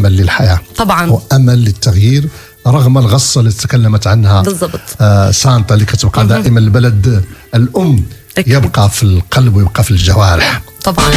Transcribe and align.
هناك 0.00 0.06
امل 0.06 0.16
للحياه 0.16 0.60
طبعا 0.76 1.10
وامل 1.10 1.64
للتغيير 1.64 2.28
رغم 2.66 2.98
الغصه 2.98 3.40
اللي 3.40 3.52
تكلمت 3.52 4.06
عنها 4.06 4.42
بالضبط 4.42 4.80
آه 5.00 5.30
سانتا 5.30 5.74
اللي 5.74 5.84
كتبقى 5.84 6.26
دائما 6.26 6.60
البلد 6.60 7.24
الام 7.54 8.04
أكيد. 8.38 8.52
يبقى 8.54 8.90
في 8.90 9.02
القلب 9.02 9.56
ويبقى 9.56 9.84
في 9.84 9.90
الجوارح 9.90 10.62
طبعا 10.84 11.10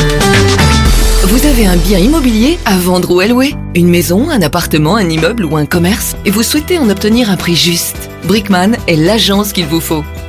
Vous 1.32 1.46
avez 1.52 1.66
un 1.74 1.78
bien 1.88 2.00
immobilier 2.08 2.54
à 2.66 2.76
vendre 2.78 3.10
ou 3.12 3.20
à 3.22 3.28
louer 3.28 3.52
Une 3.82 3.90
maison, 3.98 4.30
un 4.30 4.42
appartement, 4.42 4.96
un 4.98 5.10
immeuble 5.10 5.46
ou 5.46 5.56
un 5.56 5.66
commerce 5.66 6.16
Et 6.26 6.32
vous 6.32 6.44
souhaitez 6.44 6.78
en 6.80 6.90
obtenir 6.90 7.30
un 7.30 7.38
prix 7.38 7.56
juste 7.56 7.96
Brickman 8.28 8.72
est 8.88 8.98
l'agence 8.98 9.54
qu'il 9.54 9.68
vous 9.68 9.80
faut. 9.90 10.04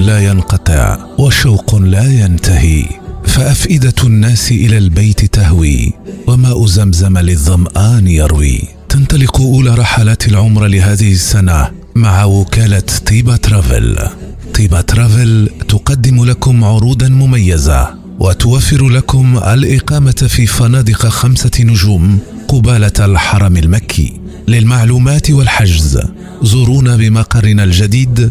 لا 0.00 0.18
ينقطع 0.18 0.98
وشوق 1.18 1.74
لا 1.76 2.04
ينتهي 2.04 2.84
فأفئدة 3.24 3.94
الناس 4.04 4.50
إلى 4.50 4.78
البيت 4.78 5.24
تهوي 5.24 5.92
وماء 6.26 6.66
زمزم 6.66 7.18
للظمآن 7.18 8.06
يروي. 8.08 8.62
تنطلق 8.88 9.40
أولى 9.40 9.74
رحلات 9.74 10.28
العمر 10.28 10.66
لهذه 10.66 11.12
السنة 11.12 11.70
مع 11.94 12.24
وكالة 12.24 12.82
طيبة 13.06 13.36
ترافل. 13.36 13.98
طيبة 14.54 14.80
ترافل 14.80 15.50
تقدم 15.68 16.24
لكم 16.24 16.64
عروضا 16.64 17.08
مميزة 17.08 17.94
وتوفر 18.20 18.88
لكم 18.88 19.38
الإقامة 19.38 20.26
في 20.28 20.46
فنادق 20.46 21.06
خمسة 21.06 21.50
نجوم 21.60 22.18
قبالة 22.48 22.92
الحرم 23.00 23.56
المكي. 23.56 24.20
للمعلومات 24.48 25.30
والحجز 25.30 26.00
زورونا 26.42 26.96
بمقرنا 26.96 27.64
الجديد 27.64 28.30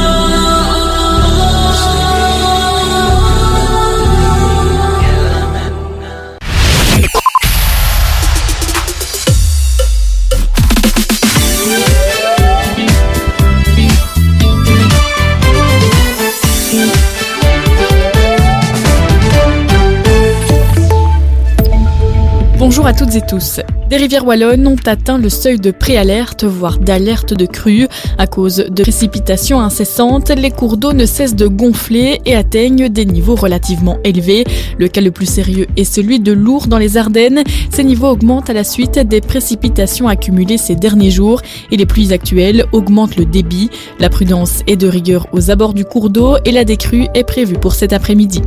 Bonjour 22.81 22.95
à 22.95 23.05
toutes 23.05 23.15
et 23.15 23.21
tous. 23.21 23.59
Des 23.91 23.97
rivières 23.97 24.25
wallonnes 24.25 24.65
ont 24.65 24.87
atteint 24.87 25.19
le 25.19 25.29
seuil 25.29 25.59
de 25.59 25.69
préalerte, 25.69 26.45
voire 26.45 26.79
d'alerte 26.79 27.35
de 27.35 27.45
crue. 27.45 27.87
À 28.17 28.25
cause 28.25 28.55
de 28.55 28.81
précipitations 28.81 29.59
incessantes, 29.59 30.29
les 30.29 30.49
cours 30.49 30.77
d'eau 30.77 30.91
ne 30.91 31.05
cessent 31.05 31.35
de 31.35 31.45
gonfler 31.45 32.21
et 32.25 32.33
atteignent 32.33 32.89
des 32.89 33.05
niveaux 33.05 33.35
relativement 33.35 33.99
élevés. 34.03 34.45
Le 34.79 34.87
cas 34.87 35.01
le 35.01 35.11
plus 35.11 35.27
sérieux 35.27 35.67
est 35.77 35.83
celui 35.83 36.19
de 36.19 36.31
Lourdes 36.31 36.69
dans 36.69 36.79
les 36.79 36.97
Ardennes. 36.97 37.43
Ces 37.69 37.83
niveaux 37.83 38.07
augmentent 38.07 38.49
à 38.49 38.53
la 38.53 38.63
suite 38.63 38.97
des 38.97 39.21
précipitations 39.21 40.07
accumulées 40.07 40.57
ces 40.57 40.75
derniers 40.75 41.11
jours 41.11 41.43
et 41.69 41.77
les 41.77 41.85
pluies 41.85 42.13
actuelles 42.13 42.65
augmentent 42.71 43.17
le 43.17 43.25
débit. 43.25 43.69
La 43.99 44.09
prudence 44.09 44.61
est 44.65 44.77
de 44.77 44.87
rigueur 44.87 45.27
aux 45.33 45.51
abords 45.51 45.75
du 45.75 45.85
cours 45.85 46.09
d'eau 46.09 46.37
et 46.45 46.51
la 46.51 46.63
décrue 46.63 47.05
est 47.13 47.25
prévue 47.25 47.59
pour 47.59 47.75
cet 47.75 47.93
après-midi. 47.93 48.41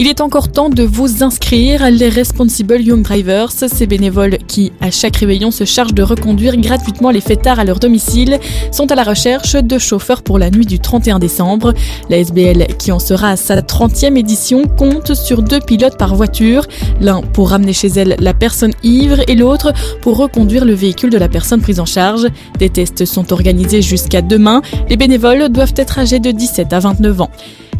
Il 0.00 0.08
est 0.08 0.22
encore 0.22 0.50
temps 0.50 0.70
de 0.70 0.82
vous 0.82 1.22
inscrire. 1.22 1.90
Les 1.90 2.08
Responsible 2.08 2.80
Young 2.80 3.02
Drivers, 3.02 3.50
ces 3.80 3.86
bénévoles 3.86 4.36
qui, 4.46 4.72
à 4.82 4.90
chaque 4.90 5.16
réveillon, 5.16 5.50
se 5.50 5.64
chargent 5.64 5.94
de 5.94 6.02
reconduire 6.02 6.54
gratuitement 6.58 7.10
les 7.10 7.22
fêtards 7.22 7.58
à 7.58 7.64
leur 7.64 7.78
domicile, 7.78 8.38
sont 8.72 8.92
à 8.92 8.94
la 8.94 9.04
recherche 9.04 9.54
de 9.54 9.78
chauffeurs 9.78 10.20
pour 10.20 10.38
la 10.38 10.50
nuit 10.50 10.66
du 10.66 10.78
31 10.78 11.18
décembre. 11.18 11.72
La 12.10 12.18
SBL, 12.18 12.66
qui 12.78 12.92
en 12.92 12.98
sera 12.98 13.30
à 13.30 13.36
sa 13.36 13.62
30e 13.62 14.18
édition, 14.18 14.64
compte 14.64 15.14
sur 15.14 15.42
deux 15.42 15.60
pilotes 15.60 15.96
par 15.96 16.14
voiture, 16.14 16.66
l'un 17.00 17.22
pour 17.22 17.48
ramener 17.48 17.72
chez 17.72 17.88
elle 17.88 18.16
la 18.18 18.34
personne 18.34 18.74
ivre 18.82 19.22
et 19.28 19.34
l'autre 19.34 19.72
pour 20.02 20.18
reconduire 20.18 20.66
le 20.66 20.74
véhicule 20.74 21.08
de 21.08 21.16
la 21.16 21.30
personne 21.30 21.62
prise 21.62 21.80
en 21.80 21.86
charge. 21.86 22.26
Des 22.58 22.68
tests 22.68 23.06
sont 23.06 23.32
organisés 23.32 23.80
jusqu'à 23.80 24.20
demain. 24.20 24.60
Les 24.90 24.98
bénévoles 24.98 25.48
doivent 25.48 25.72
être 25.76 25.98
âgés 25.98 26.18
de 26.18 26.32
17 26.32 26.70
à 26.74 26.80
29 26.80 27.22
ans. 27.22 27.30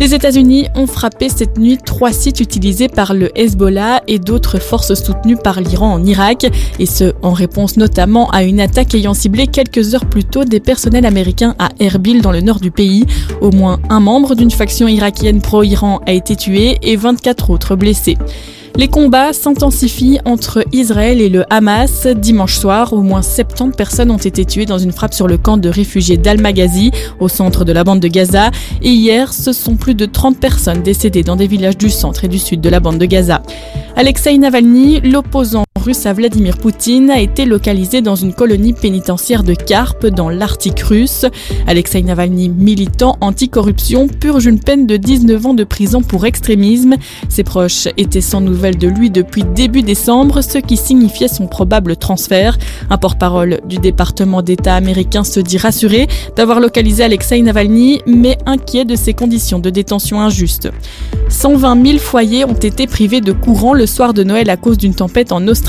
Les 0.00 0.14
États-Unis 0.14 0.66
ont 0.76 0.86
frappé 0.86 1.28
cette 1.28 1.58
nuit 1.58 1.76
trois 1.76 2.10
sites 2.10 2.40
utilisés 2.40 2.88
par 2.88 3.12
le 3.12 3.30
Hezbollah 3.38 4.00
et 4.08 4.18
d'autres 4.18 4.58
forces 4.58 4.94
soutenues 4.94 5.36
par 5.36 5.60
l'Iran 5.60 5.92
en 5.92 6.02
Irak, 6.02 6.46
et 6.78 6.86
ce 6.86 7.12
en 7.20 7.32
réponse 7.32 7.76
notamment 7.76 8.30
à 8.30 8.42
une 8.42 8.60
attaque 8.60 8.94
ayant 8.94 9.12
ciblé 9.12 9.46
quelques 9.46 9.94
heures 9.94 10.06
plus 10.06 10.24
tôt 10.24 10.46
des 10.46 10.58
personnels 10.58 11.04
américains 11.04 11.54
à 11.58 11.68
Erbil 11.80 12.22
dans 12.22 12.32
le 12.32 12.40
nord 12.40 12.60
du 12.60 12.70
pays. 12.70 13.04
Au 13.42 13.50
moins 13.50 13.78
un 13.90 14.00
membre 14.00 14.34
d'une 14.34 14.50
faction 14.50 14.88
irakienne 14.88 15.42
pro-Iran 15.42 16.00
a 16.06 16.12
été 16.12 16.34
tué 16.34 16.78
et 16.80 16.96
24 16.96 17.50
autres 17.50 17.76
blessés. 17.76 18.16
Les 18.76 18.88
combats 18.88 19.32
s'intensifient 19.32 20.20
entre 20.24 20.64
Israël 20.72 21.20
et 21.20 21.28
le 21.28 21.44
Hamas. 21.52 22.06
Dimanche 22.06 22.56
soir, 22.56 22.92
au 22.92 23.02
moins 23.02 23.22
70 23.22 23.76
personnes 23.76 24.10
ont 24.10 24.16
été 24.16 24.44
tuées 24.44 24.66
dans 24.66 24.78
une 24.78 24.92
frappe 24.92 25.12
sur 25.12 25.26
le 25.26 25.36
camp 25.38 25.56
de 25.56 25.68
réfugiés 25.68 26.16
d'Al-Maghazi, 26.16 26.90
au 27.18 27.28
centre 27.28 27.64
de 27.64 27.72
la 27.72 27.84
bande 27.84 28.00
de 28.00 28.08
Gaza. 28.08 28.50
Et 28.82 28.90
hier, 28.90 29.32
ce 29.32 29.52
sont 29.52 29.76
plus 29.76 29.94
de 29.94 30.06
30 30.06 30.38
personnes 30.38 30.82
décédées 30.82 31.22
dans 31.22 31.36
des 31.36 31.46
villages 31.46 31.76
du 31.76 31.90
centre 31.90 32.24
et 32.24 32.28
du 32.28 32.38
sud 32.38 32.60
de 32.60 32.68
la 32.68 32.80
bande 32.80 32.98
de 32.98 33.06
Gaza. 33.06 33.42
Alexei 33.96 34.38
Navalny, 34.38 35.00
l'opposant 35.00 35.64
russe 35.80 36.04
à 36.04 36.12
Vladimir 36.12 36.58
Poutine, 36.58 37.10
a 37.10 37.20
été 37.20 37.46
localisé 37.46 38.02
dans 38.02 38.14
une 38.14 38.34
colonie 38.34 38.74
pénitentiaire 38.74 39.42
de 39.42 39.54
Karp 39.54 40.06
dans 40.06 40.28
l'Arctique 40.28 40.80
russe. 40.80 41.24
Alexei 41.66 42.02
Navalny, 42.02 42.50
militant 42.50 43.16
anticorruption, 43.20 44.06
purge 44.06 44.46
une 44.46 44.60
peine 44.60 44.86
de 44.86 44.96
19 44.96 45.46
ans 45.46 45.54
de 45.54 45.64
prison 45.64 46.02
pour 46.02 46.26
extrémisme. 46.26 46.96
Ses 47.28 47.44
proches 47.44 47.88
étaient 47.96 48.20
sans 48.20 48.40
nouvelles 48.40 48.78
de 48.78 48.88
lui 48.88 49.10
depuis 49.10 49.42
début 49.42 49.82
décembre, 49.82 50.42
ce 50.42 50.58
qui 50.58 50.76
signifiait 50.76 51.28
son 51.28 51.46
probable 51.46 51.96
transfert. 51.96 52.58
Un 52.90 52.98
porte-parole 52.98 53.60
du 53.64 53.78
département 53.78 54.42
d'État 54.42 54.74
américain 54.74 55.24
se 55.24 55.40
dit 55.40 55.58
rassuré 55.58 56.08
d'avoir 56.36 56.60
localisé 56.60 57.04
Alexei 57.04 57.40
Navalny, 57.40 58.00
mais 58.06 58.36
inquiet 58.44 58.84
de 58.84 58.96
ses 58.96 59.14
conditions 59.14 59.58
de 59.58 59.70
détention 59.70 60.20
injustes. 60.20 60.68
120 61.30 61.86
000 61.86 61.98
foyers 61.98 62.44
ont 62.44 62.52
été 62.54 62.86
privés 62.86 63.20
de 63.20 63.32
courant 63.32 63.72
le 63.72 63.86
soir 63.86 64.12
de 64.12 64.24
Noël 64.24 64.50
à 64.50 64.56
cause 64.56 64.76
d'une 64.76 64.94
tempête 64.94 65.32
en 65.32 65.46
Australie. 65.46 65.59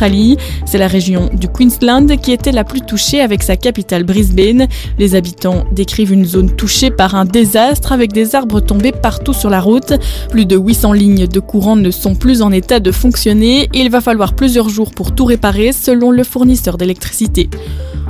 C'est 0.65 0.79
la 0.79 0.87
région 0.87 1.29
du 1.31 1.47
Queensland 1.47 2.07
qui 2.17 2.31
était 2.31 2.51
la 2.51 2.63
plus 2.63 2.81
touchée 2.81 3.21
avec 3.21 3.43
sa 3.43 3.55
capitale 3.55 4.03
Brisbane. 4.03 4.67
Les 4.97 5.13
habitants 5.13 5.65
décrivent 5.71 6.11
une 6.11 6.25
zone 6.25 6.55
touchée 6.55 6.89
par 6.89 7.13
un 7.13 7.25
désastre 7.25 7.91
avec 7.91 8.11
des 8.11 8.33
arbres 8.33 8.61
tombés 8.61 8.93
partout 8.93 9.33
sur 9.33 9.51
la 9.51 9.61
route. 9.61 9.93
Plus 10.29 10.47
de 10.47 10.57
800 10.57 10.93
lignes 10.93 11.27
de 11.27 11.39
courant 11.39 11.75
ne 11.75 11.91
sont 11.91 12.15
plus 12.15 12.41
en 12.41 12.51
état 12.51 12.79
de 12.79 12.91
fonctionner 12.91 13.69
et 13.73 13.79
il 13.79 13.91
va 13.91 14.01
falloir 14.01 14.33
plusieurs 14.33 14.69
jours 14.69 14.89
pour 14.89 15.13
tout 15.13 15.25
réparer 15.25 15.71
selon 15.71 16.09
le 16.09 16.23
fournisseur 16.23 16.77
d'électricité. 16.77 17.49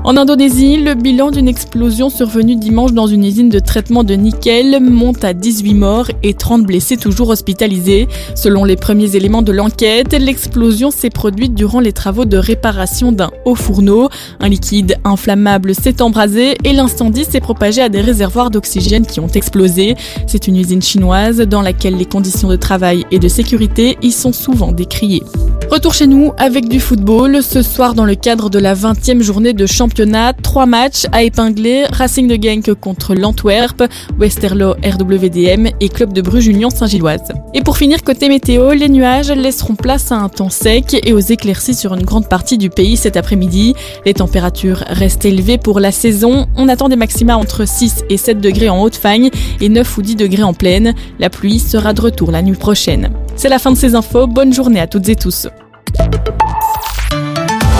En 0.03 0.17
Indonésie, 0.17 0.77
le 0.77 0.95
bilan 0.95 1.29
d'une 1.29 1.47
explosion 1.47 2.09
survenue 2.09 2.55
dimanche 2.55 2.91
dans 2.91 3.05
une 3.05 3.23
usine 3.23 3.49
de 3.49 3.59
traitement 3.59 4.03
de 4.03 4.15
nickel 4.15 4.79
monte 4.81 5.23
à 5.23 5.33
18 5.33 5.75
morts 5.75 6.07
et 6.23 6.33
30 6.33 6.63
blessés 6.63 6.97
toujours 6.97 7.29
hospitalisés. 7.29 8.07
Selon 8.33 8.63
les 8.65 8.77
premiers 8.77 9.15
éléments 9.15 9.43
de 9.43 9.51
l'enquête, 9.51 10.13
l'explosion 10.13 10.89
s'est 10.89 11.11
produite 11.11 11.53
durant 11.53 11.70
les 11.79 11.93
travaux 11.93 12.25
de 12.25 12.37
réparation 12.37 13.11
d'un 13.11 13.31
haut 13.45 13.55
fourneau. 13.55 14.09
Un 14.39 14.49
liquide 14.49 14.97
inflammable 15.03 15.73
s'est 15.75 16.01
embrasé 16.01 16.55
et 16.63 16.73
l'incendie 16.73 17.25
s'est 17.25 17.39
propagé 17.39 17.81
à 17.81 17.89
des 17.89 18.01
réservoirs 18.01 18.51
d'oxygène 18.51 19.05
qui 19.05 19.19
ont 19.19 19.27
explosé. 19.27 19.95
C'est 20.27 20.47
une 20.47 20.57
usine 20.57 20.81
chinoise 20.81 21.37
dans 21.37 21.61
laquelle 21.61 21.95
les 21.95 22.05
conditions 22.05 22.49
de 22.49 22.55
travail 22.55 23.05
et 23.11 23.19
de 23.19 23.27
sécurité 23.27 23.97
y 24.01 24.11
sont 24.11 24.33
souvent 24.33 24.71
décriées. 24.71 25.23
Retour 25.69 25.93
chez 25.93 26.07
nous 26.07 26.33
avec 26.37 26.67
du 26.67 26.81
football. 26.81 27.41
Ce 27.41 27.61
soir, 27.61 27.93
dans 27.93 28.03
le 28.03 28.15
cadre 28.15 28.49
de 28.49 28.59
la 28.59 28.75
20e 28.75 29.21
journée 29.21 29.53
de 29.53 29.65
championnat, 29.65 30.33
trois 30.33 30.65
matchs 30.65 31.05
à 31.13 31.23
épingler. 31.23 31.85
Racing 31.91 32.27
de 32.27 32.41
Genk 32.41 32.73
contre 32.73 33.15
l'Antwerp, 33.15 33.83
Westerlo 34.19 34.71
RWDM 34.83 35.67
et 35.79 35.87
Club 35.89 36.11
de 36.11 36.21
Bruges 36.21 36.47
Union 36.47 36.69
Saint-Gilloise. 36.69 37.31
Et 37.53 37.61
pour 37.61 37.77
finir, 37.77 38.03
côté 38.03 38.27
météo, 38.27 38.73
les 38.73 38.89
nuages 38.89 39.31
laisseront 39.31 39.75
place 39.75 40.11
à 40.11 40.15
un 40.15 40.27
temps 40.27 40.49
sec 40.49 40.99
et 41.05 41.13
aux 41.13 41.19
éclaircies 41.19 41.60
sur 41.61 41.93
une 41.93 42.03
grande 42.03 42.27
partie 42.27 42.57
du 42.57 42.69
pays 42.69 42.97
cet 42.97 43.17
après-midi. 43.17 43.75
Les 44.05 44.13
températures 44.13 44.83
restent 44.87 45.25
élevées 45.25 45.57
pour 45.57 45.79
la 45.79 45.91
saison. 45.91 46.47
On 46.55 46.67
attend 46.67 46.89
des 46.89 46.95
maxima 46.95 47.37
entre 47.37 47.67
6 47.67 48.05
et 48.09 48.17
7 48.17 48.39
degrés 48.39 48.69
en 48.69 48.81
Haute-Fagne 48.81 49.29
et 49.59 49.69
9 49.69 49.97
ou 49.97 50.01
10 50.01 50.15
degrés 50.15 50.43
en 50.43 50.53
plaine. 50.53 50.93
La 51.19 51.29
pluie 51.29 51.59
sera 51.59 51.93
de 51.93 52.01
retour 52.01 52.31
la 52.31 52.41
nuit 52.41 52.57
prochaine. 52.57 53.11
C'est 53.35 53.49
la 53.49 53.59
fin 53.59 53.71
de 53.71 53.77
ces 53.77 53.95
infos. 53.95 54.27
Bonne 54.27 54.53
journée 54.53 54.79
à 54.79 54.87
toutes 54.87 55.09
et 55.09 55.15
tous. 55.15 55.47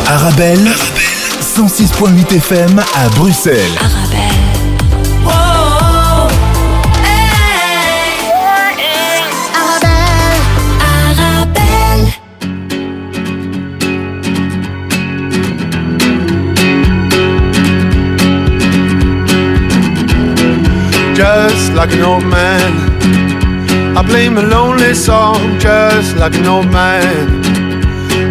Arabelle, 0.07 0.67
106.8 1.41 2.35
FM 2.35 2.79
à 2.95 3.09
Bruxelles. 3.09 4.30
Just 21.21 21.73
like 21.73 21.93
an 21.93 22.01
old 22.01 22.25
man, 22.25 22.71
I 23.95 24.01
play 24.01 24.27
my 24.27 24.41
lonely 24.41 24.95
song. 24.95 25.59
Just 25.59 26.15
like 26.15 26.33
an 26.33 26.47
old 26.47 26.71
man. 26.71 27.15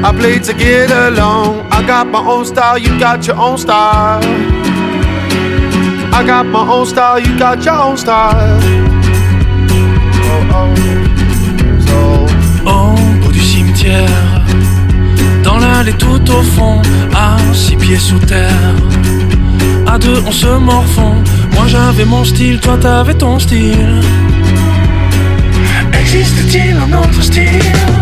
I 0.05 0.11
play 0.11 0.41
to 0.41 0.53
get 0.53 0.91
along. 0.91 1.69
I 1.71 1.87
got 1.87 2.09
my 2.09 2.19
own 2.19 2.45
style, 2.45 2.79
you 2.79 2.99
got 2.99 3.25
your 3.29 3.37
own 3.37 3.59
style. 3.59 4.21
I 6.13 6.25
got 6.27 6.47
my 6.47 6.69
own 6.69 6.85
style, 6.85 7.21
you 7.21 7.39
got 7.39 7.65
your 7.65 7.79
own 7.81 7.97
style. 7.97 8.59
Oh, 10.33 10.57
oh. 10.57 10.75
So. 11.87 12.01
Au 12.67 12.97
bout 13.21 13.33
du 13.33 13.41
cimetière, 13.41 14.43
dans 15.45 15.59
l'allée 15.59 15.93
tout 15.93 16.29
au 16.29 16.43
fond, 16.43 16.83
à 17.15 17.37
six 17.55 17.77
pieds 17.77 17.99
sous 18.09 18.19
terre. 18.19 18.75
À 19.87 19.97
deux, 19.97 20.21
on 20.27 20.33
se 20.33 20.49
morfond. 20.59 21.15
J'avais 21.71 22.05
mon 22.05 22.25
style, 22.25 22.59
toi 22.59 22.77
t'avais 22.77 23.15
ton 23.15 23.39
style. 23.39 24.01
Existe-t-il 26.01 26.77
un 26.77 26.99
autre 26.99 27.23
style? 27.23 28.00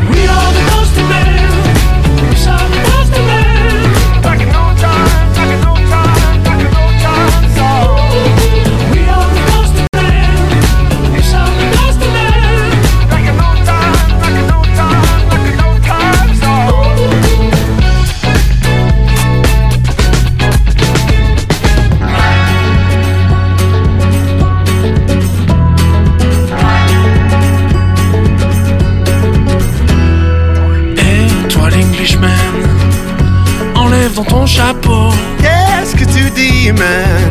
Dans 34.19 34.25
ton 34.25 34.47
chapeau. 34.47 35.11
Qu'est-ce 35.41 35.94
que 35.94 36.05
tu 36.05 36.31
dis, 36.31 36.73
man? 36.73 37.31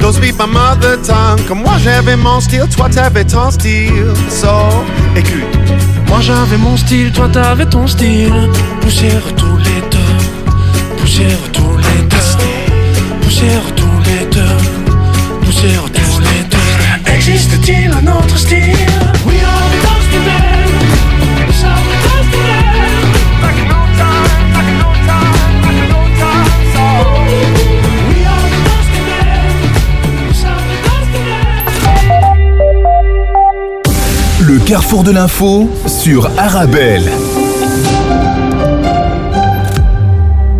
Don't 0.00 0.12
speak 0.12 0.34
my 0.38 0.46
mother 0.46 1.00
tongue. 1.02 1.40
Comme 1.48 1.62
moi 1.62 1.76
j'avais 1.82 2.16
mon 2.16 2.40
style, 2.40 2.68
toi 2.76 2.88
t'avais 2.90 3.24
ton 3.24 3.50
style. 3.50 4.12
So, 4.28 4.48
écoute. 5.16 5.54
Moi 6.08 6.20
j'avais 6.20 6.58
mon 6.58 6.76
style, 6.76 7.10
toi 7.12 7.28
t'avais 7.32 7.66
ton 7.66 7.86
style. 7.86 8.50
Poussière 8.82 9.22
tous 9.36 9.56
les 9.56 9.80
deux, 9.94 10.14
poussière 10.98 11.38
tous 11.52 11.76
les 11.78 12.02
deux, 12.12 12.26
poussière 13.22 13.66
tous 13.74 13.98
les 14.08 14.26
deux, 14.26 14.56
poussière 15.44 15.84
tous 15.94 16.18
les 16.20 16.42
deux. 16.50 17.14
Existe-t-il 17.14 17.90
un 17.92 18.06
autre 18.12 18.36
style? 18.36 18.73
Carrefour 34.60 35.04
de 35.04 35.10
l'info 35.10 35.68
sur 35.86 36.30
Arabelle. 36.38 37.02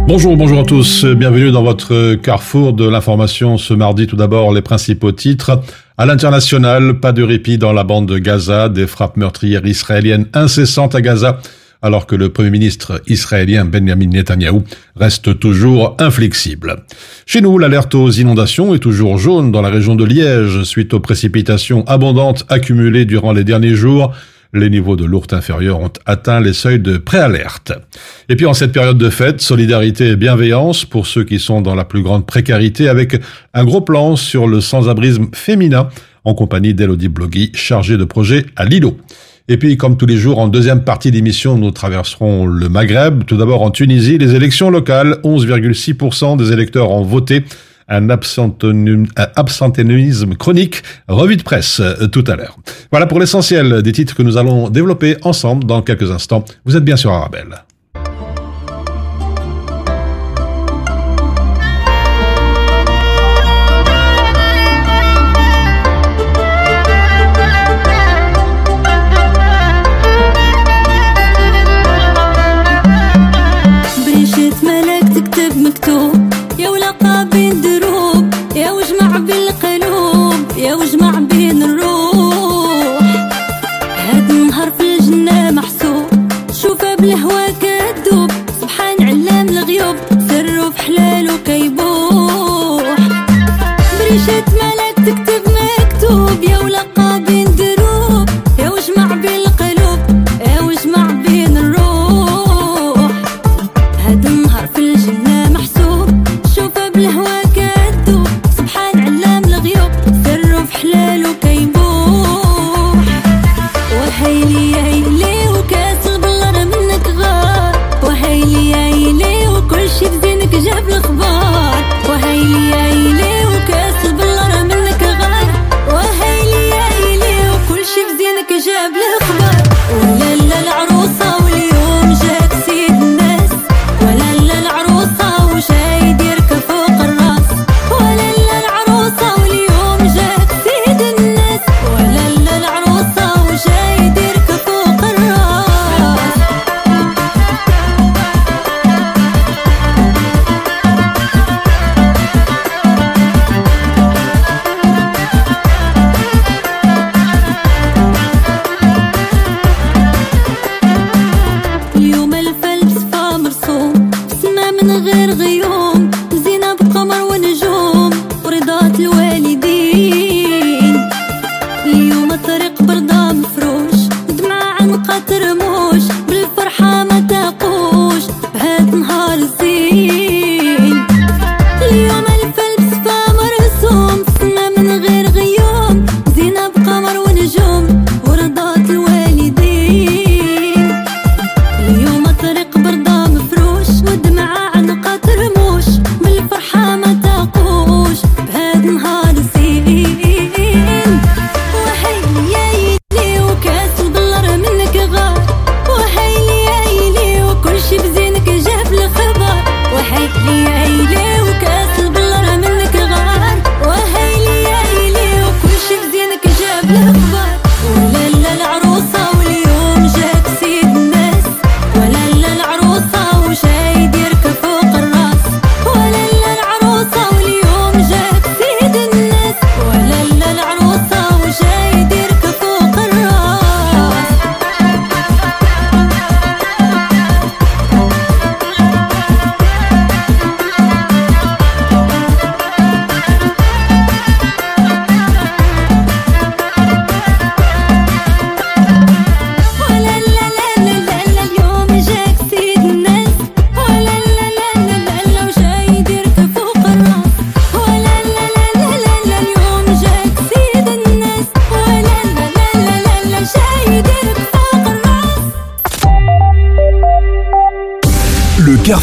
Bonjour, 0.07 0.37
bonjour 0.37 0.61
à 0.61 0.65
tous. 0.65 1.05
Bienvenue 1.05 1.51
dans 1.51 1.63
votre 1.63 2.15
carrefour 2.17 2.73
de 2.73 2.89
l'information 2.89 3.57
ce 3.57 3.73
mardi. 3.73 4.07
Tout 4.07 4.17
d'abord, 4.17 4.53
les 4.53 4.63
principaux 4.63 5.13
titres. 5.13 5.63
À 5.97 6.07
l'international, 6.07 7.01
pas 7.01 7.13
de 7.13 7.23
répit 7.23 7.57
dans 7.57 7.73
la 7.73 7.85
bande 7.85 8.07
de 8.07 8.19
Gaza, 8.19 8.69
des 8.69 8.87
frappes 8.87 9.17
meurtrières 9.17 9.65
israéliennes 9.65 10.27
incessantes 10.35 10.95
à 10.95 11.01
Gaza, 11.01 11.39
alors 11.85 12.07
que 12.07 12.17
le 12.17 12.31
premier 12.31 12.51
ministre 12.51 13.03
israélien 13.07 13.67
Benjamin 13.67 14.07
Netanyahou 14.07 14.65
reste 14.97 15.39
toujours 15.39 15.97
inflexible. 16.01 16.77
Chez 17.27 17.43
nous, 17.43 17.59
l'alerte 17.59 17.95
aux 17.95 18.11
inondations 18.11 18.75
est 18.75 18.79
toujours 18.79 19.19
jaune 19.19 19.53
dans 19.53 19.61
la 19.61 19.69
région 19.69 19.95
de 19.95 20.05
Liège 20.05 20.63
suite 20.63 20.95
aux 20.95 21.01
précipitations 21.01 21.85
abondantes 21.87 22.47
accumulées 22.49 23.05
durant 23.05 23.33
les 23.33 23.45
derniers 23.45 23.75
jours. 23.75 24.15
Les 24.55 24.71
niveaux 24.71 24.97
de 24.97 25.05
l'ourte 25.05 25.35
inférieure 25.35 25.81
ont 25.81 25.93
atteint 26.07 26.41
les 26.41 26.55
seuils 26.55 26.79
de 26.79 26.97
préalerte. 26.97 27.73
Et 28.31 28.37
puis 28.37 28.47
en 28.47 28.55
cette 28.55 28.73
période 28.73 28.97
de 28.97 29.11
fête, 29.11 29.43
solidarité 29.43 30.09
et 30.09 30.17
bienveillance 30.17 30.87
pour 30.87 31.07
ceux 31.07 31.25
qui 31.25 31.39
sont 31.39 31.61
dans 31.61 31.75
la 31.75 31.85
plus 31.85 32.03
grande 32.03 32.25
précarité 32.25 32.89
avec 32.89 33.21
un 33.53 33.65
gros 33.65 33.83
plan 33.83 34.17
sur 34.17 34.47
le 34.47 34.63
sans-abrisme 34.63 35.27
féminin 35.35 35.91
en 36.25 36.33
compagnie 36.33 36.73
d'Elodie 36.73 37.09
Blogui, 37.09 37.51
chargée 37.53 37.99
de 37.99 38.05
projet 38.05 38.47
à 38.57 38.65
Lilo. 38.65 38.97
Et 39.47 39.59
puis, 39.59 39.77
comme 39.77 39.99
tous 39.99 40.07
les 40.07 40.17
jours, 40.17 40.39
en 40.39 40.49
deuxième 40.49 40.85
partie 40.85 41.11
d'émission, 41.11 41.59
nous 41.59 41.71
traverserons 41.71 42.47
le 42.47 42.71
Maghreb. 42.71 43.25
Tout 43.25 43.37
d'abord 43.37 43.61
en 43.61 43.71
Tunisie, 43.71 44.17
les 44.17 44.35
élections 44.35 44.71
locales, 44.71 45.19
11,6% 45.23 46.39
des 46.39 46.51
électeurs 46.51 46.91
ont 46.91 47.03
voté. 47.03 47.45
Un 47.87 48.09
absentéisme 48.09 49.05
chronique, 50.37 50.83
revue 51.07 51.37
de 51.37 51.43
presse 51.43 51.81
euh, 51.81 52.07
tout 52.07 52.25
à 52.27 52.37
l'heure. 52.37 52.57
Voilà 52.91 53.07
pour 53.07 53.21
l'essentiel 53.21 53.83
des 53.83 53.93
titres 53.93 54.15
que 54.15 54.23
nous 54.23 54.39
allons 54.39 54.71
développer 54.71 55.19
ensemble 55.21 55.65
dans 55.65 55.83
quelques 55.83 56.11
instants. 56.11 56.47
Vous 56.65 56.79
êtes 56.79 56.85
bien 56.85 56.97
sur 56.97 57.13
Arabelle. 57.13 57.63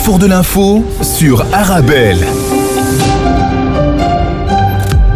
De 0.10 0.25
l'info 0.25 0.84
sur. 1.03 1.46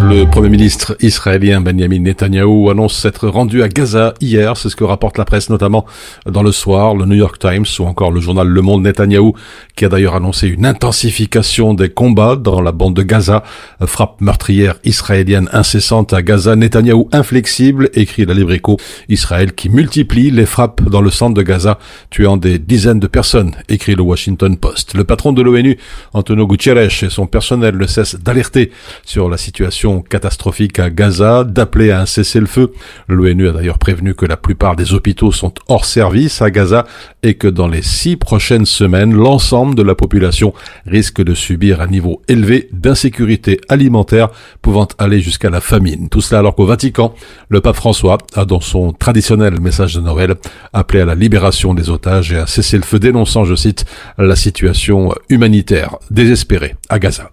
Le 0.03 0.25
Premier 0.29 0.49
ministre 0.49 0.95
israélien 1.01 1.59
Benjamin 1.59 1.99
Netanyahu 1.99 2.69
annonce 2.69 2.95
s'être 2.95 3.27
rendu 3.27 3.63
à 3.63 3.67
Gaza 3.67 4.13
hier, 4.21 4.55
c'est 4.55 4.69
ce 4.69 4.75
que 4.75 4.83
rapporte 4.83 5.17
la 5.17 5.25
presse 5.25 5.49
notamment 5.49 5.85
dans 6.27 6.43
le 6.43 6.51
soir, 6.51 6.93
le 6.95 7.05
New 7.05 7.15
York 7.15 7.39
Times 7.39 7.65
ou 7.79 7.83
encore 7.85 8.11
le 8.11 8.21
journal 8.21 8.47
Le 8.47 8.61
Monde 8.61 8.83
Netanyahu 8.83 9.33
qui 9.75 9.85
a 9.85 9.89
d'ailleurs 9.89 10.15
annoncé 10.15 10.47
une 10.47 10.65
intensification 10.65 11.73
des 11.73 11.89
combats 11.89 12.35
dans 12.35 12.61
la 12.61 12.71
bande 12.71 12.95
de 12.95 13.03
Gaza, 13.03 13.43
frappe 13.85 14.21
meurtrière 14.21 14.75
israélienne 14.83 15.49
incessante 15.51 16.13
à 16.13 16.21
Gaza, 16.21 16.55
Netanyahu 16.55 17.05
inflexible, 17.11 17.89
écrit 17.93 18.25
la 18.25 18.33
Librico, 18.33 18.77
Israël 19.09 19.53
qui 19.53 19.69
multiplie 19.69 20.31
les 20.31 20.45
frappes 20.45 20.81
dans 20.83 21.01
le 21.01 21.09
centre 21.09 21.33
de 21.33 21.41
Gaza, 21.41 21.77
tuant 22.09 22.37
des 22.37 22.57
dizaines 22.57 22.99
de 22.99 23.07
personnes, 23.07 23.51
écrit 23.67 23.95
le 23.95 24.01
Washington 24.01 24.55
Post. 24.57 24.93
Le 24.93 25.03
patron 25.03 25.33
de 25.33 25.41
l'ONU, 25.41 25.77
Antonio 26.13 26.47
Guterres 26.47 26.77
et 27.03 27.09
son 27.09 27.27
personnel 27.27 27.77
ne 27.77 27.87
cessent 27.87 28.15
d'alerter 28.15 28.71
sur 29.03 29.29
la 29.29 29.37
situation 29.37 30.01
catastrophique 30.01 30.79
à 30.79 30.89
Gaza, 30.89 31.43
d'appeler 31.43 31.91
à 31.91 32.01
un 32.01 32.05
cessez-le-feu. 32.05 32.71
L'ONU 33.07 33.49
a 33.49 33.51
d'ailleurs 33.51 33.79
prévenu 33.79 34.13
que 34.13 34.25
la 34.25 34.37
plupart 34.37 34.75
des 34.75 34.93
hôpitaux 34.93 35.31
sont 35.31 35.53
hors 35.67 35.85
service 35.85 36.41
à 36.41 36.49
Gaza 36.49 36.85
et 37.23 37.33
que 37.33 37.47
dans 37.47 37.67
les 37.67 37.81
six 37.81 38.15
prochaines 38.15 38.65
semaines, 38.65 39.13
l'ensemble 39.13 39.64
de 39.73 39.81
la 39.81 39.95
population 39.95 40.53
risque 40.85 41.23
de 41.23 41.33
subir 41.33 41.81
un 41.81 41.87
niveau 41.87 42.21
élevé 42.27 42.69
d'insécurité 42.71 43.59
alimentaire 43.69 44.29
pouvant 44.61 44.87
aller 44.97 45.21
jusqu'à 45.21 45.49
la 45.49 45.61
famine. 45.61 46.09
Tout 46.09 46.21
cela 46.21 46.39
alors 46.39 46.55
qu'au 46.55 46.65
Vatican, 46.65 47.15
le 47.49 47.61
pape 47.61 47.75
François 47.75 48.17
a 48.35 48.45
dans 48.45 48.61
son 48.61 48.91
traditionnel 48.91 49.59
message 49.59 49.95
de 49.95 50.01
Noël 50.01 50.35
appelé 50.73 51.01
à 51.01 51.05
la 51.05 51.15
libération 51.15 51.73
des 51.73 51.89
otages 51.89 52.31
et 52.31 52.37
à 52.37 52.47
cesser 52.47 52.77
le 52.77 52.83
feu 52.83 52.99
dénonçant, 52.99 53.45
je 53.45 53.55
cite, 53.55 53.85
la 54.17 54.35
situation 54.35 55.13
humanitaire 55.29 55.95
désespérée 56.11 56.75
à 56.89 56.99
Gaza. 56.99 57.31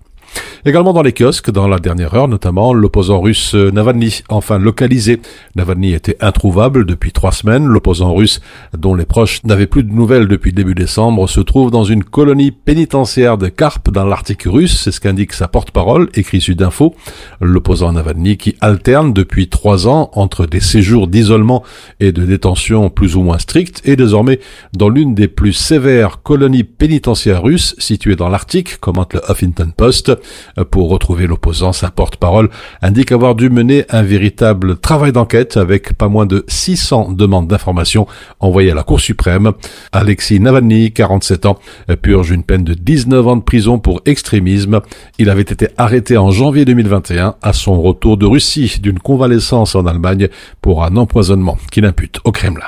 Également 0.65 0.93
dans 0.93 1.03
les 1.03 1.13
kiosques, 1.13 1.51
dans 1.51 1.67
la 1.67 1.81
dernière 1.81 2.15
heure 2.15 2.29
notamment, 2.29 2.73
l'opposant 2.73 3.21
russe 3.21 3.55
Navalny, 3.55 4.23
enfin 4.29 4.59
localisé. 4.59 5.21
Navalny 5.57 5.93
était 5.93 6.17
introuvable 6.21 6.87
depuis 6.87 7.11
trois 7.11 7.33
semaines. 7.33 7.67
L'opposant 7.67 8.15
russe, 8.15 8.41
dont 8.77 8.95
les 8.95 9.05
proches 9.05 9.43
n'avaient 9.43 9.67
plus 9.67 9.83
de 9.83 9.93
nouvelles 9.93 10.29
depuis 10.29 10.53
début 10.53 10.77
décembre, 10.77 11.29
se 11.29 11.41
trouve 11.41 11.73
dans 11.73 11.83
une 11.83 12.05
colonie 12.05 12.53
pénitentiaire 12.53 13.39
de 13.39 13.49
Karp 13.49 13.91
dans 13.91 14.05
l'Arctique 14.05 14.45
russe. 14.45 14.83
C'est 14.85 14.93
ce 14.93 15.01
qu'indique 15.01 15.33
sa 15.33 15.49
porte-parole, 15.49 16.11
écrit 16.15 16.41
Sudinfo. 16.41 16.95
L'opposant 17.41 17.93
Navalny 17.93 18.37
qui 18.37 18.55
alterne 18.61 19.13
depuis 19.13 19.49
trois 19.49 19.89
ans 19.89 20.11
entre 20.15 20.47
des 20.47 20.61
séjours 20.61 21.09
d'isolement 21.09 21.65
et 21.99 22.13
de 22.13 22.25
détention 22.25 22.89
plus 22.89 23.17
ou 23.17 23.23
moins 23.23 23.39
stricts 23.39 23.83
est 23.85 23.97
désormais 23.97 24.39
dans 24.75 24.89
l'une 24.89 25.17
des 25.17 25.27
plus 25.29 25.53
sévères 25.53 26.23
colonies 26.23 26.65
pénitentiaires 26.65 27.43
russes 27.43 27.75
situées 27.79 28.17
dans 28.17 28.29
l'Arctique, 28.29 28.79
commente 28.79 29.15
le 29.15 29.21
Huffington 29.29 29.73
Post. 29.77 30.13
Pour 30.71 30.91
retrouver 30.91 31.27
l'opposant, 31.27 31.73
sa 31.73 31.91
porte-parole 31.91 32.51
indique 32.81 33.13
avoir 33.13 33.35
dû 33.35 33.51
mener 33.51 33.85
un 33.89 34.03
véritable 34.03 34.77
travail 34.77 35.13
d'enquête 35.13 35.57
avec 35.57 35.95
pas 35.95 36.09
moins 36.09 36.27
de 36.27 36.45
600 36.49 37.13
demandes 37.13 37.49
d'informations 37.49 38.07
envoyées 38.41 38.73
à 38.73 38.75
la 38.75 38.83
Cour 38.83 39.01
suprême. 39.01 39.53
Alexis 39.93 40.41
Navalny, 40.41 40.93
47 40.93 41.47
ans, 41.47 41.59
purge 42.03 42.31
une 42.31 42.45
peine 42.45 42.65
de 42.65 42.75
19 42.75 43.29
ans 43.29 43.37
de 43.37 43.43
prison 43.43 43.79
pour 43.79 44.01
extrémisme. 44.07 44.81
Il 45.19 45.31
avait 45.31 45.43
été 45.43 45.69
arrêté 45.77 46.17
en 46.17 46.31
janvier 46.31 46.65
2021 46.65 47.37
à 47.43 47.53
son 47.53 47.81
retour 47.81 48.17
de 48.17 48.27
Russie 48.27 48.79
d'une 48.81 48.99
convalescence 48.99 49.75
en 49.75 49.87
Allemagne 49.87 50.29
pour 50.61 50.85
un 50.85 50.97
empoisonnement 50.97 51.59
qu'il 51.71 51.85
impute 51.85 52.21
au 52.25 52.33
Kremlin. 52.33 52.67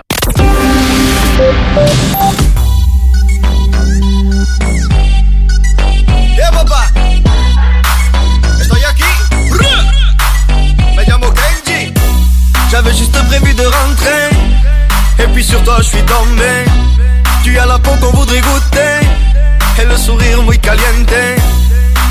Prévu 13.29 13.55
de 13.55 13.67
rentrer. 13.67 14.31
Et 15.19 15.27
puis 15.29 15.45
sur 15.45 15.63
toi 15.63 15.77
je 15.79 15.85
suis 15.85 16.03
tombé. 16.03 16.65
Tu 17.43 17.59
as 17.59 17.67
la 17.67 17.79
peau 17.79 17.93
qu'on 18.01 18.17
voudrait 18.17 18.41
goûter. 18.41 19.07
Et 19.81 19.85
le 19.85 19.97
sourire 19.97 20.43
muy 20.43 20.59
caliente. 20.59 21.15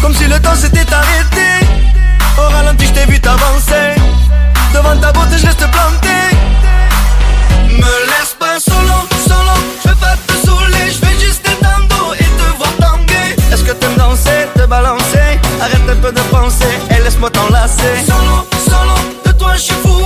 Comme 0.02 0.14
si 0.14 0.26
le 0.26 0.40
temps 0.40 0.56
s'était 0.56 0.92
arrêté. 0.94 1.66
Au 2.38 2.50
ralenti 2.54 2.88
je 2.88 2.94
t'ai 2.94 3.06
vu 3.12 3.20
t'avancer. 3.20 3.96
Devant 4.74 4.98
ta 4.98 5.12
beauté 5.12 5.38
je 5.38 5.46
laisse 5.46 5.58
te 5.58 5.66
planter. 5.66 6.24
Me 7.70 7.94
laisse 8.12 8.36
pas 8.40 8.60
solo, 8.60 8.98
solo. 9.28 9.56
Je 9.84 9.90
vais 9.90 9.96
pas 9.96 10.16
te 10.28 10.46
saouler, 10.46 10.92
je 10.92 11.06
vais 11.06 11.26
juste 11.26 11.44
t'étendre 11.44 12.16
Et 12.20 12.24
te 12.24 12.58
voir 12.58 12.72
tanguer. 12.80 13.36
Est-ce 13.52 13.64
que 13.64 13.72
t'aimes 13.72 13.96
danser, 13.98 14.48
te 14.56 14.66
balancer? 14.66 15.40
Arrête 15.62 15.90
un 15.90 15.96
peu 15.96 16.12
de 16.12 16.22
penser 16.32 16.74
et 16.90 17.02
laisse-moi 17.04 17.30
t'enlacer. 17.30 17.96
Solo, 18.06 18.48
solo, 18.66 18.96
de 19.26 19.32
toi 19.32 19.54
je 19.56 19.62
suis 19.62 19.76
fou 19.84 20.03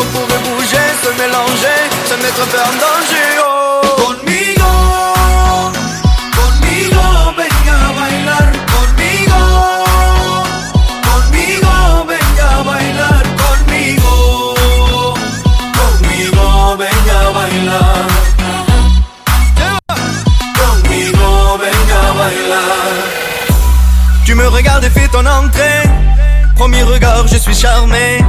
On 0.00 0.04
pourrait 0.04 0.42
bouger, 0.48 0.88
se 1.02 1.10
mélanger, 1.20 1.80
se 2.08 2.14
mettre 2.22 2.40
un 2.40 2.46
peu 2.46 2.58
en 2.58 2.74
danger. 2.84 3.30
Oh. 3.38 3.48
Conmigo, 4.00 4.72
conmigo, 6.36 7.04
venga 7.36 7.74
a 7.86 7.92
bailar. 7.98 8.46
Conmigo, 8.72 9.40
conmigo, 11.06 11.74
venga 12.08 12.46
a 12.48 12.62
bailar. 12.62 13.24
Conmigo, 13.42 14.12
conmigo, 15.78 16.46
venga 16.78 17.16
a 17.20 17.30
bailar. 17.38 18.06
Conmigo, 20.60 21.28
venga 21.58 22.02
bailar. 22.20 22.92
Tu 24.24 24.34
me 24.34 24.46
regardes 24.48 24.84
et 24.84 24.90
fais 24.90 25.08
ton 25.08 25.26
entrée. 25.26 25.82
Premier 26.56 26.84
regard, 26.84 27.26
je 27.28 27.36
suis 27.36 27.54
charmé. 27.54 28.24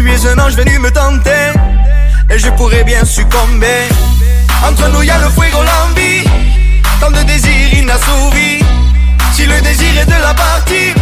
Tu 0.00 0.10
es 0.10 0.26
un 0.26 0.38
ange 0.38 0.54
venu 0.56 0.78
me 0.78 0.90
tenter. 0.90 1.52
Et 2.30 2.38
je 2.38 2.48
pourrais 2.52 2.84
bien 2.84 3.04
succomber. 3.04 3.86
Entre 4.66 4.88
nous, 4.88 5.02
y 5.02 5.10
a 5.10 5.18
le 5.18 5.28
fuego, 5.28 5.58
l'envie. 5.62 6.24
Tant 7.00 7.10
de 7.10 7.22
désirs 7.24 7.74
inassouvis. 7.74 8.64
Si 9.34 9.44
le 9.44 9.60
désir 9.60 10.00
est 10.00 10.06
de 10.06 10.22
la 10.22 10.32
partie, 10.32 10.94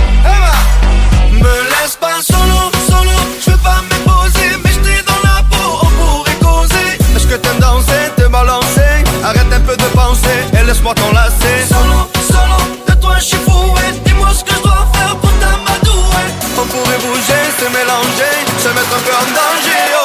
me 1.30 1.54
laisse 1.70 1.94
pas 2.00 2.18
solo, 2.20 2.72
solo. 2.88 3.18
Je 3.40 3.52
veux 3.52 3.58
pas 3.58 3.82
me 3.88 3.98
poser, 4.02 4.50
mais 4.64 4.72
je 4.72 5.04
dans 5.04 5.22
la 5.22 5.44
peau. 5.48 5.78
On 5.82 5.90
pourrait 6.00 6.40
causer. 6.42 6.98
Est-ce 7.14 7.28
que 7.28 7.36
t'aimes 7.36 7.60
danser, 7.60 8.10
te 8.16 8.26
balancer? 8.26 9.04
Arrête 9.22 9.52
un 9.52 9.60
peu 9.60 9.76
de 9.76 9.88
penser 9.94 10.38
et 10.58 10.64
laisse-moi 10.66 10.94
t'enlacer. 10.94 11.58
Solo, 11.68 12.10
solo, 12.32 12.58
de 12.88 12.94
toi 12.94 13.14
je 13.20 13.26
suis 13.26 13.44
fou. 13.46 13.74
Dis-moi 14.04 14.30
ce 14.34 14.42
que 14.42 14.54
je 14.56 14.62
dois 14.62 14.88
faire 14.92 15.14
pour 15.18 15.30
t'amadouer. 15.38 16.26
On 16.60 16.66
pourrait 16.66 16.98
bouger, 17.06 17.44
se 17.60 17.66
mélanger, 17.70 18.34
se 18.78 18.94
mettre 18.94 19.18
un 19.20 19.97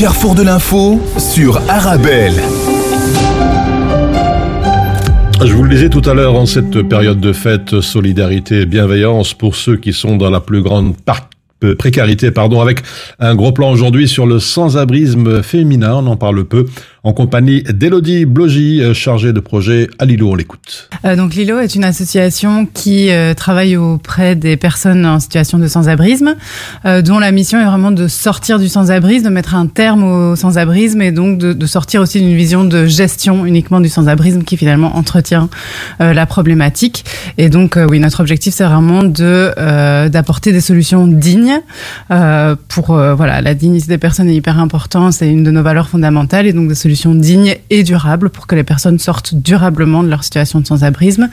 carrefour 0.00 0.34
de 0.34 0.42
l'info 0.42 0.98
sur 1.18 1.60
Arabelle. 1.68 2.32
Je 5.44 5.52
vous 5.52 5.62
le 5.62 5.68
disais 5.68 5.90
tout 5.90 6.00
à 6.06 6.14
l'heure, 6.14 6.36
en 6.36 6.46
cette 6.46 6.80
période 6.88 7.20
de 7.20 7.34
fête, 7.34 7.82
solidarité 7.82 8.62
et 8.62 8.64
bienveillance 8.64 9.34
pour 9.34 9.56
ceux 9.56 9.76
qui 9.76 9.92
sont 9.92 10.16
dans 10.16 10.30
la 10.30 10.40
plus 10.40 10.62
grande 10.62 10.94
précarité, 11.78 12.30
pardon, 12.30 12.62
avec 12.62 12.80
un 13.18 13.34
gros 13.34 13.52
plan 13.52 13.70
aujourd'hui 13.70 14.08
sur 14.08 14.24
le 14.24 14.38
sans-abrisme 14.38 15.42
féminin, 15.42 15.96
on 15.96 16.06
en 16.06 16.16
parle 16.16 16.44
peu, 16.44 16.64
en 17.02 17.12
compagnie 17.12 17.62
d'Elodie 17.62 18.26
Blogy, 18.26 18.82
euh, 18.82 18.92
chargée 18.92 19.32
de 19.32 19.40
projet 19.40 19.88
à 19.98 20.04
Lilo, 20.04 20.30
on 20.30 20.34
l'écoute. 20.34 20.90
Euh, 21.04 21.16
donc 21.16 21.34
Lilo 21.34 21.58
est 21.58 21.74
une 21.74 21.84
association 21.84 22.66
qui 22.66 23.10
euh, 23.10 23.32
travaille 23.32 23.76
auprès 23.76 24.36
des 24.36 24.56
personnes 24.56 25.06
en 25.06 25.18
situation 25.18 25.58
de 25.58 25.66
sans-abrisme, 25.66 26.34
euh, 26.84 27.00
dont 27.00 27.18
la 27.18 27.32
mission 27.32 27.58
est 27.58 27.64
vraiment 27.64 27.90
de 27.90 28.06
sortir 28.06 28.58
du 28.58 28.68
sans-abrisme, 28.68 29.24
de 29.24 29.30
mettre 29.30 29.54
un 29.54 29.66
terme 29.66 30.04
au 30.04 30.36
sans-abrisme 30.36 31.00
et 31.00 31.10
donc 31.10 31.38
de, 31.38 31.54
de 31.54 31.66
sortir 31.66 32.02
aussi 32.02 32.20
d'une 32.20 32.36
vision 32.36 32.64
de 32.64 32.84
gestion 32.84 33.46
uniquement 33.46 33.80
du 33.80 33.88
sans-abrisme 33.88 34.42
qui 34.42 34.58
finalement 34.58 34.96
entretient 34.96 35.48
euh, 36.02 36.12
la 36.12 36.26
problématique. 36.26 37.04
Et 37.38 37.48
donc 37.48 37.78
oui, 37.88 37.98
notre 37.98 38.20
objectif 38.20 38.54
c'est 38.54 38.64
vraiment 38.64 39.02
de 39.02 40.08
d'apporter 40.08 40.52
des 40.52 40.60
solutions 40.60 41.06
dignes 41.06 41.60
pour 42.68 42.86
voilà 42.86 43.40
la 43.40 43.54
dignité 43.54 43.86
des 43.86 43.98
personnes 43.98 44.28
est 44.28 44.34
hyper 44.34 44.58
importante, 44.58 45.12
c'est 45.12 45.28
une 45.28 45.44
de 45.44 45.50
nos 45.50 45.62
valeurs 45.62 45.88
fondamentales 45.88 46.46
et 46.46 46.52
donc 46.52 46.68
des 46.68 46.74
dignes 46.94 47.56
et 47.70 47.82
durables 47.82 48.30
pour 48.30 48.46
que 48.46 48.54
les 48.54 48.62
personnes 48.64 48.98
sortent 48.98 49.34
durablement 49.34 50.02
de 50.02 50.08
leur 50.08 50.24
situation 50.24 50.60
de 50.60 50.66
sans-abrisme 50.66 51.28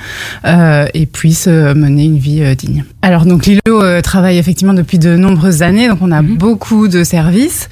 euh, 0.45 0.85
et 0.93 1.05
puissent 1.05 1.47
euh, 1.47 1.73
mener 1.73 2.05
une 2.05 2.17
vie 2.17 2.41
euh, 2.43 2.55
digne. 2.55 2.83
Alors 3.01 3.25
donc 3.25 3.45
Lilo 3.45 4.01
travaille 4.01 4.37
effectivement 4.37 4.73
depuis 4.73 4.99
de 4.99 5.15
nombreuses 5.15 5.61
années, 5.61 5.87
donc 5.87 5.99
on 6.01 6.11
a 6.11 6.21
Mhm. 6.21 6.35
beaucoup 6.37 6.87
de 6.87 7.03
services 7.03 7.69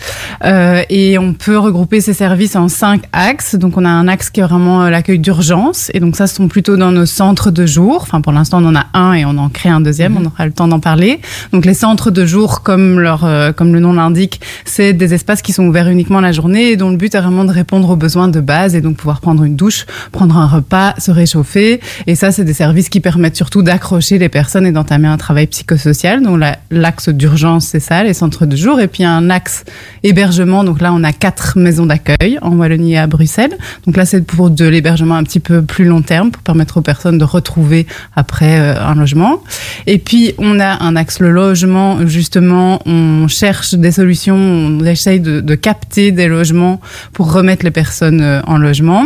et 0.89 1.17
on 1.17 1.33
peut 1.33 1.57
regrouper 1.57 1.99
ces 1.99 2.13
services 2.13 2.55
en 2.55 2.67
cinq 2.69 3.01
axes. 3.11 3.55
Donc 3.55 3.77
on 3.77 3.85
a 3.85 3.89
un 3.89 4.07
axe 4.07 4.29
qui 4.29 4.39
est 4.39 4.43
vraiment 4.43 4.87
l'accueil 4.89 5.19
d'urgence 5.19 5.89
et 5.93 5.99
donc 5.99 6.15
ça 6.15 6.27
ce 6.27 6.35
sont 6.35 6.47
plutôt 6.47 6.77
dans 6.77 6.91
nos 6.91 7.05
centres 7.05 7.51
de 7.51 7.65
jour. 7.65 7.99
Enfin 8.01 8.21
pour 8.21 8.31
l'instant 8.31 8.61
on 8.63 8.67
en 8.67 8.75
a 8.75 8.85
un 8.93 9.13
et 9.13 9.25
on 9.25 9.37
en 9.37 9.49
crée 9.49 9.69
un 9.69 9.81
deuxième, 9.81 10.13
Mhm. 10.13 10.21
on 10.23 10.25
aura 10.27 10.45
le 10.45 10.51
temps 10.53 10.67
d'en 10.67 10.79
parler. 10.79 11.19
Donc 11.51 11.65
les 11.65 11.73
centres 11.73 12.11
de 12.11 12.25
jour 12.25 12.61
comme 12.61 12.99
leur 12.99 13.27
comme 13.55 13.73
le 13.73 13.79
nom 13.79 13.93
l'indique, 13.93 14.39
c'est 14.63 14.93
des 14.93 15.13
espaces 15.13 15.41
qui 15.41 15.51
sont 15.53 15.65
ouverts 15.65 15.89
uniquement 15.89 16.21
la 16.21 16.31
journée 16.31 16.69
et 16.71 16.77
dont 16.77 16.89
le 16.91 16.97
but 16.97 17.13
est 17.15 17.19
vraiment 17.19 17.43
de 17.45 17.51
répondre 17.51 17.74
aux 17.83 17.95
besoins 17.95 18.27
de 18.27 18.39
base 18.39 18.75
et 18.75 18.81
donc 18.81 18.97
pouvoir 18.97 19.19
prendre 19.21 19.43
une 19.43 19.55
douche, 19.55 19.85
prendre 20.11 20.37
un 20.37 20.45
repas, 20.47 20.93
se 20.97 21.11
réchauffer. 21.11 21.81
Et 22.07 22.15
ça, 22.15 22.31
c'est 22.31 22.43
des 22.45 22.53
services 22.53 22.89
qui 22.89 22.99
permettent 22.99 23.35
surtout 23.35 23.61
d'accrocher 23.61 24.17
les 24.17 24.29
personnes 24.29 24.65
et 24.65 24.71
d'entamer 24.71 25.07
un 25.07 25.17
travail 25.17 25.47
psychosocial. 25.47 26.21
Donc 26.23 26.39
la- 26.39 26.57
l'axe 26.71 27.09
d'urgence, 27.09 27.65
c'est 27.65 27.79
ça, 27.79 28.03
les 28.03 28.13
centres 28.13 28.45
de 28.45 28.55
jour. 28.55 28.79
Et 28.79 28.87
puis 28.87 29.03
un 29.03 29.29
axe 29.29 29.65
hébergement. 30.03 30.63
Donc 30.63 30.81
là, 30.81 30.93
on 30.93 31.03
a 31.03 31.11
quatre 31.11 31.57
maisons 31.57 31.85
d'accueil 31.85 32.37
en 32.41 32.55
Wallonie 32.55 32.93
et 32.93 32.97
à 32.97 33.07
Bruxelles. 33.07 33.57
Donc 33.85 33.97
là, 33.97 34.05
c'est 34.05 34.21
pour 34.25 34.49
de 34.49 34.65
l'hébergement 34.65 35.15
un 35.15 35.23
petit 35.23 35.39
peu 35.39 35.61
plus 35.61 35.85
long 35.85 36.01
terme 36.01 36.31
pour 36.31 36.41
permettre 36.43 36.77
aux 36.77 36.81
personnes 36.81 37.17
de 37.17 37.23
retrouver 37.25 37.87
après 38.15 38.59
euh, 38.59 38.81
un 38.81 38.95
logement. 38.95 39.41
Et 39.87 39.97
puis, 39.97 40.33
on 40.37 40.59
a 40.59 40.83
un 40.83 40.95
axe 40.95 41.19
le 41.19 41.31
logement. 41.31 42.05
Justement, 42.05 42.81
on 42.85 43.27
cherche 43.27 43.73
des 43.73 43.91
solutions, 43.91 44.35
on 44.35 44.83
essaye 44.85 45.19
de, 45.19 45.41
de 45.41 45.55
capter 45.55 46.11
des 46.11 46.27
logements 46.27 46.79
pour 47.13 47.31
remettre 47.33 47.64
les 47.65 47.71
personnes 47.71 48.21
euh, 48.21 48.41
en 48.47 48.57
logement. 48.57 49.05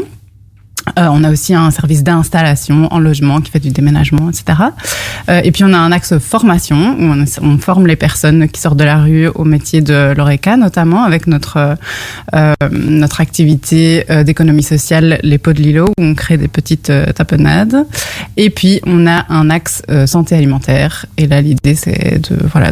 Euh, 0.97 1.07
on 1.11 1.23
a 1.23 1.31
aussi 1.31 1.53
un 1.53 1.71
service 1.71 2.03
d'installation 2.03 2.87
en 2.91 2.99
logement 2.99 3.41
qui 3.41 3.51
fait 3.51 3.59
du 3.59 3.69
déménagement, 3.69 4.29
etc. 4.29 4.59
Euh, 5.29 5.41
et 5.43 5.51
puis 5.51 5.63
on 5.63 5.73
a 5.73 5.77
un 5.77 5.91
axe 5.91 6.17
formation 6.17 6.95
où 6.99 7.13
on, 7.41 7.57
forme 7.59 7.87
les 7.87 7.95
personnes 7.95 8.47
qui 8.47 8.61
sortent 8.61 8.77
de 8.77 8.83
la 8.83 8.97
rue 8.97 9.27
au 9.27 9.43
métier 9.43 9.81
de 9.81 10.13
l'ORECA, 10.15 10.57
notamment 10.57 11.03
avec 11.03 11.27
notre 11.27 11.77
euh, 12.33 12.53
notre 12.71 13.21
activité 13.21 14.05
d'économie 14.25 14.63
sociale, 14.63 15.19
les 15.23 15.37
pots 15.37 15.53
de 15.53 15.61
Lilo, 15.61 15.87
où 15.97 16.03
on 16.03 16.15
crée 16.15 16.37
des 16.37 16.47
petites 16.47 16.91
tapenades. 17.15 17.85
Et 18.37 18.49
puis 18.49 18.79
on 18.85 19.07
a 19.07 19.25
un 19.29 19.49
axe 19.49 19.83
santé 20.05 20.35
alimentaire. 20.35 21.05
Et 21.17 21.27
là 21.27 21.41
l'idée 21.41 21.75
c'est 21.75 22.29
de 22.29 22.37
voilà 22.51 22.71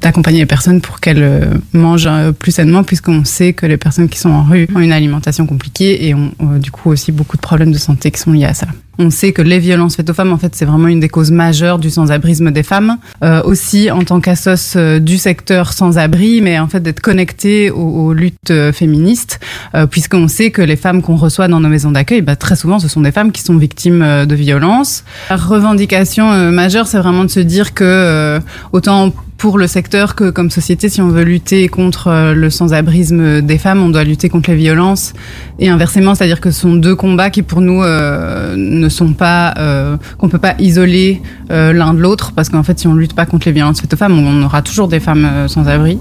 d'accompagner 0.00 0.38
les 0.38 0.46
personnes 0.46 0.80
pour 0.80 1.00
qu'elles 1.00 1.60
mangent 1.72 2.32
plus 2.38 2.52
sainement, 2.52 2.84
puisqu'on 2.84 3.24
sait 3.24 3.52
que 3.52 3.66
les 3.66 3.76
personnes 3.76 4.08
qui 4.08 4.18
sont 4.18 4.30
en 4.30 4.44
rue 4.44 4.66
ont 4.74 4.80
une 4.80 4.92
alimentation 4.92 5.46
compliquée 5.46 6.08
et 6.08 6.14
ont 6.14 6.32
du 6.58 6.70
coup 6.70 6.90
aussi 6.90 7.12
beaucoup 7.12 7.36
de 7.36 7.42
problèmes 7.42 7.51
de 7.58 7.78
santé 7.78 8.10
qui 8.10 8.20
sont 8.20 8.32
liés 8.32 8.44
à 8.44 8.54
ça. 8.54 8.66
On 8.98 9.10
sait 9.10 9.32
que 9.32 9.40
les 9.40 9.58
violences 9.58 9.96
faites 9.96 10.10
aux 10.10 10.14
femmes, 10.14 10.32
en 10.32 10.38
fait, 10.38 10.54
c'est 10.54 10.66
vraiment 10.66 10.88
une 10.88 11.00
des 11.00 11.08
causes 11.08 11.30
majeures 11.30 11.78
du 11.78 11.88
sans-abrisme 11.88 12.50
des 12.50 12.62
femmes. 12.62 12.98
Euh, 13.24 13.42
aussi, 13.42 13.90
en 13.90 14.02
tant 14.02 14.20
qu'assos 14.20 14.76
euh, 14.76 14.98
du 14.98 15.16
secteur 15.16 15.72
sans-abri, 15.72 16.42
mais 16.42 16.58
en 16.58 16.68
fait 16.68 16.80
d'être 16.80 17.00
connecté 17.00 17.70
aux, 17.70 18.12
luttes 18.12 18.50
euh, 18.50 18.70
féministes, 18.70 19.40
euh, 19.74 19.86
puisqu'on 19.86 20.28
sait 20.28 20.50
que 20.50 20.60
les 20.60 20.76
femmes 20.76 21.00
qu'on 21.00 21.16
reçoit 21.16 21.48
dans 21.48 21.60
nos 21.60 21.70
maisons 21.70 21.90
d'accueil, 21.90 22.20
bah, 22.20 22.36
très 22.36 22.54
souvent, 22.54 22.78
ce 22.78 22.88
sont 22.88 23.00
des 23.00 23.12
femmes 23.12 23.32
qui 23.32 23.42
sont 23.42 23.56
victimes 23.56 24.02
euh, 24.02 24.26
de 24.26 24.34
violences. 24.34 25.04
La 25.30 25.36
revendication 25.36 26.50
majeure, 26.52 26.86
c'est 26.86 26.98
vraiment 26.98 27.24
de 27.24 27.30
se 27.30 27.40
dire 27.40 27.74
que 27.74 28.40
autant 28.72 29.12
pour 29.42 29.58
le 29.58 29.66
secteur 29.66 30.14
que 30.14 30.30
comme 30.30 30.50
société, 30.50 30.88
si 30.88 31.00
on 31.00 31.08
veut 31.08 31.24
lutter 31.24 31.66
contre 31.66 32.06
euh, 32.06 32.32
le 32.32 32.48
sans-abrisme 32.48 33.42
des 33.42 33.58
femmes, 33.58 33.82
on 33.82 33.88
doit 33.88 34.04
lutter 34.04 34.28
contre 34.28 34.50
les 34.50 34.56
violences 34.56 35.14
et 35.58 35.68
inversement, 35.68 36.14
c'est-à-dire 36.14 36.40
que 36.40 36.52
ce 36.52 36.60
sont 36.60 36.74
deux 36.74 36.94
combats 36.94 37.28
qui 37.28 37.42
pour 37.42 37.60
nous 37.60 37.82
euh, 37.82 38.54
ne 38.56 38.88
sont 38.88 39.14
pas 39.14 39.52
euh, 39.58 39.96
qu'on 40.18 40.28
peut 40.28 40.38
pas 40.38 40.54
isoler 40.60 41.22
euh, 41.50 41.72
l'un 41.72 41.92
de 41.92 41.98
l'autre 41.98 42.30
parce 42.36 42.50
qu'en 42.50 42.62
fait, 42.62 42.78
si 42.78 42.86
on 42.86 42.94
lutte 42.94 43.14
pas 43.14 43.26
contre 43.26 43.48
les 43.48 43.52
violences 43.52 43.80
faites 43.80 43.92
aux 43.92 43.96
femmes, 43.96 44.16
on 44.16 44.44
aura 44.44 44.62
toujours 44.62 44.86
des 44.86 45.00
femmes 45.00 45.24
euh, 45.24 45.48
sans 45.48 45.66
abri. 45.66 45.98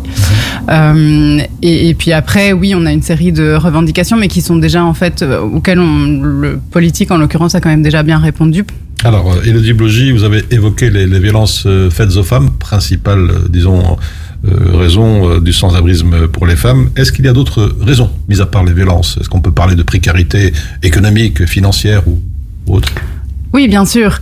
Euh, 0.69 1.39
et, 1.63 1.89
et 1.89 1.93
puis 1.95 2.13
après, 2.13 2.53
oui, 2.53 2.75
on 2.75 2.85
a 2.85 2.91
une 2.91 3.01
série 3.01 3.31
de 3.31 3.55
revendications, 3.55 4.17
mais 4.17 4.27
qui 4.27 4.43
sont 4.43 4.57
déjà 4.57 4.85
en 4.85 4.93
fait 4.93 5.23
auxquelles 5.23 5.79
on, 5.79 6.21
le 6.21 6.59
politique 6.69 7.09
en 7.09 7.17
l'occurrence 7.17 7.55
a 7.55 7.59
quand 7.59 7.69
même 7.69 7.81
déjà 7.81 8.03
bien 8.03 8.19
répondu. 8.19 8.65
Alors, 9.03 9.33
euh, 9.33 9.41
Elodie 9.43 9.73
Blogy, 9.73 10.11
vous 10.11 10.23
avez 10.23 10.43
évoqué 10.51 10.91
les, 10.91 11.19
violences 11.19 11.63
euh, 11.65 11.89
faites 11.89 12.15
aux 12.17 12.23
femmes, 12.23 12.51
principale, 12.51 13.19
euh, 13.19 13.47
disons, 13.49 13.97
raison 14.43 15.37
du 15.39 15.53
sans-abrisme 15.53 16.27
pour 16.27 16.47
les 16.47 16.55
femmes. 16.55 16.89
Est-ce 16.95 17.11
qu'il 17.11 17.25
y 17.25 17.27
a 17.27 17.33
d'autres 17.33 17.75
raisons, 17.79 18.09
mis 18.27 18.41
à 18.41 18.47
part 18.47 18.63
les 18.63 18.73
violences? 18.73 19.17
Est-ce 19.21 19.29
qu'on 19.29 19.39
peut 19.39 19.51
parler 19.51 19.75
de 19.75 19.83
précarité 19.83 20.51
économique, 20.81 21.45
financière 21.45 22.01
ou, 22.07 22.19
autre? 22.65 22.89
Oui, 23.53 23.67
bien 23.67 23.85
sûr. 23.85 24.19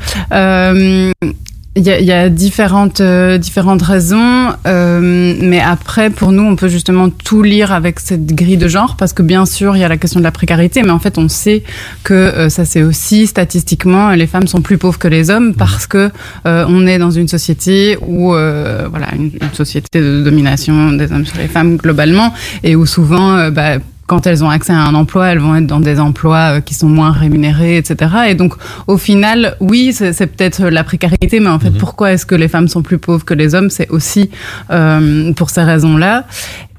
Il 1.80 1.88
y, 1.88 2.04
y 2.04 2.12
a 2.12 2.28
différentes, 2.28 3.00
euh, 3.00 3.38
différentes 3.38 3.82
raisons, 3.82 4.50
euh, 4.68 5.34
mais 5.42 5.62
après, 5.62 6.10
pour 6.10 6.34
nous, 6.34 6.44
on 6.44 6.58
peut 6.58 6.68
justement 6.68 7.10
tout 7.10 7.42
lire 7.42 7.72
avec 7.72 8.02
cette 8.02 8.26
grille 8.36 8.58
de 8.58 8.68
genre, 8.68 8.98
parce 8.98 9.14
que 9.14 9.24
bien 9.24 9.46
sûr, 9.46 9.78
il 9.78 9.80
y 9.80 9.86
a 9.86 9.88
la 9.88 9.96
question 9.96 10.20
de 10.20 10.26
la 10.26 10.32
précarité, 10.32 10.84
mais 10.84 10.90
en 10.90 11.00
fait, 11.00 11.18
on 11.18 11.30
sait 11.30 11.64
que 12.04 12.14
euh, 12.14 12.50
ça, 12.50 12.66
c'est 12.66 12.84
aussi 12.84 13.28
statistiquement, 13.28 14.10
les 14.10 14.28
femmes 14.28 14.46
sont 14.46 14.62
plus 14.62 14.78
pauvres 14.78 15.00
que 15.00 15.08
les 15.08 15.30
hommes, 15.30 15.54
parce 15.56 15.88
que 15.88 16.12
euh, 16.46 16.66
on 16.68 16.86
est 16.86 16.98
dans 16.98 17.12
une 17.12 17.30
société 17.30 17.98
où, 18.06 18.34
euh, 18.34 18.88
voilà, 18.90 19.16
une, 19.16 19.32
une 19.42 19.54
société 19.54 20.02
de 20.02 20.22
domination 20.22 20.92
des 20.92 21.10
hommes 21.14 21.26
sur 21.26 21.38
les 21.38 21.48
femmes 21.48 21.78
globalement, 21.78 22.34
et 22.62 22.76
où 22.76 22.86
souvent, 22.86 23.38
euh, 23.38 23.52
bah, 23.52 23.78
quand 24.10 24.26
elles 24.26 24.44
ont 24.44 24.50
accès 24.50 24.74
à 24.74 24.82
un 24.82 24.96
emploi, 24.96 25.28
elles 25.28 25.38
vont 25.38 25.56
être 25.56 25.68
dans 25.68 25.80
des 25.80 26.00
emplois 26.00 26.56
euh, 26.56 26.62
qui 26.62 26.74
sont 26.74 26.90
moins 26.90 27.12
rémunérés, 27.12 27.78
etc. 27.78 28.12
Et 28.30 28.34
donc, 28.34 28.56
au 28.88 28.98
final, 28.98 29.56
oui, 29.60 29.94
c'est 29.94 30.26
peut-être 30.26 30.64
la 30.66 30.84
précarité, 30.84 31.40
mais 31.40 31.50
en 31.50 31.60
fait, 31.60 31.70
pourquoi 31.78 32.12
est-ce 32.14 32.26
que 32.26 32.34
les 32.34 32.48
femmes 32.48 32.68
sont 32.68 32.82
plus 32.82 32.98
pauvres 32.98 33.24
que 33.24 33.36
les 33.36 33.54
hommes? 33.54 33.70
C'est 33.70 33.88
aussi 33.90 34.32
euh, 34.72 35.32
pour 35.34 35.52
ces 35.52 35.62
raisons-là. 35.62 36.26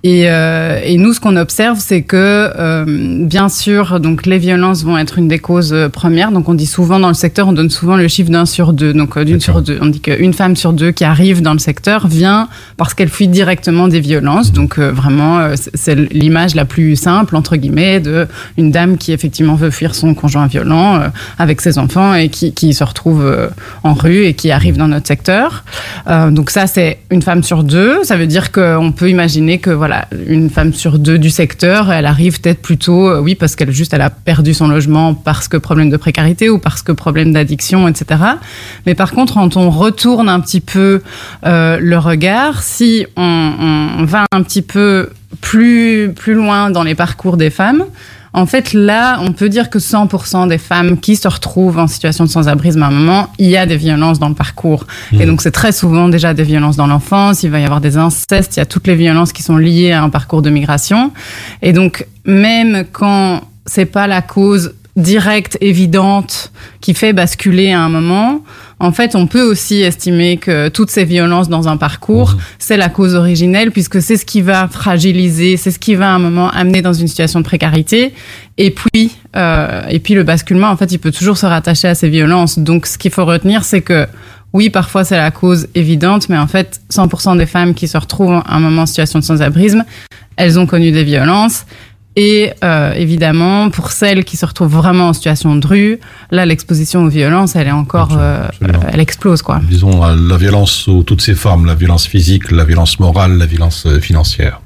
Et, 0.03 0.31
euh, 0.31 0.81
et 0.83 0.97
nous, 0.97 1.13
ce 1.13 1.21
qu'on 1.21 1.37
observe, 1.37 1.79
c'est 1.79 2.01
que, 2.01 2.17
euh, 2.17 2.85
bien 3.27 3.51
sûr, 3.51 4.01
donc 4.01 4.25
les 4.25 4.39
violences 4.39 4.83
vont 4.83 4.97
être 4.97 5.19
une 5.19 5.29
des 5.29 5.39
causes 5.39 5.75
euh, 5.75 5.91
premières. 5.91 6.33
Donc, 6.33 6.49
on 6.49 6.55
dit 6.55 6.65
souvent 6.65 6.99
dans 6.99 7.09
le 7.09 7.15
secteur, 7.15 7.49
on 7.49 7.53
donne 7.53 7.69
souvent 7.69 7.97
le 7.97 8.09
chiffre 8.09 8.31
d'un 8.31 8.47
sur 8.47 8.73
deux. 8.73 8.95
Donc, 8.95 9.19
euh, 9.19 9.25
d'une 9.25 9.41
sur 9.41 9.61
deux, 9.61 9.79
on 9.83 9.87
dit 9.87 10.01
qu'une 10.01 10.33
femme 10.33 10.57
sur 10.57 10.73
deux 10.73 10.91
qui 10.91 11.05
arrive 11.05 11.43
dans 11.43 11.53
le 11.53 11.59
secteur 11.59 12.07
vient 12.09 12.49
parce 12.79 12.95
qu'elle 12.95 13.11
fuit 13.11 13.29
directement 13.29 13.89
des 13.89 14.01
violences. 14.01 14.53
Donc, 14.53 14.79
euh, 14.79 14.91
vraiment, 14.91 15.51
c'est- 15.75 15.95
l'image 16.13 16.55
la 16.55 16.65
plus 16.65 16.97
simple 16.97 17.37
entre 17.37 17.57
guillemets 17.57 18.01
de 18.01 18.27
une 18.57 18.71
dame 18.71 18.97
qui 18.97 19.13
effectivement 19.13 19.55
veut 19.55 19.71
fuir 19.71 19.95
son 19.95 20.15
conjoint 20.15 20.47
violent 20.47 21.01
avec 21.39 21.61
ses 21.61 21.79
enfants 21.79 22.15
et 22.15 22.31
qui, 22.31 22.55
qui 22.55 22.73
se 22.73 22.85
retrouve 22.85 23.23
en 23.83 23.93
rue 23.93 24.25
et 24.25 24.35
qui 24.35 24.51
arrive 24.51 24.77
dans 24.79 24.89
notre 24.89 25.07
secteur. 25.09 25.65
Euh, 26.09 26.31
donc 26.31 26.49
ça, 26.51 26.67
c'est 26.67 26.99
une 27.11 27.21
femme 27.23 27.43
sur 27.43 27.65
deux. 27.65 28.03
Ça 28.05 28.17
veut 28.17 28.27
dire 28.27 28.51
qu'on 28.53 28.93
peut 28.97 29.11
imaginer 29.11 29.59
que 29.59 29.71
voilà, 29.71 29.90
une 30.27 30.51
femme 30.51 30.73
sur 30.73 30.99
deux 30.99 31.19
du 31.19 31.31
secteur, 31.31 31.93
elle 31.93 32.07
arrive 32.07 32.41
peut-être 32.41 32.63
plutôt, 32.63 33.09
euh, 33.09 33.21
oui, 33.21 33.35
parce 33.35 33.57
qu'elle 33.57 33.71
juste 33.71 33.93
elle 33.93 34.01
a 34.01 34.11
perdu 34.11 34.55
son 34.55 34.69
logement 34.69 35.15
parce 35.15 35.49
que 35.49 35.57
problème 35.57 35.91
de 35.91 35.97
précarité 35.97 36.49
ou 36.49 36.59
parce 36.59 36.83
que 36.83 36.93
problème 36.93 37.33
d'addiction, 37.33 37.89
etc. 37.89 38.21
Mais 38.87 38.95
par 38.95 39.13
contre, 39.13 39.35
quand 39.35 39.57
on 39.57 39.71
retourne 39.71 40.29
un 40.29 40.41
petit 40.41 40.61
peu 40.61 41.03
euh, 41.45 41.79
le 41.81 41.99
regard, 41.99 42.63
si 42.63 43.07
on, 43.17 43.53
on 43.99 44.05
va 44.05 44.27
un 44.33 44.43
petit 44.43 44.63
peu 44.63 45.11
plus 45.41 46.13
plus 46.15 46.35
loin 46.35 46.71
dans 46.71 46.83
les 46.83 46.95
parcours 46.95 47.37
des 47.37 47.51
femmes, 47.51 47.85
En 48.33 48.47
fait, 48.47 48.73
là, 48.73 49.19
on 49.23 49.33
peut 49.33 49.49
dire 49.49 49.71
que 49.71 49.79
100% 49.79 50.49
des 50.49 50.59
femmes 50.59 50.99
qui 50.99 51.17
se 51.17 51.27
retrouvent 51.27 51.79
en 51.79 51.87
situation 51.87 52.25
de 52.25 52.31
sans-abrisme 52.31 52.83
à 52.83 52.87
un 52.87 52.91
moment, 52.91 53.33
il 53.39 53.49
y 53.49 53.57
a 53.57 53.67
des 53.67 53.77
violences 53.77 54.19
dans 54.19 54.29
le 54.29 54.35
parcours. 54.35 54.87
Et 55.19 55.27
donc, 55.27 55.43
c'est 55.43 55.51
très 55.51 55.73
souvent 55.73 56.09
déjà 56.09 56.33
des 56.33 56.45
violences 56.45 56.77
dans 56.77 56.87
l'enfance, 56.87 57.43
il 57.43 57.51
va 57.51 57.59
y 57.61 57.65
avoir 57.65 57.81
des 57.81 57.97
incestes, 57.97 58.57
il 58.57 58.61
y 58.61 58.63
a 58.63 58.67
toutes 58.67 58.87
les 58.87 58.95
violences 58.95 59.33
qui 59.33 59.43
sont 59.43 59.57
liées 59.57 59.93
à 59.93 60.03
un 60.03 60.11
parcours 60.11 60.43
de 60.43 60.51
migration. 60.51 61.13
Et 61.63 61.73
donc, 61.73 62.07
même 62.25 62.85
quand 62.93 63.41
c'est 63.67 63.87
pas 63.87 64.07
la 64.07 64.23
cause 64.23 64.75
directe, 64.97 65.57
évidente, 65.61 66.53
qui 66.81 66.95
fait 66.95 67.13
basculer 67.13 67.73
à 67.73 67.81
un 67.81 67.89
moment, 67.89 68.43
en 68.81 68.93
fait, 68.93 69.15
on 69.15 69.27
peut 69.27 69.43
aussi 69.43 69.83
estimer 69.83 70.39
que 70.39 70.69
toutes 70.69 70.91
ces 70.91 71.05
violences 71.05 71.51
dans 71.51 71.69
un 71.69 71.77
parcours, 71.77 72.37
c'est 72.59 72.79
la 72.79 72.89
cause 72.89 73.15
originelle, 73.15 73.71
puisque 73.71 74.01
c'est 74.01 74.17
ce 74.17 74.25
qui 74.25 74.41
va 74.41 74.69
fragiliser, 74.69 75.59
c'est 75.59 75.71
ce 75.71 75.79
qui 75.79 75.95
va 75.95 76.11
à 76.11 76.15
un 76.15 76.19
moment 76.19 76.51
amener 76.51 76.81
dans 76.81 76.95
une 76.95 77.07
situation 77.07 77.41
de 77.41 77.45
précarité. 77.45 78.15
Et 78.57 78.71
puis, 78.71 79.11
euh, 79.37 79.83
et 79.91 79.99
puis 79.99 80.15
le 80.15 80.23
basculement, 80.23 80.69
en 80.69 80.77
fait, 80.79 80.93
il 80.93 80.99
peut 80.99 81.13
toujours 81.13 81.37
se 81.37 81.45
rattacher 81.45 81.89
à 81.89 81.95
ces 81.95 82.09
violences. 82.09 82.59
Donc, 82.59 82.87
ce 82.87 82.97
qu'il 82.97 83.11
faut 83.11 83.27
retenir, 83.27 83.65
c'est 83.65 83.83
que 83.83 84.07
oui, 84.55 84.71
parfois 84.71 85.05
c'est 85.05 85.17
la 85.17 85.31
cause 85.31 85.69
évidente, 85.75 86.31
mais 86.31 86.39
en 86.39 86.47
fait, 86.47 86.81
100% 86.91 87.37
des 87.37 87.47
femmes 87.47 87.75
qui 87.75 87.87
se 87.87 87.99
retrouvent 87.99 88.43
à 88.47 88.57
un 88.57 88.61
moment 88.61 88.83
en 88.83 88.87
situation 88.87 89.19
de 89.19 89.25
sans-abrisme, 89.25 89.85
elles 90.37 90.59
ont 90.59 90.67
connu 90.67 90.91
des 90.91 91.05
violences. 91.05 91.67
Et 92.23 92.53
euh, 92.63 92.93
évidemment, 92.93 93.71
pour 93.71 93.93
celles 93.93 94.25
qui 94.25 94.37
se 94.37 94.45
retrouvent 94.45 94.77
vraiment 94.77 95.09
en 95.09 95.13
situation 95.15 95.57
de 95.57 95.67
rue, 95.67 96.01
là, 96.31 96.45
l'exposition 96.45 97.03
aux 97.05 97.09
violences, 97.09 97.57
elle 97.57 97.69
est 97.69 97.73
encore, 97.73 98.11
euh, 98.19 98.47
elle 98.93 99.01
explose, 99.01 99.41
quoi. 99.41 99.63
Disons, 99.67 100.05
euh, 100.05 100.15
la 100.29 100.37
violence 100.37 100.71
sous 100.71 101.03
toutes 101.03 101.23
ses 101.23 101.35
formes, 101.35 101.65
la 101.65 101.75
violence 101.75 102.07
physique, 102.07 102.51
la 102.51 102.65
violence 102.65 103.01
morale, 103.01 103.39
la 103.39 103.47
violence 103.47 103.87
euh, 103.87 104.01
financière. 104.01 104.61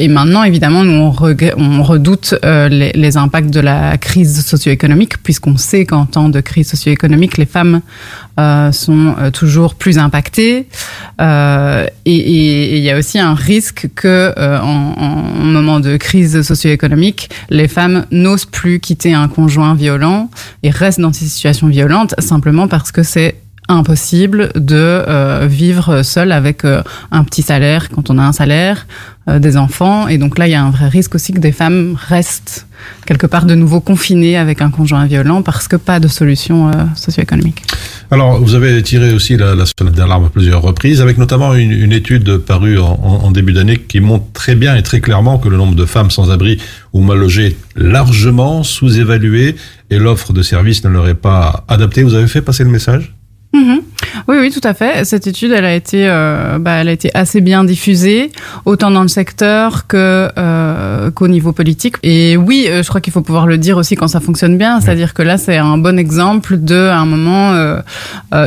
Et 0.00 0.06
maintenant, 0.06 0.44
évidemment, 0.44 0.84
nous, 0.84 1.12
on, 1.56 1.82
redoute 1.82 2.36
euh, 2.44 2.68
les, 2.68 3.16
impacts 3.16 3.50
de 3.50 3.58
la 3.58 3.98
crise 3.98 4.46
socio-économique, 4.46 5.20
puisqu'on 5.24 5.56
sait 5.56 5.84
qu'en 5.86 6.06
temps 6.06 6.28
de 6.28 6.40
crise 6.40 6.70
socio-économique, 6.70 7.36
les 7.36 7.46
femmes 7.46 7.80
euh, 8.38 8.70
sont 8.70 9.16
euh, 9.18 9.30
toujours 9.32 9.74
plus 9.74 9.98
impactées. 9.98 10.68
Et- 12.04 12.78
il 12.78 12.84
y 12.84 12.90
a 12.90 12.96
aussi 12.96 13.18
un 13.18 13.34
risque 13.34 13.88
que, 13.96 14.32
en, 14.38 14.94
en 14.96 15.44
moment 15.44 15.80
de 15.80 15.96
crise 15.96 16.42
socio-économique, 16.42 17.28
les 17.50 17.66
femmes 17.66 18.06
n'osent 18.12 18.46
plus 18.46 18.78
quitter 18.78 19.14
un 19.14 19.26
conjoint 19.26 19.74
violent 19.74 20.30
et 20.62 20.70
restent 20.70 21.00
dans 21.00 21.12
ces 21.12 21.26
situations 21.26 21.66
violentes 21.66 22.14
simplement 22.20 22.68
parce 22.68 22.92
que 22.92 23.02
c'est 23.02 23.34
impossible 23.68 24.50
de 24.54 24.74
euh, 24.76 25.46
vivre 25.48 26.02
seul 26.02 26.32
avec 26.32 26.64
euh, 26.64 26.82
un 27.10 27.24
petit 27.24 27.42
salaire 27.42 27.88
quand 27.90 28.10
on 28.10 28.18
a 28.18 28.22
un 28.22 28.32
salaire, 28.32 28.86
euh, 29.28 29.38
des 29.38 29.56
enfants. 29.56 30.08
Et 30.08 30.18
donc 30.18 30.38
là, 30.38 30.46
il 30.48 30.52
y 30.52 30.54
a 30.54 30.62
un 30.62 30.70
vrai 30.70 30.88
risque 30.88 31.14
aussi 31.14 31.32
que 31.32 31.38
des 31.40 31.52
femmes 31.52 31.96
restent 32.08 32.66
quelque 33.06 33.26
part 33.26 33.44
de 33.44 33.54
nouveau 33.54 33.80
confinées 33.80 34.36
avec 34.38 34.62
un 34.62 34.70
conjoint 34.70 35.04
violent 35.06 35.42
parce 35.42 35.68
que 35.68 35.76
pas 35.76 36.00
de 36.00 36.08
solution 36.08 36.68
euh, 36.68 36.72
socio-économique. 36.94 37.62
Alors, 38.10 38.40
vous 38.42 38.54
avez 38.54 38.82
tiré 38.82 39.12
aussi 39.12 39.36
la, 39.36 39.54
la 39.54 39.64
sonnette 39.66 39.94
d'alarme 39.94 40.24
à 40.24 40.28
plusieurs 40.30 40.62
reprises, 40.62 41.02
avec 41.02 41.18
notamment 41.18 41.54
une, 41.54 41.72
une 41.72 41.92
étude 41.92 42.38
parue 42.38 42.78
en, 42.78 42.98
en- 43.24 43.30
début 43.30 43.52
d'année 43.52 43.76
qui 43.76 44.00
montre 44.00 44.24
très 44.32 44.54
bien 44.54 44.74
et 44.76 44.82
très 44.82 45.00
clairement 45.00 45.36
que 45.38 45.48
le 45.50 45.58
nombre 45.58 45.74
de 45.74 45.84
femmes 45.84 46.10
sans 46.10 46.30
abri 46.30 46.58
ou 46.94 47.02
mal 47.02 47.18
logées 47.18 47.58
largement 47.76 48.62
sous-évalué 48.62 49.56
et 49.90 49.98
l'offre 49.98 50.32
de 50.32 50.40
services 50.40 50.82
ne 50.84 50.88
leur 50.88 51.06
est 51.08 51.14
pas 51.14 51.64
adaptée. 51.68 52.02
Vous 52.02 52.14
avez 52.14 52.28
fait 52.28 52.40
passer 52.40 52.64
le 52.64 52.70
message? 52.70 53.12
Mhm. 53.58 53.80
Oui, 54.28 54.36
oui, 54.40 54.50
tout 54.50 54.66
à 54.66 54.74
fait. 54.74 55.04
Cette 55.04 55.26
étude, 55.26 55.52
elle 55.52 55.64
a 55.64 55.74
été, 55.74 56.08
euh, 56.08 56.58
bah, 56.58 56.72
elle 56.72 56.88
a 56.88 56.92
été 56.92 57.10
assez 57.14 57.40
bien 57.40 57.64
diffusée, 57.64 58.30
autant 58.64 58.90
dans 58.90 59.02
le 59.02 59.08
secteur 59.08 59.86
que 59.86 60.28
euh, 60.38 61.10
qu'au 61.10 61.28
niveau 61.28 61.52
politique. 61.52 61.96
Et 62.02 62.36
oui, 62.36 62.66
euh, 62.68 62.82
je 62.82 62.88
crois 62.88 63.00
qu'il 63.00 63.12
faut 63.12 63.20
pouvoir 63.20 63.46
le 63.46 63.58
dire 63.58 63.76
aussi 63.76 63.96
quand 63.96 64.08
ça 64.08 64.20
fonctionne 64.20 64.56
bien. 64.56 64.80
C'est-à-dire 64.80 65.12
que 65.12 65.22
là, 65.22 65.38
c'est 65.38 65.56
un 65.56 65.78
bon 65.78 65.98
exemple 65.98 66.56
de, 66.58 66.76
à 66.76 66.98
un 66.98 67.06
moment, 67.06 67.52
euh, 67.52 67.80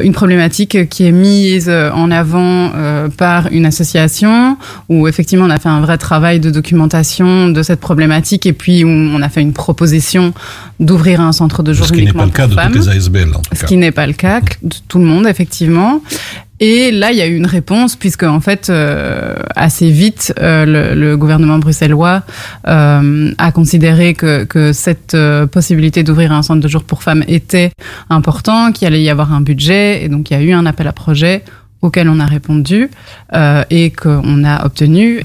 une 0.01 0.13
problématique 0.13 0.89
qui 0.89 1.05
est 1.05 1.11
mise 1.11 1.69
en 1.69 2.11
avant 2.11 2.71
par 3.17 3.47
une 3.51 3.65
association 3.65 4.57
où 4.89 5.07
effectivement 5.07 5.45
on 5.45 5.49
a 5.49 5.59
fait 5.59 5.69
un 5.69 5.81
vrai 5.81 5.97
travail 5.97 6.39
de 6.39 6.49
documentation 6.49 7.49
de 7.49 7.63
cette 7.63 7.79
problématique 7.79 8.45
et 8.45 8.53
puis 8.53 8.83
où 8.83 8.89
on 8.89 9.21
a 9.21 9.29
fait 9.29 9.41
une 9.41 9.53
proposition 9.53 10.33
d'ouvrir 10.81 11.21
un 11.21 11.31
centre 11.31 11.63
de 11.63 11.71
jour 11.73 11.85
Ce 11.85 11.93
qui 11.93 12.03
n'est 12.03 12.11
pas 12.11 12.25
le 12.25 12.31
cas 12.31 12.47
pour 12.47 12.55
de 12.57 12.61
femmes. 12.61 12.71
toutes 12.73 12.81
les 12.87 12.89
ASBL, 12.97 13.29
en 13.35 13.39
tout 13.39 13.55
Ce 13.55 13.61
cas. 13.61 13.67
qui 13.67 13.77
n'est 13.77 13.91
pas 13.91 14.07
le 14.07 14.13
cas 14.13 14.41
de 14.61 14.75
tout 14.89 14.99
le 14.99 15.05
monde, 15.05 15.25
effectivement. 15.27 16.01
Et 16.63 16.91
là, 16.91 17.11
il 17.11 17.17
y 17.17 17.21
a 17.21 17.27
eu 17.27 17.35
une 17.35 17.47
réponse, 17.47 17.95
puisque 17.95 18.21
en 18.21 18.39
fait, 18.39 18.69
euh, 18.69 19.35
assez 19.55 19.89
vite, 19.89 20.31
euh, 20.39 20.63
le, 20.65 20.93
le 20.99 21.17
gouvernement 21.17 21.57
bruxellois 21.57 22.21
euh, 22.67 23.31
a 23.39 23.51
considéré 23.51 24.13
que, 24.13 24.43
que 24.43 24.71
cette 24.71 25.15
euh, 25.15 25.47
possibilité 25.47 26.03
d'ouvrir 26.03 26.31
un 26.31 26.43
centre 26.43 26.61
de 26.61 26.67
jour 26.67 26.83
pour 26.83 27.01
femmes 27.01 27.23
était 27.27 27.71
important, 28.11 28.71
qu'il 28.71 28.87
allait 28.87 29.01
y 29.01 29.09
avoir 29.09 29.33
un 29.33 29.41
budget, 29.41 30.03
et 30.03 30.09
donc 30.09 30.29
il 30.29 30.33
y 30.33 30.37
a 30.37 30.41
eu 30.43 30.51
un 30.51 30.65
appel 30.67 30.87
à 30.87 30.93
projet 30.93 31.43
auquel 31.81 32.09
on 32.09 32.19
a 32.19 32.25
répondu 32.25 32.89
euh, 33.33 33.63
et 33.69 33.91
qu'on 33.91 34.43
a 34.43 34.65
obtenu. 34.65 35.23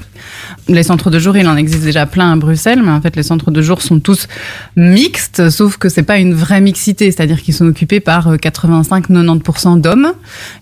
Les 0.67 0.83
centres 0.83 1.09
de 1.09 1.19
jour, 1.19 1.37
il 1.37 1.47
en 1.47 1.55
existe 1.55 1.83
déjà 1.83 2.05
plein 2.05 2.31
à 2.31 2.35
Bruxelles, 2.35 2.81
mais 2.83 2.91
en 2.91 3.01
fait, 3.01 3.15
les 3.15 3.23
centres 3.23 3.51
de 3.51 3.61
jour 3.61 3.81
sont 3.81 3.99
tous 3.99 4.27
mixtes, 4.75 5.49
sauf 5.49 5.77
que 5.77 5.89
c'est 5.89 6.03
pas 6.03 6.17
une 6.17 6.33
vraie 6.33 6.61
mixité, 6.61 7.11
c'est-à-dire 7.11 7.41
qu'ils 7.41 7.53
sont 7.53 7.67
occupés 7.67 7.99
par 7.99 8.27
euh, 8.27 8.37
85-90% 8.37 9.81
d'hommes. 9.81 10.13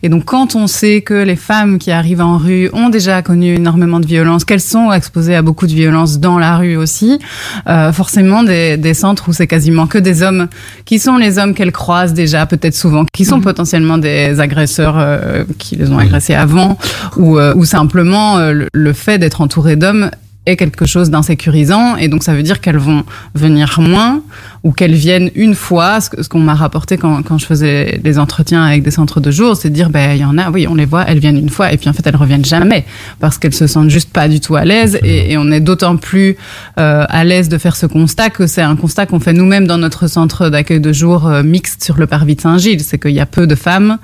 Et 0.04 0.10
donc, 0.10 0.26
quand 0.26 0.56
on 0.56 0.68
sait 0.68 1.02
que 1.02 1.14
les 1.14 1.36
femmes 1.36 1.78
qui 1.80 1.92
arrivent 1.92 2.22
en 2.22 2.38
rue 2.38 2.70
ont 2.74 2.90
déjà 2.90 3.22
connu 3.22 3.56
énormément 3.56 4.00
de 4.00 4.06
violences, 4.06 4.44
qu'elles 4.44 4.60
sont 4.60 4.92
exposées 4.92 5.36
à 5.36 5.42
beaucoup 5.42 5.68
de 5.68 5.74
violences 5.74 6.20
dans 6.20 6.38
la 6.38 6.58
rue 6.58 6.76
aussi, 6.76 7.20
euh, 7.68 7.92
forcément 7.94 8.44
des, 8.44 8.78
des 8.78 8.94
centres 8.94 9.30
où 9.30 9.34
c'est 9.34 9.48
quasiment 9.48 9.88
que 9.88 9.98
des 9.98 10.22
hommes 10.22 10.48
qui 10.84 11.00
sont 11.00 11.18
les 11.18 11.38
hommes 11.38 11.54
qu'elles 11.54 11.72
croisent 11.72 12.14
déjà, 12.14 12.46
peut-être 12.46 12.76
souvent, 12.76 13.06
qui 13.14 13.26
sont 13.26 13.42
potentiellement 13.42 13.98
des 13.98 14.40
agresseurs 14.40 14.96
euh, 14.98 15.44
qui 15.58 15.78
les 15.86 15.92
ont 15.92 16.00
agressés 16.00 16.36
avant, 16.36 16.78
ou, 17.18 17.40
euh, 17.40 17.54
ou 17.56 17.66
simplement 17.66 18.38
euh, 18.38 18.52
le, 18.52 18.68
le 18.74 18.94
fait 18.94 19.18
d'être 19.18 19.42
entouré 19.42 19.76
d'hommes 19.76 20.12
est 20.46 20.58
quelque 20.58 20.86
chose 20.86 21.10
d'insécurisant 21.10 21.96
et 21.96 22.08
donc 22.08 22.24
ça 22.24 22.34
veut 22.34 22.44
dire 22.44 22.62
qu'elles 22.62 22.78
vont 22.78 23.04
venir 23.34 23.80
moins 23.80 24.22
ou 24.66 24.72
qu'elles 24.74 24.96
viennent 24.96 25.30
une 25.36 25.56
fois. 25.56 26.00
Ce 26.02 26.28
qu'on 26.28 26.40
m'a 26.40 26.56
rapporté 26.56 26.98
quand, 26.98 27.22
quand 27.24 27.38
je 27.38 27.46
faisais 27.46 28.00
des 28.04 28.20
entretiens 28.20 28.64
avec 28.64 28.84
des 28.84 28.92
centres 28.92 29.22
de 29.22 29.32
jour, 29.32 29.56
c'est 29.56 29.70
de 29.70 29.76
dire 29.76 29.90
ben 29.90 30.12
il 30.16 30.20
y 30.22 30.26
en 30.26 30.38
a, 30.38 30.50
oui 30.50 30.66
on 30.68 30.76
les 30.76 30.86
voit, 30.86 31.06
elles 31.08 31.20
viennent 31.20 31.38
une 31.38 31.50
fois 31.50 31.72
et 31.72 31.78
puis 31.78 31.88
en 31.88 31.94
fait 31.94 32.06
elles 32.06 32.16
reviennent 32.18 32.44
jamais 32.44 32.84
parce 33.22 33.38
qu'elles 33.38 33.54
se 33.54 33.68
sentent 33.68 33.90
juste 33.92 34.12
pas 34.12 34.28
du 34.28 34.40
tout 34.42 34.56
à 34.56 34.66
l'aise 34.66 35.00
et, 35.04 35.32
et 35.32 35.38
on 35.38 35.52
est 35.52 35.60
d'autant 35.62 35.96
plus 35.98 36.36
euh, 36.80 37.06
à 37.08 37.24
l'aise 37.24 37.48
de 37.48 37.58
faire 37.60 37.76
ce 37.76 37.86
constat 37.86 38.32
que 38.32 38.48
c'est 38.48 38.64
un 38.64 38.76
constat 38.76 39.06
qu'on 39.06 39.20
fait 39.20 39.34
nous-mêmes 39.34 39.68
dans 39.68 39.78
notre 39.78 40.08
centre 40.08 40.50
d'accueil 40.50 40.82
de 40.82 40.92
jour 40.92 41.28
euh, 41.28 41.44
mixte 41.44 41.84
sur 41.84 41.98
le 41.98 42.08
parvis 42.08 42.36
de 42.36 42.42
Saint-Gilles, 42.42 42.82
c'est 42.82 42.98
qu'il 43.00 43.12
y 43.12 43.20
a 43.20 43.26
peu 43.28 43.46
de 43.48 43.56
femmes, 43.56 44.00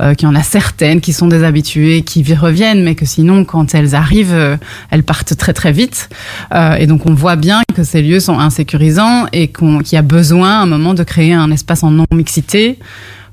euh, 0.00 0.14
qu'il 0.14 0.26
y 0.26 0.30
en 0.30 0.34
a 0.34 0.42
certaines 0.42 1.00
qui 1.02 1.12
sont 1.12 1.28
des 1.28 1.44
habituées, 1.44 2.00
qui 2.02 2.22
y 2.22 2.34
reviennent, 2.34 2.82
mais 2.82 2.94
que 2.94 3.04
sinon 3.04 3.44
quand 3.44 3.74
elles 3.74 3.94
arrivent, 3.94 4.32
euh, 4.32 4.56
elles 4.90 5.02
partent 5.02 5.36
très 5.36 5.52
très 5.52 5.72
vite. 5.72 6.08
Euh, 6.54 6.74
et 6.76 6.86
donc 6.86 7.04
on 7.04 7.12
voit 7.14 7.36
bien 7.36 7.60
que 7.74 7.84
ces 7.84 8.00
lieux 8.00 8.20
sont 8.20 8.38
insécurisants 8.38 9.26
et 9.34 9.48
qu'on- 9.48 9.80
qu'il 9.80 9.96
y 9.96 9.98
a 9.98 10.02
besoin 10.06 10.60
à 10.60 10.62
un 10.62 10.66
moment 10.66 10.94
de 10.94 11.02
créer 11.02 11.34
un 11.34 11.50
espace 11.50 11.82
en 11.82 11.90
non-mixité 11.90 12.78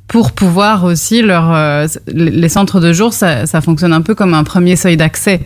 pour 0.08 0.34
pouvoir 0.34 0.84
aussi 0.84 1.22
leur 1.22 1.52
euh, 1.54 1.88
les 2.08 2.50
centres 2.50 2.80
de 2.80 2.94
jour 2.94 3.14
ça, 3.14 3.46
ça 3.48 3.62
fonctionne 3.62 3.94
un 3.94 4.02
peu 4.02 4.14
comme 4.16 4.34
un 4.34 4.44
premier 4.44 4.76
seuil 4.76 4.98
d'accès. 4.98 5.40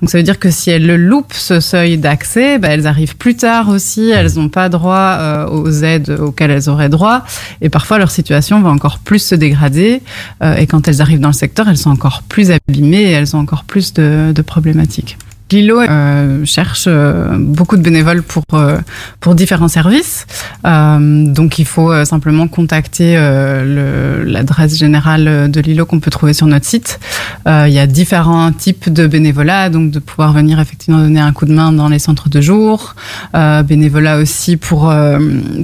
Donc 0.00 0.08
ça 0.08 0.18
veut 0.18 0.24
dire 0.24 0.38
que 0.38 0.50
si 0.50 0.70
elles 0.70 0.86
le 0.86 0.96
loupent 0.96 1.34
ce 1.34 1.60
seuil 1.60 1.98
d'accès 1.98 2.58
bah, 2.58 2.68
elles 2.68 2.86
arrivent 2.86 3.16
plus 3.16 3.36
tard 3.36 3.68
aussi. 3.68 4.10
Elles 4.10 4.34
n'ont 4.36 4.48
pas 4.48 4.68
droit 4.68 5.16
euh, 5.18 5.46
aux 5.48 5.70
aides 5.70 6.10
auxquelles 6.10 6.52
elles 6.52 6.70
auraient 6.70 6.88
droit. 6.88 7.24
Et 7.60 7.68
parfois 7.68 7.98
leur 7.98 8.10
situation 8.10 8.62
va 8.62 8.70
encore 8.70 9.00
plus 9.00 9.18
se 9.18 9.34
dégrader. 9.34 10.00
Euh, 10.42 10.56
et 10.56 10.66
quand 10.66 10.86
elles 10.88 11.02
arrivent 11.02 11.20
dans 11.20 11.28
le 11.28 11.34
secteur 11.34 11.68
elles 11.68 11.76
sont 11.76 11.90
encore 11.90 12.22
plus 12.22 12.50
abîmées 12.50 13.02
et 13.02 13.10
elles 13.10 13.34
ont 13.36 13.40
encore 13.40 13.64
plus 13.64 13.92
de 13.92 14.42
problématiques 14.42 15.18
Lilo 15.50 15.80
euh, 15.80 16.44
cherche 16.44 16.86
euh, 16.88 17.36
beaucoup 17.38 17.76
de 17.76 17.82
bénévoles 17.82 18.22
pour 18.22 18.42
euh, 18.54 18.78
pour 19.20 19.34
différents 19.34 19.68
services. 19.68 20.26
Euh, 20.66 21.26
donc 21.32 21.58
il 21.58 21.64
faut 21.66 21.92
euh, 21.92 22.04
simplement 22.04 22.48
contacter 22.48 23.14
euh, 23.16 24.24
l'adresse 24.24 24.76
générale 24.76 25.50
de 25.50 25.60
Lilo 25.60 25.86
qu'on 25.86 26.00
peut 26.00 26.10
trouver 26.10 26.32
sur 26.32 26.46
notre 26.46 26.66
site. 26.66 26.98
Il 27.46 27.72
y 27.72 27.78
a 27.78 27.86
différents 27.86 28.50
types 28.52 28.90
de 28.90 29.06
bénévolat, 29.06 29.68
donc 29.68 29.90
de 29.90 29.98
pouvoir 29.98 30.32
venir 30.32 30.58
effectivement 30.60 30.98
donner 30.98 31.20
un 31.20 31.32
coup 31.32 31.44
de 31.44 31.52
main 31.52 31.72
dans 31.72 31.88
les 31.88 31.98
centres 31.98 32.30
de 32.30 32.40
jour, 32.40 32.94
bénévolat 33.34 34.16
aussi 34.16 34.56
pour 34.56 34.92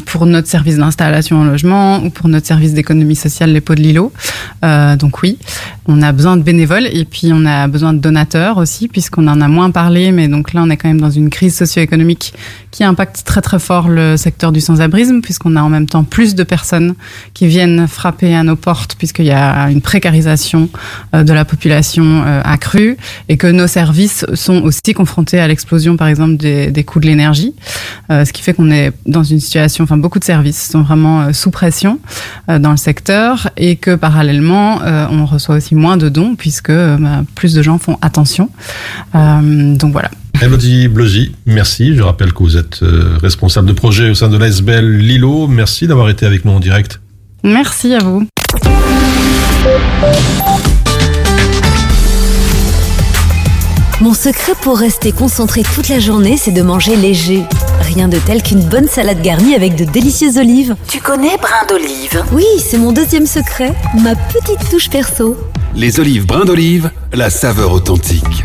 pour 0.04 0.26
notre 0.26 0.46
service 0.46 0.76
d'installation 0.76 1.40
en 1.40 1.44
logement 1.44 2.02
ou 2.04 2.10
pour 2.10 2.28
notre 2.28 2.46
service 2.46 2.74
d'économie 2.74 3.16
sociale 3.16 3.52
les 3.52 3.62
pots 3.62 3.74
de 3.74 3.80
Lilo. 3.80 4.12
Donc 4.62 5.22
oui, 5.22 5.38
on 5.86 6.02
a 6.02 6.12
besoin 6.12 6.36
de 6.36 6.42
bénévoles 6.42 6.86
et 6.86 7.06
puis 7.06 7.30
on 7.32 7.46
a 7.46 7.66
besoin 7.66 7.94
de 7.94 7.98
donateurs 7.98 8.58
aussi 8.58 8.86
puisqu'on 8.86 9.26
en 9.26 9.40
a 9.40 9.48
moins 9.48 9.69
parlé, 9.70 10.12
mais 10.12 10.28
donc 10.28 10.52
là, 10.52 10.62
on 10.64 10.70
est 10.70 10.76
quand 10.76 10.88
même 10.88 11.00
dans 11.00 11.10
une 11.10 11.30
crise 11.30 11.56
socio-économique 11.56 12.34
qui 12.70 12.84
impacte 12.84 13.24
très 13.24 13.40
très 13.40 13.58
fort 13.58 13.88
le 13.88 14.16
secteur 14.16 14.52
du 14.52 14.60
sans-abrisme, 14.60 15.20
puisqu'on 15.20 15.56
a 15.56 15.62
en 15.62 15.68
même 15.68 15.86
temps 15.86 16.04
plus 16.04 16.34
de 16.34 16.44
personnes 16.44 16.94
qui 17.34 17.46
viennent 17.46 17.86
frapper 17.88 18.34
à 18.34 18.42
nos 18.42 18.56
portes, 18.56 18.94
puisqu'il 18.96 19.26
y 19.26 19.32
a 19.32 19.70
une 19.70 19.80
précarisation 19.80 20.68
euh, 21.14 21.24
de 21.24 21.32
la 21.32 21.44
population 21.44 22.22
euh, 22.24 22.40
accrue, 22.44 22.96
et 23.28 23.36
que 23.36 23.46
nos 23.46 23.66
services 23.66 24.24
sont 24.34 24.62
aussi 24.62 24.92
confrontés 24.94 25.40
à 25.40 25.48
l'explosion, 25.48 25.96
par 25.96 26.08
exemple, 26.08 26.36
des, 26.36 26.84
coûts 26.84 27.00
de 27.00 27.06
l'énergie, 27.06 27.54
euh, 28.10 28.24
ce 28.24 28.32
qui 28.32 28.42
fait 28.42 28.54
qu'on 28.54 28.70
est 28.70 28.92
dans 29.06 29.24
une 29.24 29.40
situation, 29.40 29.84
enfin 29.84 29.96
beaucoup 29.96 30.18
de 30.18 30.24
services 30.24 30.70
sont 30.70 30.82
vraiment 30.82 31.32
sous 31.32 31.50
pression 31.50 31.98
dans 32.48 32.70
le 32.70 32.76
secteur, 32.76 33.50
et 33.56 33.76
que 33.76 33.94
parallèlement, 33.94 34.80
on 35.10 35.26
reçoit 35.26 35.56
aussi 35.56 35.74
moins 35.74 35.96
de 35.96 36.08
dons, 36.08 36.34
puisque 36.36 36.70
bah, 36.70 37.22
plus 37.34 37.54
de 37.54 37.62
gens 37.62 37.78
font 37.78 37.98
attention. 38.00 38.50
Donc 39.76 39.92
voilà. 39.92 40.10
Elodie 40.42 40.88
Bleuzy, 40.88 41.32
merci. 41.46 41.94
Je 41.94 42.02
rappelle 42.02 42.32
que 42.32 42.42
vous 42.42 42.56
êtes 42.56 42.82
euh, 42.82 43.18
responsable 43.20 43.68
de 43.68 43.72
projet 43.72 44.10
au 44.10 44.14
sein 44.14 44.28
de 44.28 44.38
l'ASBL 44.38 44.86
Lilo. 44.86 45.46
Merci 45.46 45.86
d'avoir 45.86 46.08
été 46.08 46.24
avec 46.24 46.44
nous 46.44 46.52
en 46.52 46.60
direct. 46.60 47.00
Merci 47.42 47.94
à 47.94 47.98
vous. 47.98 48.26
Mon 54.00 54.14
secret 54.14 54.52
pour 54.62 54.78
rester 54.78 55.12
concentré 55.12 55.62
toute 55.74 55.90
la 55.90 55.98
journée, 55.98 56.38
c'est 56.38 56.52
de 56.52 56.62
manger 56.62 56.96
léger. 56.96 57.42
Rien 57.82 58.08
de 58.08 58.16
tel 58.18 58.42
qu'une 58.42 58.62
bonne 58.62 58.88
salade 58.88 59.20
garnie 59.20 59.54
avec 59.54 59.74
de 59.74 59.84
délicieuses 59.84 60.38
olives. 60.38 60.74
Tu 60.88 61.00
connais 61.00 61.36
brin 61.36 61.66
d'olive? 61.68 62.24
Oui, 62.32 62.46
c'est 62.58 62.78
mon 62.78 62.92
deuxième 62.92 63.26
secret, 63.26 63.74
ma 64.02 64.14
petite 64.14 64.70
touche 64.70 64.88
perso. 64.88 65.36
Les 65.76 66.00
olives 66.00 66.24
brins 66.24 66.46
d'olive, 66.46 66.90
la 67.12 67.28
saveur 67.28 67.72
authentique. 67.72 68.44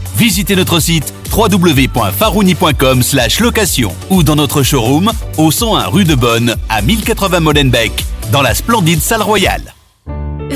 Visitez 0.15 0.55
notre 0.55 0.79
site 0.79 1.13
www.farouni.com 1.35 3.01
location 3.39 3.95
ou 4.09 4.23
dans 4.23 4.35
notre 4.35 4.63
showroom 4.63 5.11
au 5.37 5.51
101 5.51 5.87
rue 5.87 6.03
de 6.03 6.15
Bonne 6.15 6.55
à 6.69 6.81
1080 6.81 7.39
Molenbeek 7.39 8.05
dans 8.31 8.41
la 8.41 8.53
splendide 8.53 9.01
salle 9.01 9.21
royale. 9.21 9.73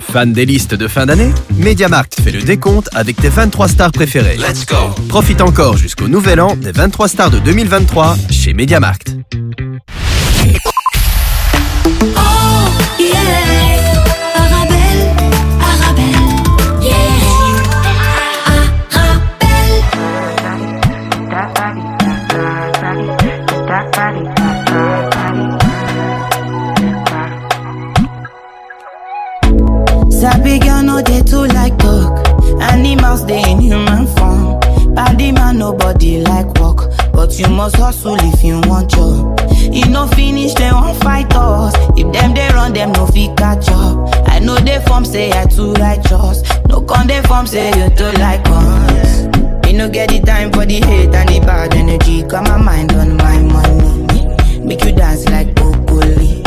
Fan 0.00 0.32
des 0.32 0.46
listes 0.46 0.74
de 0.74 0.88
fin 0.88 1.06
d'année 1.06 1.30
MediaMarkt 1.56 2.20
fait 2.20 2.32
le 2.32 2.42
décompte 2.42 2.88
avec 2.94 3.16
tes 3.16 3.28
23 3.28 3.68
stars 3.68 3.92
préférées. 3.92 4.36
Let's 4.36 4.66
go 4.66 4.94
Profite 5.08 5.40
encore 5.40 5.76
jusqu'au 5.76 6.08
nouvel 6.08 6.40
an 6.40 6.56
des 6.56 6.72
23 6.72 7.08
stars 7.08 7.30
de 7.30 7.38
2023 7.38 8.16
chez 8.30 8.54
MediaMarkt. 8.54 9.16
Body 34.94 35.32
man 35.32 35.58
nobody 35.58 36.20
like 36.20 36.46
work, 36.60 36.90
but 37.12 37.38
you 37.38 37.48
must 37.48 37.76
hustle 37.76 38.16
if 38.18 38.42
you 38.42 38.60
want 38.66 38.90
job. 38.90 39.38
You 39.72 39.86
no 39.88 40.06
finish 40.08 40.54
they 40.54 40.70
won't 40.72 41.00
fight 41.02 41.32
us. 41.34 41.74
If 41.96 42.12
them 42.12 42.34
they 42.34 42.48
run 42.48 42.72
them 42.72 42.92
no 42.92 43.06
fit 43.06 43.36
catch 43.36 43.68
up. 43.68 44.28
I 44.28 44.38
know 44.40 44.56
they 44.56 44.80
form 44.86 45.04
say 45.04 45.30
I 45.32 45.46
too 45.46 45.72
righteous. 45.74 46.42
No 46.68 46.80
con 46.82 47.06
they 47.06 47.22
form 47.22 47.46
say 47.46 47.68
you 47.68 47.88
too 47.96 48.10
like 48.18 48.42
us. 48.46 49.26
Me 49.64 49.72
no 49.72 49.88
get 49.88 50.08
the 50.10 50.20
time 50.20 50.50
for 50.52 50.66
the 50.66 50.80
hate 50.80 51.14
and 51.14 51.28
the 51.28 51.40
bad 51.46 51.74
energy. 51.74 52.22
Got 52.24 52.44
my 52.44 52.56
mind 52.56 52.92
on 52.92 53.16
my 53.16 53.38
money. 53.38 54.64
Make 54.64 54.84
you 54.84 54.92
dance 54.92 55.24
like 55.28 55.54
broccoli. 55.54 56.42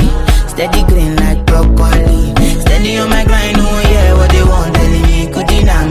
Steady 0.47 0.83
green 0.83 1.15
like 1.15 1.45
broccoli. 1.45 2.33
Steady 2.61 2.97
on 2.97 3.09
my 3.09 3.23
grind, 3.23 3.57
oh 3.59 3.89
yeah, 3.91 4.13
what 4.13 4.29
they 4.31 4.43
want 4.43 4.75
telling 4.75 5.01
me. 5.03 5.31
Could 5.31 5.47
deny 5.47 5.87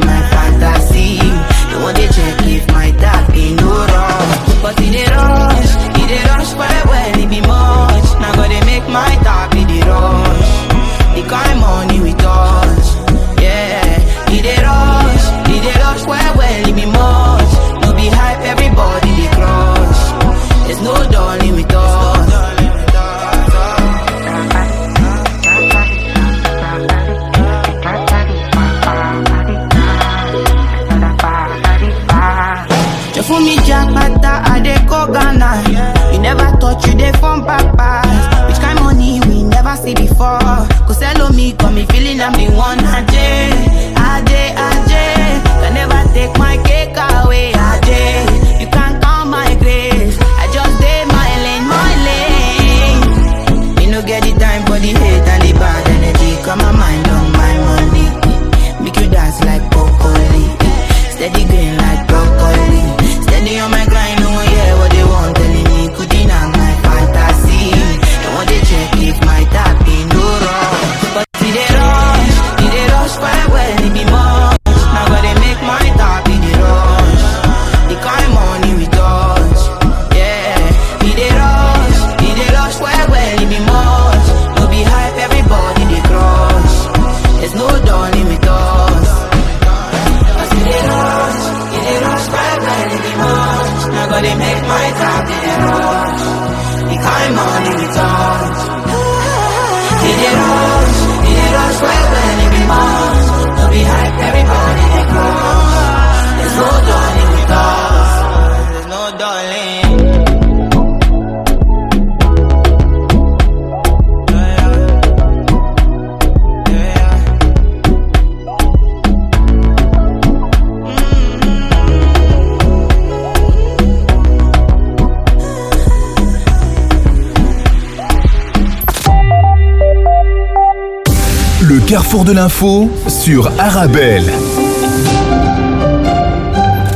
l'info 132.42 132.90
sur 133.06 133.52
Arabelle. 133.56 134.41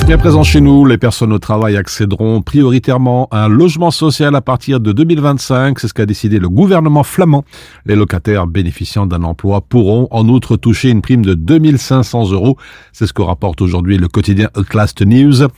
Bien 0.07 0.19
présent 0.19 0.45
chez 0.45 0.61
nous, 0.61 0.85
les 0.85 0.99
personnes 0.99 1.33
au 1.33 1.40
travail 1.40 1.77
accéderont 1.77 2.40
prioritairement 2.40 3.27
à 3.33 3.47
un 3.47 3.49
logement 3.49 3.90
social 3.90 4.37
à 4.37 4.40
partir 4.40 4.79
de 4.79 4.92
2025. 4.92 5.81
C'est 5.81 5.88
ce 5.88 5.95
qu'a 5.95 6.07
décidé 6.07 6.38
le 6.38 6.49
gouvernement 6.49 7.03
flamand. 7.03 7.45
Les 7.87 7.97
locataires 7.97 8.47
bénéficiant 8.47 9.07
d'un 9.07 9.25
emploi 9.25 9.62
pourront 9.62 10.07
en 10.12 10.29
outre 10.29 10.57
toucher 10.57 10.90
une 10.90 11.03
prime 11.03 11.25
de 11.25 11.35
2500 11.35 12.31
euros. 12.31 12.57
C'est 12.92 13.09
ce 13.09 13.12
que 13.12 13.21
rapporte 13.21 13.61
aujourd'hui 13.61 13.99
le 13.99 14.07
quotidien 14.07 14.49
Clast 14.71 15.03
News. 15.05 15.42
Euh, 15.42 15.49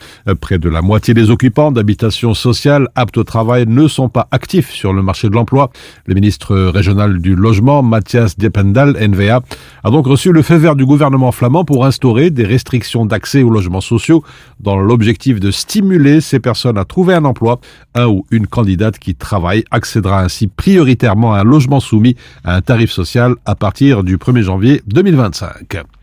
près 0.40 0.58
de 0.58 0.70
la 0.70 0.80
moitié 0.80 1.12
des 1.12 1.28
occupants 1.28 1.70
d'habitations 1.70 2.32
sociales 2.32 2.88
aptes 2.94 3.18
au 3.18 3.24
travail 3.24 3.66
ne 3.68 3.86
sont 3.86 4.08
pas 4.08 4.28
actifs 4.30 4.70
sur 4.70 4.94
le 4.94 5.02
marché 5.02 5.28
de 5.28 5.34
l'emploi. 5.34 5.70
Le 6.06 6.14
ministre 6.14 6.56
régional 6.56 7.18
du 7.18 7.36
logement, 7.36 7.82
Mathias 7.82 8.38
Diependal, 8.38 8.96
NVA, 8.98 9.42
a 9.84 9.90
donc 9.90 10.06
reçu 10.06 10.32
le 10.32 10.40
feu 10.40 10.56
vert 10.56 10.74
du 10.74 10.86
gouvernement 10.86 11.32
flamand 11.32 11.66
pour 11.66 11.84
instaurer 11.84 12.30
des 12.30 12.46
restrictions 12.46 13.04
d'accès 13.04 13.42
aux 13.42 13.50
logements 13.50 13.82
sociaux 13.82 14.24
dans 14.60 14.78
l'objectif 14.78 15.40
de 15.40 15.50
stimuler 15.50 16.20
ces 16.20 16.40
personnes 16.40 16.78
à 16.78 16.84
trouver 16.84 17.14
un 17.14 17.24
emploi. 17.24 17.60
Un 17.94 18.06
ou 18.06 18.26
une 18.30 18.46
candidate 18.46 18.98
qui 18.98 19.14
travaille 19.14 19.64
accédera 19.70 20.22
ainsi 20.22 20.46
prioritairement 20.46 21.34
à 21.34 21.40
un 21.40 21.44
logement 21.44 21.80
soumis 21.80 22.16
à 22.44 22.54
un 22.54 22.60
tarif 22.60 22.90
social 22.90 23.34
à 23.44 23.54
partir 23.54 24.04
du 24.04 24.16
1er 24.16 24.42
janvier 24.42 24.82
2025. 24.86 25.97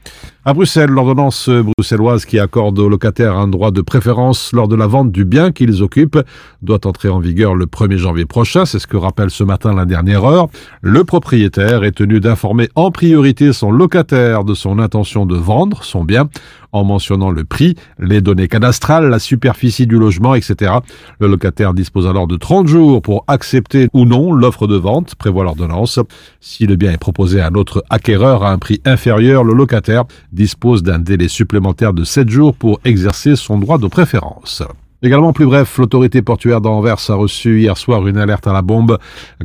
À 0.48 0.54
Bruxelles, 0.54 0.92
l'ordonnance 0.92 1.50
bruxelloise 1.50 2.24
qui 2.26 2.38
accorde 2.38 2.78
aux 2.78 2.88
locataires 2.88 3.36
un 3.36 3.48
droit 3.48 3.72
de 3.72 3.82
préférence 3.82 4.54
lors 4.54 4.68
de 4.68 4.76
la 4.76 4.86
vente 4.86 5.12
du 5.12 5.26
bien 5.26 5.52
qu'ils 5.52 5.82
occupent 5.82 6.20
doit 6.62 6.86
entrer 6.86 7.10
en 7.10 7.20
vigueur 7.20 7.56
le 7.56 7.66
1er 7.66 7.98
janvier 7.98 8.26
prochain. 8.26 8.66
C'est 8.66 8.78
ce 8.78 8.86
que 8.86 8.96
rappelle 8.96 9.32
ce 9.32 9.44
matin 9.44 9.74
la 9.74 9.86
dernière 9.86 10.24
heure. 10.24 10.50
Le 10.82 11.04
propriétaire 11.04 11.84
est 11.84 11.94
tenu 11.94 12.20
d'informer 12.20 12.70
en 12.76 12.92
priorité 12.92 13.54
son 13.54 13.72
locataire 13.72 14.44
de 14.44 14.54
son 14.54 14.78
intention 14.78 15.26
de 15.26 15.36
vendre 15.36 15.84
son 15.84 16.04
bien 16.04 16.30
en 16.76 16.84
mentionnant 16.84 17.32
le 17.32 17.46
prix, 17.46 17.76
les 18.00 18.20
données 18.20 18.50
cadastrales, 18.50 19.08
la 19.08 19.20
superficie 19.20 19.88
du 19.88 19.98
logement, 19.98 20.36
etc. 20.36 20.74
Le 21.20 21.28
locataire 21.28 21.74
dispose 21.74 22.06
alors 22.06 22.28
de 22.28 22.36
30 22.36 22.68
jours 22.68 23.02
pour 23.02 23.24
accepter 23.28 23.88
ou 23.94 24.04
non 24.04 24.34
l'offre 24.34 24.68
de 24.68 24.76
vente, 24.76 25.16
prévoit 25.16 25.46
l'ordonnance. 25.46 26.00
Si 26.42 26.68
le 26.68 26.76
bien 26.76 26.92
est 26.92 26.98
proposé 26.98 27.40
à 27.40 27.48
un 27.48 27.56
autre 27.56 27.84
acquéreur 27.90 28.44
à 28.44 28.52
un 28.52 28.58
prix 28.58 28.82
inférieur, 28.84 29.46
le 29.46 29.54
locataire 29.54 29.95
dispose 30.32 30.84
d'un 30.84 31.00
délai 31.00 31.28
supplémentaire 31.28 31.94
de 31.94 32.04
7 32.04 32.30
jours 32.30 32.54
pour 32.56 32.80
exercer 32.86 33.36
son 33.36 33.58
droit 33.60 33.78
de 33.78 33.88
préférence. 33.88 34.64
Également 35.02 35.34
plus 35.34 35.46
bref, 35.46 35.78
l'autorité 35.78 36.22
portuaire 36.22 36.62
d'Anvers 36.62 37.10
a 37.10 37.14
reçu 37.14 37.60
hier 37.60 37.78
soir 37.78 38.08
une 38.08 38.18
alerte 38.18 38.48
à 38.48 38.54
la 38.54 38.62
bombe 38.62 38.98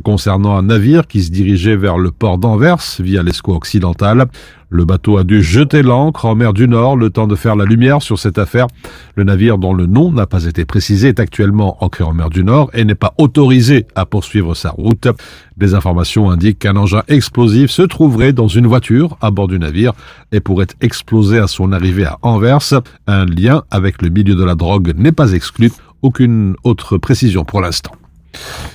concernant 0.03 0.57
un 0.57 0.63
navire 0.63 1.05
qui 1.05 1.21
se 1.21 1.29
dirigeait 1.29 1.75
vers 1.75 1.97
le 1.97 2.09
port 2.09 2.37
d'Anvers 2.37 2.81
via 2.99 3.21
l'escouade 3.21 3.57
occidental. 3.57 4.25
Le 4.73 4.85
bateau 4.85 5.17
a 5.17 5.25
dû 5.25 5.43
jeter 5.43 5.81
l'ancre 5.83 6.23
en 6.23 6.33
mer 6.33 6.53
du 6.53 6.65
Nord 6.65 6.95
le 6.95 7.09
temps 7.09 7.27
de 7.27 7.35
faire 7.35 7.57
la 7.57 7.65
lumière 7.65 8.01
sur 8.01 8.17
cette 8.17 8.37
affaire. 8.37 8.67
Le 9.15 9.25
navire 9.25 9.57
dont 9.57 9.73
le 9.73 9.85
nom 9.85 10.13
n'a 10.13 10.25
pas 10.25 10.45
été 10.45 10.63
précisé 10.63 11.09
est 11.09 11.19
actuellement 11.19 11.83
ancré 11.83 12.05
en 12.05 12.13
mer 12.13 12.29
du 12.29 12.45
Nord 12.45 12.71
et 12.73 12.85
n'est 12.85 12.95
pas 12.95 13.13
autorisé 13.17 13.85
à 13.95 14.05
poursuivre 14.05 14.55
sa 14.55 14.69
route. 14.69 15.09
Des 15.57 15.73
informations 15.73 16.31
indiquent 16.31 16.59
qu'un 16.59 16.77
engin 16.77 17.03
explosif 17.09 17.69
se 17.69 17.81
trouverait 17.81 18.31
dans 18.31 18.47
une 18.47 18.65
voiture 18.65 19.17
à 19.19 19.29
bord 19.29 19.49
du 19.49 19.59
navire 19.59 19.91
et 20.31 20.39
pourrait 20.39 20.67
exploser 20.79 21.37
à 21.37 21.47
son 21.47 21.73
arrivée 21.73 22.05
à 22.05 22.17
Anvers. 22.21 22.81
Un 23.07 23.25
lien 23.25 23.63
avec 23.71 24.01
le 24.01 24.07
milieu 24.07 24.35
de 24.35 24.43
la 24.45 24.55
drogue 24.55 24.93
n'est 24.95 25.11
pas 25.11 25.33
exclu. 25.33 25.69
Aucune 26.01 26.55
autre 26.63 26.97
précision 26.97 27.43
pour 27.43 27.59
l'instant. 27.59 27.91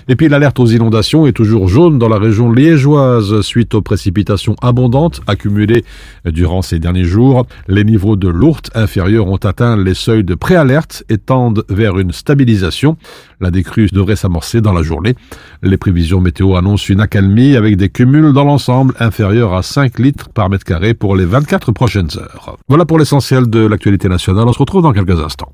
Et 0.09 0.17
puis 0.17 0.29
l'alerte 0.29 0.59
aux 0.61 0.67
inondations 0.67 1.27
est 1.27 1.33
toujours 1.33 1.69
jaune 1.69 1.99
dans 1.99 2.09
la 2.09 2.19
région 2.19 2.53
liégeoise 2.53 3.41
suite 3.41 3.75
aux 3.75 3.83
précipitations 3.83 4.55
abondantes 4.63 5.21
accumulées 5.27 5.85
durant 6.25 6.63
ces 6.63 6.79
derniers 6.79 7.05
jours. 7.05 7.47
Les 7.69 7.85
niveaux 7.85 8.17
de 8.17 8.29
l'ourte 8.29 8.71
inférieurs 8.75 9.27
ont 9.27 9.37
atteint 9.37 9.77
les 9.77 9.95
seuils 9.95 10.25
de 10.25 10.35
préalerte 10.35 11.05
et 11.09 11.19
tendent 11.19 11.65
vers 11.69 11.99
une 11.99 12.13
stabilisation. 12.13 12.97
La 13.41 13.51
décrue 13.51 13.89
devrait 13.93 14.17
s'amorcer 14.17 14.61
dans 14.61 14.73
la 14.73 14.83
journée. 14.83 15.15
Les 15.63 15.77
prévisions 15.77 16.21
météo 16.21 16.57
annoncent 16.57 16.87
une 16.89 17.01
accalmie 17.01 17.57
avec 17.57 17.77
des 17.77 17.89
cumuls 17.89 18.33
dans 18.33 18.45
l'ensemble 18.45 18.95
inférieurs 19.01 19.55
à 19.55 19.63
5 19.63 19.99
litres 19.99 20.29
par 20.29 20.49
mètre 20.49 20.65
carré 20.65 20.95
pour 20.95 21.17
les 21.17 21.25
24 21.25 21.73
prochaines 21.73 22.09
heures. 22.17 22.57
Voilà 22.69 22.85
pour 22.85 22.99
l'essentiel 22.99 23.49
de 23.51 23.67
l'actualité 23.67 24.09
nationale. 24.09 24.45
On 24.47 24.53
se 24.53 24.59
retrouve 24.59 24.83
dans 24.83 24.93
quelques 24.93 25.21
instants. 25.21 25.53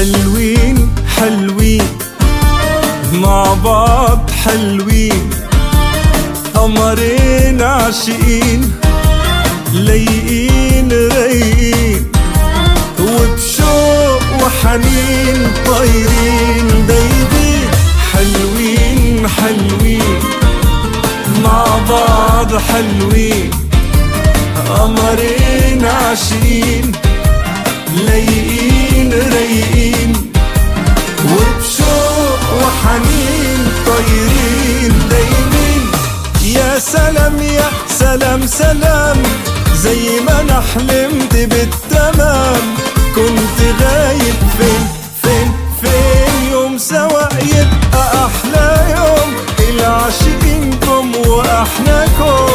حلوين 0.00 0.90
حلوين. 1.16 1.88
مع 3.12 3.54
بعض 3.64 4.30
حلوين. 4.44 5.30
قمرين 6.54 7.62
عاشقين 7.62 8.72
لايقين 9.72 10.92
رايقين. 10.92 12.12
وبشوق 13.00 14.22
وحنين 14.42 15.38
طايرين 15.66 16.86
دايبين 16.88 17.68
حلوين 18.12 19.28
حلوين. 19.28 20.18
مع 21.44 21.64
بعض 21.90 22.56
حلوين. 22.56 23.50
قمرين 24.68 25.84
عاشقين 25.84 26.92
لايقين. 28.06 28.59
وحنين 32.80 33.68
طايرين 33.86 35.08
دايمين. 35.10 35.82
يا 36.42 36.78
سلام 36.78 37.42
يا 37.42 37.70
سلام 37.98 38.46
سلام. 38.46 39.22
زي 39.74 40.20
ما 40.26 40.40
أنا 40.40 40.62
حلمت 40.74 41.34
بالتمام. 41.36 42.62
كنت 43.14 43.58
غايب 43.82 44.38
فين 44.58 44.84
فين 45.22 45.52
فين؟ 45.82 46.52
يوم 46.52 46.78
سوا 46.78 47.28
يبقى 47.42 48.26
أحلى 48.26 48.94
يوم. 48.96 49.30
العاشقينكم 49.68 51.12
واحناكم 51.26 52.49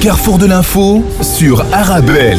carrefour 0.00 0.38
de 0.38 0.46
l'info 0.46 1.04
sur 1.20 1.60
Arabelle. 1.74 2.38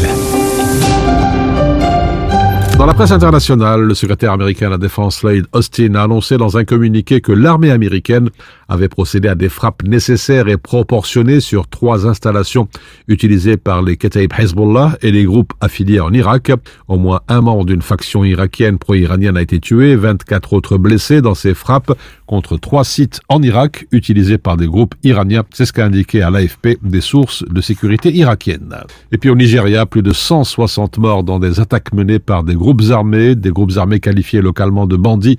Dans 2.76 2.88
la 2.88 2.96
presse 2.96 3.12
internationale, 3.12 3.82
le 3.82 3.94
secrétaire 3.94 4.32
américain 4.32 4.66
à 4.66 4.70
la 4.72 4.78
Défense 4.80 5.22
Lloyd 5.22 5.46
Austin 5.54 5.94
a 5.94 6.02
annoncé 6.02 6.38
dans 6.38 6.58
un 6.58 6.64
communiqué 6.64 7.22
que 7.22 7.32
l'armée 7.32 7.70
américaine 7.70 8.30
avait 8.72 8.88
procédé 8.88 9.28
à 9.28 9.36
des 9.36 9.50
frappes 9.50 9.84
nécessaires 9.84 10.48
et 10.48 10.58
proportionnées 10.58 11.42
sur 11.42 11.68
trois 11.68 12.08
installations 12.08 12.70
utilisées 13.08 13.58
par 13.58 13.82
les 13.82 13.98
Kataib 13.98 14.32
Hezbollah 14.38 14.98
et 15.02 15.12
les 15.12 15.26
groupes 15.26 15.54
affiliés 15.60 16.00
en 16.00 16.14
Irak. 16.14 16.52
Au 16.88 16.98
moins 16.98 17.22
un 17.28 17.42
membre 17.42 17.66
d'une 17.66 17.82
faction 17.82 18.24
irakienne 18.24 18.78
pro-iranienne 18.78 19.36
a 19.36 19.42
été 19.42 19.60
tué, 19.60 19.96
24 19.96 20.54
autres 20.54 20.78
blessés 20.78 21.22
dans 21.22 21.36
ces 21.36 21.54
frappes 21.54 21.92
contre 22.26 22.56
trois 22.58 22.86
sites 22.86 23.20
en 23.28 23.44
Irak 23.44 23.88
utilisés 23.92 24.38
par 24.38 24.56
des 24.56 24.68
groupes 24.68 24.96
iraniens. 25.04 25.44
C'est 25.54 25.66
ce 25.66 25.74
qu'a 25.74 25.86
indiqué 25.86 26.22
à 26.22 26.30
l'AFP 26.30 26.78
des 26.82 27.02
sources 27.02 27.44
de 27.44 27.60
sécurité 27.60 28.14
irakiennes. 28.14 28.78
Et 29.12 29.18
puis 29.18 29.30
au 29.30 29.36
Nigeria, 29.36 29.86
plus 29.86 30.02
de 30.02 30.14
160 30.14 30.98
morts 30.98 31.24
dans 31.26 31.40
des 31.40 31.60
attaques 31.60 31.94
menées 31.94 32.20
par 32.20 32.46
des 32.46 32.56
groupes 32.56 32.84
armés, 32.90 33.36
des 33.36 33.50
groupes 33.50 33.74
armés 33.76 34.00
qualifiés 34.00 34.42
localement 34.42 34.88
de 34.88 34.96
bandits 34.96 35.38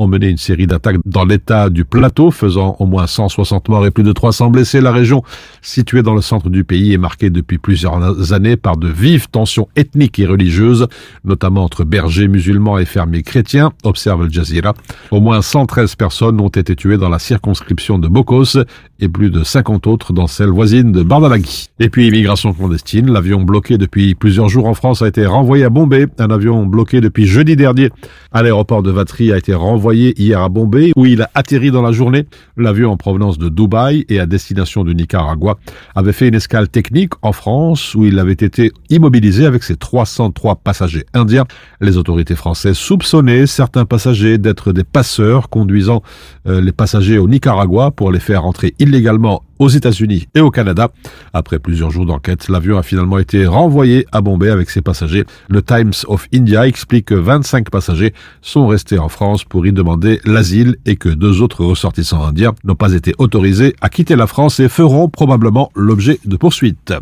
ont 0.00 0.08
mené 0.08 0.28
une 0.28 0.38
série 0.38 0.66
d'attaques 0.66 0.96
dans 1.04 1.24
l'état 1.24 1.68
du 1.68 1.84
plateau, 1.84 2.30
faisant 2.30 2.74
au 2.78 2.86
moins 2.86 3.06
160 3.06 3.68
morts 3.68 3.86
et 3.86 3.90
plus 3.90 4.02
de 4.02 4.12
300 4.12 4.48
blessés. 4.48 4.80
La 4.80 4.92
région, 4.92 5.22
située 5.60 6.02
dans 6.02 6.14
le 6.14 6.22
centre 6.22 6.48
du 6.48 6.64
pays, 6.64 6.94
est 6.94 6.98
marquée 6.98 7.28
depuis 7.28 7.58
plusieurs 7.58 8.32
années 8.32 8.56
par 8.56 8.78
de 8.78 8.88
vives 8.88 9.28
tensions 9.28 9.68
ethniques 9.76 10.18
et 10.18 10.26
religieuses, 10.26 10.88
notamment 11.24 11.64
entre 11.64 11.84
bergers 11.84 12.28
musulmans 12.28 12.78
et 12.78 12.86
fermiers 12.86 13.22
chrétiens, 13.22 13.72
observe 13.84 14.22
Al 14.22 14.32
Jazeera. 14.32 14.74
Au 15.10 15.20
moins 15.20 15.42
113 15.42 15.94
personnes 15.96 16.40
ont 16.40 16.48
été 16.48 16.74
tuées 16.74 16.96
dans 16.96 17.10
la 17.10 17.18
circonscription 17.18 17.98
de 17.98 18.08
Bokos 18.08 18.56
et 19.00 19.08
plus 19.08 19.30
de 19.30 19.42
50 19.42 19.86
autres 19.86 20.12
dans 20.12 20.26
celle 20.26 20.50
voisine 20.50 20.92
de 20.92 21.02
Bardalaghi. 21.02 21.70
Et 21.78 21.88
puis 21.88 22.06
immigration 22.06 22.52
clandestine, 22.52 23.10
l'avion 23.10 23.42
bloqué 23.42 23.78
depuis 23.78 24.14
plusieurs 24.14 24.48
jours 24.48 24.66
en 24.66 24.74
France 24.74 25.02
a 25.02 25.08
été 25.08 25.26
renvoyé 25.26 25.64
à 25.64 25.70
Bombay. 25.70 26.06
Un 26.18 26.30
avion 26.30 26.66
bloqué 26.66 27.00
depuis 27.00 27.26
jeudi 27.26 27.56
dernier 27.56 27.90
à 28.32 28.42
l'aéroport 28.42 28.82
de 28.82 28.90
Vatry 28.90 29.32
a 29.32 29.38
été 29.38 29.54
renvoyé 29.54 30.20
hier 30.20 30.40
à 30.40 30.48
Bombay 30.48 30.92
où 30.96 31.06
il 31.06 31.22
a 31.22 31.30
atterri 31.34 31.70
dans 31.70 31.82
la 31.82 31.92
journée. 31.92 32.26
L'avion 32.56 32.92
en 32.92 32.96
provenance 32.96 33.38
de 33.38 33.48
Dubaï 33.48 34.04
et 34.08 34.20
à 34.20 34.26
destination 34.26 34.84
du 34.84 34.94
Nicaragua 34.94 35.58
avait 35.94 36.12
fait 36.12 36.28
une 36.28 36.34
escale 36.34 36.68
technique 36.68 37.14
en 37.22 37.32
France 37.32 37.94
où 37.94 38.04
il 38.04 38.18
avait 38.18 38.32
été 38.32 38.72
immobilisé 38.90 39.46
avec 39.46 39.62
ses 39.62 39.76
303 39.76 40.56
passagers 40.56 41.06
indiens. 41.14 41.44
Les 41.80 41.96
autorités 41.96 42.36
françaises 42.36 42.76
soupçonnaient 42.76 43.46
certains 43.46 43.84
passagers 43.84 44.38
d'être 44.38 44.72
des 44.72 44.84
passeurs 44.84 45.48
conduisant 45.48 46.02
euh, 46.46 46.60
les 46.60 46.72
passagers 46.72 47.18
au 47.18 47.26
Nicaragua 47.26 47.90
pour 47.90 48.12
les 48.12 48.20
faire 48.20 48.44
entrer 48.44 48.74
illégalement 48.78 48.89
illégalement 48.90 49.42
aux 49.60 49.68
États-Unis 49.68 50.26
et 50.34 50.40
au 50.40 50.50
Canada. 50.50 50.88
Après 51.32 51.60
plusieurs 51.60 51.92
jours 51.92 52.06
d'enquête, 52.06 52.48
l'avion 52.48 52.78
a 52.78 52.82
finalement 52.82 53.18
été 53.18 53.46
renvoyé 53.46 54.06
à 54.10 54.22
Bombay 54.22 54.50
avec 54.50 54.70
ses 54.70 54.80
passagers. 54.80 55.24
Le 55.48 55.62
Times 55.62 55.92
of 56.08 56.26
India 56.34 56.66
explique 56.66 57.04
que 57.06 57.14
25 57.14 57.70
passagers 57.70 58.12
sont 58.42 58.66
restés 58.66 58.98
en 58.98 59.08
France 59.08 59.44
pour 59.44 59.66
y 59.66 59.72
demander 59.72 60.20
l'asile 60.24 60.76
et 60.86 60.96
que 60.96 61.10
deux 61.10 61.42
autres 61.42 61.64
ressortissants 61.64 62.24
indiens 62.24 62.54
n'ont 62.64 62.74
pas 62.74 62.94
été 62.94 63.14
autorisés 63.18 63.76
à 63.82 63.90
quitter 63.90 64.16
la 64.16 64.26
France 64.26 64.58
et 64.58 64.68
feront 64.68 65.08
probablement 65.08 65.70
l'objet 65.76 66.18
de 66.24 66.36
poursuites. 66.36 66.94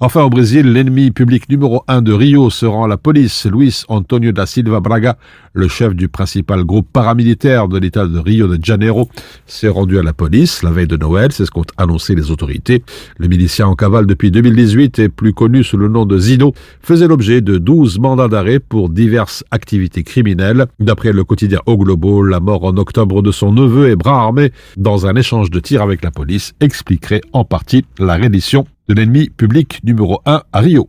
Enfin, 0.00 0.22
au 0.22 0.30
Brésil, 0.30 0.72
l'ennemi 0.72 1.10
public 1.10 1.48
numéro 1.48 1.82
un 1.88 2.02
de 2.02 2.12
Rio 2.12 2.50
se 2.50 2.64
rend 2.64 2.84
à 2.84 2.88
la 2.88 2.96
police. 2.96 3.46
Luis 3.50 3.82
Antonio 3.88 4.30
da 4.30 4.46
Silva 4.46 4.78
Braga, 4.78 5.18
le 5.54 5.66
chef 5.66 5.92
du 5.92 6.08
principal 6.08 6.62
groupe 6.62 6.86
paramilitaire 6.92 7.66
de 7.66 7.78
l'État 7.80 8.06
de 8.06 8.16
Rio 8.20 8.46
de 8.46 8.64
Janeiro, 8.64 9.08
s'est 9.46 9.66
rendu 9.66 9.98
à 9.98 10.04
la 10.04 10.12
police 10.12 10.62
la 10.62 10.70
veille 10.70 10.86
de 10.86 10.96
Noël. 10.96 11.32
C'est 11.32 11.46
ce 11.46 11.50
qu'ont 11.50 11.64
annoncé 11.88 12.14
les 12.14 12.30
autorités. 12.30 12.82
Le 13.16 13.28
milicien 13.28 13.66
en 13.66 13.74
cavale 13.74 14.06
depuis 14.06 14.30
2018 14.30 14.98
et 14.98 15.08
plus 15.08 15.32
connu 15.32 15.64
sous 15.64 15.78
le 15.78 15.88
nom 15.88 16.04
de 16.04 16.18
Zino 16.18 16.52
faisait 16.82 17.08
l'objet 17.08 17.40
de 17.40 17.56
12 17.56 17.98
mandats 17.98 18.28
d'arrêt 18.28 18.60
pour 18.60 18.90
diverses 18.90 19.42
activités 19.50 20.02
criminelles. 20.02 20.66
D'après 20.78 21.12
le 21.12 21.24
quotidien 21.24 21.60
O 21.66 21.78
Globo, 21.78 22.22
la 22.22 22.40
mort 22.40 22.64
en 22.64 22.76
octobre 22.76 23.22
de 23.22 23.32
son 23.32 23.52
neveu 23.52 23.88
et 23.88 23.96
bras 23.96 24.20
armé 24.20 24.52
dans 24.76 25.06
un 25.06 25.16
échange 25.16 25.50
de 25.50 25.60
tirs 25.60 25.82
avec 25.82 26.04
la 26.04 26.10
police 26.10 26.52
expliquerait 26.60 27.22
en 27.32 27.44
partie 27.44 27.84
la 27.98 28.16
reddition 28.16 28.66
de 28.88 28.94
l'ennemi 28.94 29.30
public 29.30 29.80
numéro 29.84 30.20
1 30.26 30.42
à 30.52 30.60
Rio. 30.60 30.88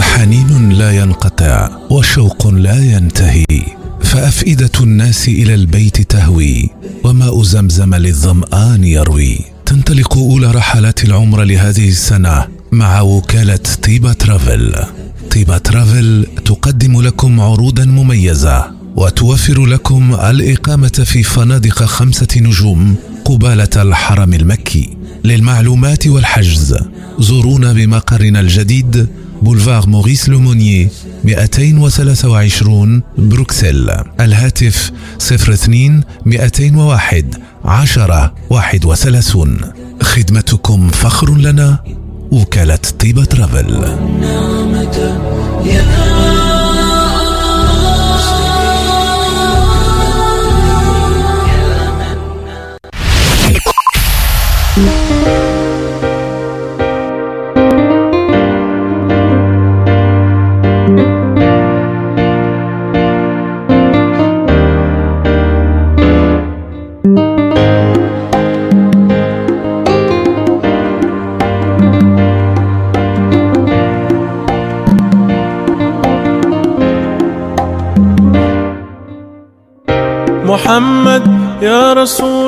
حنين 0.00 0.72
لا 0.72 0.90
ينقطع 0.90 1.68
وشوق 1.90 2.46
لا 2.46 2.84
ينتهي 2.84 3.44
فأفئدة 4.02 4.70
الناس 4.80 5.28
إلى 5.28 5.54
البيت 5.54 6.00
تهوي 6.00 6.70
وماء 7.04 7.42
زمزم 7.42 7.94
للظمآن 7.94 8.84
يروي. 8.84 9.38
تنطلق 9.66 10.18
أولى 10.18 10.50
رحلات 10.50 11.04
العمر 11.04 11.42
لهذه 11.42 11.88
السنة 11.88 12.46
مع 12.72 13.00
وكالة 13.00 13.60
طيبة 13.82 14.12
ترافل. 14.12 14.74
طيبة 15.30 15.58
ترافل 15.58 16.26
تقدم 16.44 17.02
لكم 17.02 17.40
عروضا 17.40 17.84
مميزة. 17.84 18.75
وتوفر 18.96 19.66
لكم 19.66 20.14
الإقامة 20.14 21.02
في 21.04 21.22
فنادق 21.22 21.84
خمسة 21.84 22.26
نجوم 22.36 22.96
قبالة 23.24 23.68
الحرم 23.76 24.34
المكي 24.34 24.96
للمعلومات 25.24 26.06
والحجز. 26.06 26.76
زورونا 27.18 27.72
بمقرنا 27.72 28.40
الجديد 28.40 29.08
بولفار 29.42 29.88
موريس 29.88 30.28
لومونيي 30.28 30.88
223 31.24 33.02
بروكسل. 33.18 33.90
الهاتف 34.20 34.92
02 35.18 36.02
201 36.26 37.34
10 37.64 38.34
31 38.50 39.58
خدمتكم 40.02 40.88
فخر 40.88 41.36
لنا 41.36 41.78
وكالة 42.30 42.78
طيبة 42.98 43.24
ترافل. 43.24 43.96
محمد 80.44 81.24
يا 81.62 81.92
رسول 81.92 82.45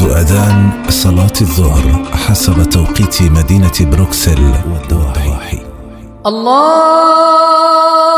موعد 0.00 0.10
أذان 0.18 0.70
صلاة 0.88 1.32
الظهر 1.40 2.04
حسب 2.12 2.62
توقيت 2.62 3.22
مدينة 3.22 3.72
بروكسل 3.80 4.52
والضواحي 4.72 5.58
الله 6.26 8.17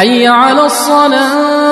حي 0.00 0.26
على 0.26 0.66
الصلاة. 0.66 1.69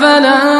على 0.00 0.59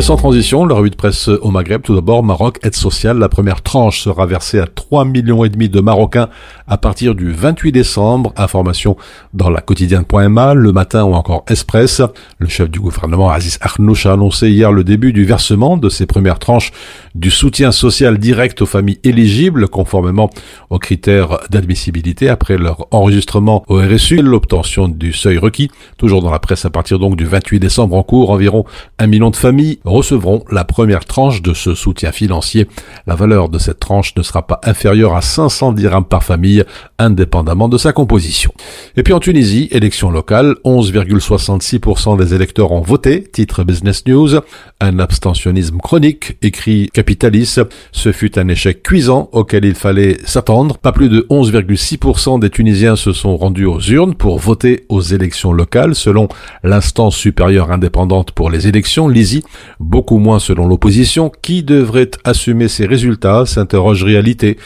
Sans 0.00 0.16
transition, 0.16 0.64
la 0.64 0.76
revue 0.76 0.90
de 0.90 0.96
presse 0.96 1.26
au 1.28 1.50
Maghreb, 1.50 1.82
tout 1.82 1.94
d'abord, 1.94 2.22
Maroc, 2.22 2.58
aide 2.62 2.76
sociale. 2.76 3.18
La 3.18 3.28
première 3.28 3.62
tranche 3.62 4.00
sera 4.00 4.26
versée 4.26 4.60
à 4.60 4.66
3 4.66 5.04
millions 5.04 5.44
et 5.44 5.48
demi 5.48 5.68
de 5.68 5.80
Marocains 5.80 6.28
à 6.68 6.78
partir 6.78 7.16
du 7.16 7.32
28 7.32 7.72
décembre. 7.72 8.32
Information 8.36 8.96
dans 9.34 9.50
la 9.50 9.60
quotidienne.ma, 9.60 10.54
le 10.54 10.72
matin 10.72 11.04
ou 11.04 11.14
encore 11.14 11.44
Express. 11.48 12.00
Le 12.38 12.48
chef 12.48 12.70
du 12.70 12.78
gouvernement, 12.78 13.30
Aziz 13.30 13.58
Arnouch, 13.60 14.06
a 14.06 14.12
annoncé 14.12 14.48
hier 14.48 14.70
le 14.70 14.84
début 14.84 15.12
du 15.12 15.24
versement 15.24 15.76
de 15.76 15.88
ces 15.88 16.06
premières 16.06 16.38
tranches 16.38 16.70
du 17.14 17.30
soutien 17.30 17.72
social 17.72 18.18
direct 18.18 18.62
aux 18.62 18.66
familles 18.66 19.00
éligibles, 19.02 19.68
conformément 19.68 20.30
aux 20.70 20.78
critères 20.78 21.40
d'admissibilité 21.50 22.28
après 22.28 22.56
leur 22.56 22.86
enregistrement 22.92 23.64
au 23.66 23.78
RSU 23.78 24.22
l'obtention 24.22 24.88
du 24.88 25.12
seuil 25.12 25.38
requis. 25.38 25.70
Toujours 25.98 26.22
dans 26.22 26.30
la 26.30 26.38
presse 26.38 26.64
à 26.64 26.70
partir 26.70 27.00
donc 27.00 27.16
du 27.16 27.26
28 27.26 27.58
décembre 27.58 27.96
en 27.96 28.04
cours, 28.04 28.30
environ 28.30 28.64
un 28.98 29.08
million 29.08 29.30
de 29.30 29.36
familles 29.36 29.80
recevront 29.88 30.44
la 30.50 30.64
première 30.64 31.04
tranche 31.04 31.42
de 31.42 31.54
ce 31.54 31.74
soutien 31.74 32.12
financier. 32.12 32.68
La 33.06 33.14
valeur 33.14 33.48
de 33.48 33.58
cette 33.58 33.80
tranche 33.80 34.14
ne 34.16 34.22
sera 34.22 34.46
pas 34.46 34.60
inférieure 34.64 35.16
à 35.16 35.22
500 35.22 35.72
dirhams 35.72 36.04
par 36.04 36.22
famille, 36.22 36.64
indépendamment 36.98 37.68
de 37.68 37.78
sa 37.78 37.92
composition. 37.92 38.52
Et 38.96 39.02
puis 39.02 39.12
en 39.12 39.20
Tunisie, 39.20 39.68
élection 39.70 40.10
locale, 40.10 40.54
11,66% 40.64 42.18
des 42.18 42.34
électeurs 42.34 42.72
ont 42.72 42.80
voté, 42.80 43.22
titre 43.22 43.64
Business 43.64 44.06
News, 44.06 44.40
un 44.80 44.98
abstentionnisme 44.98 45.78
chronique, 45.78 46.36
écrit 46.42 46.90
Capitalis, 46.92 47.58
ce 47.92 48.12
fut 48.12 48.38
un 48.38 48.48
échec 48.48 48.82
cuisant 48.82 49.28
auquel 49.32 49.64
il 49.64 49.74
fallait 49.74 50.18
s'attendre. 50.24 50.78
Pas 50.78 50.92
plus 50.92 51.08
de 51.08 51.26
11,6% 51.30 52.40
des 52.40 52.50
Tunisiens 52.50 52.96
se 52.96 53.12
sont 53.12 53.36
rendus 53.36 53.64
aux 53.64 53.80
urnes 53.80 54.14
pour 54.14 54.38
voter 54.38 54.84
aux 54.88 55.00
élections 55.00 55.52
locales, 55.52 55.94
selon 55.94 56.28
l'instance 56.62 57.16
supérieure 57.16 57.70
indépendante 57.70 58.32
pour 58.32 58.50
les 58.50 58.68
élections, 58.68 59.08
l'ISI, 59.08 59.42
beaucoup 59.80 60.18
moins 60.18 60.38
selon 60.38 60.66
l'opposition. 60.66 61.30
Qui 61.42 61.62
devrait 61.62 62.10
assumer 62.24 62.68
ces 62.68 62.86
résultats 62.86 63.46
s'interroge 63.46 64.04
réalité, 64.04 64.58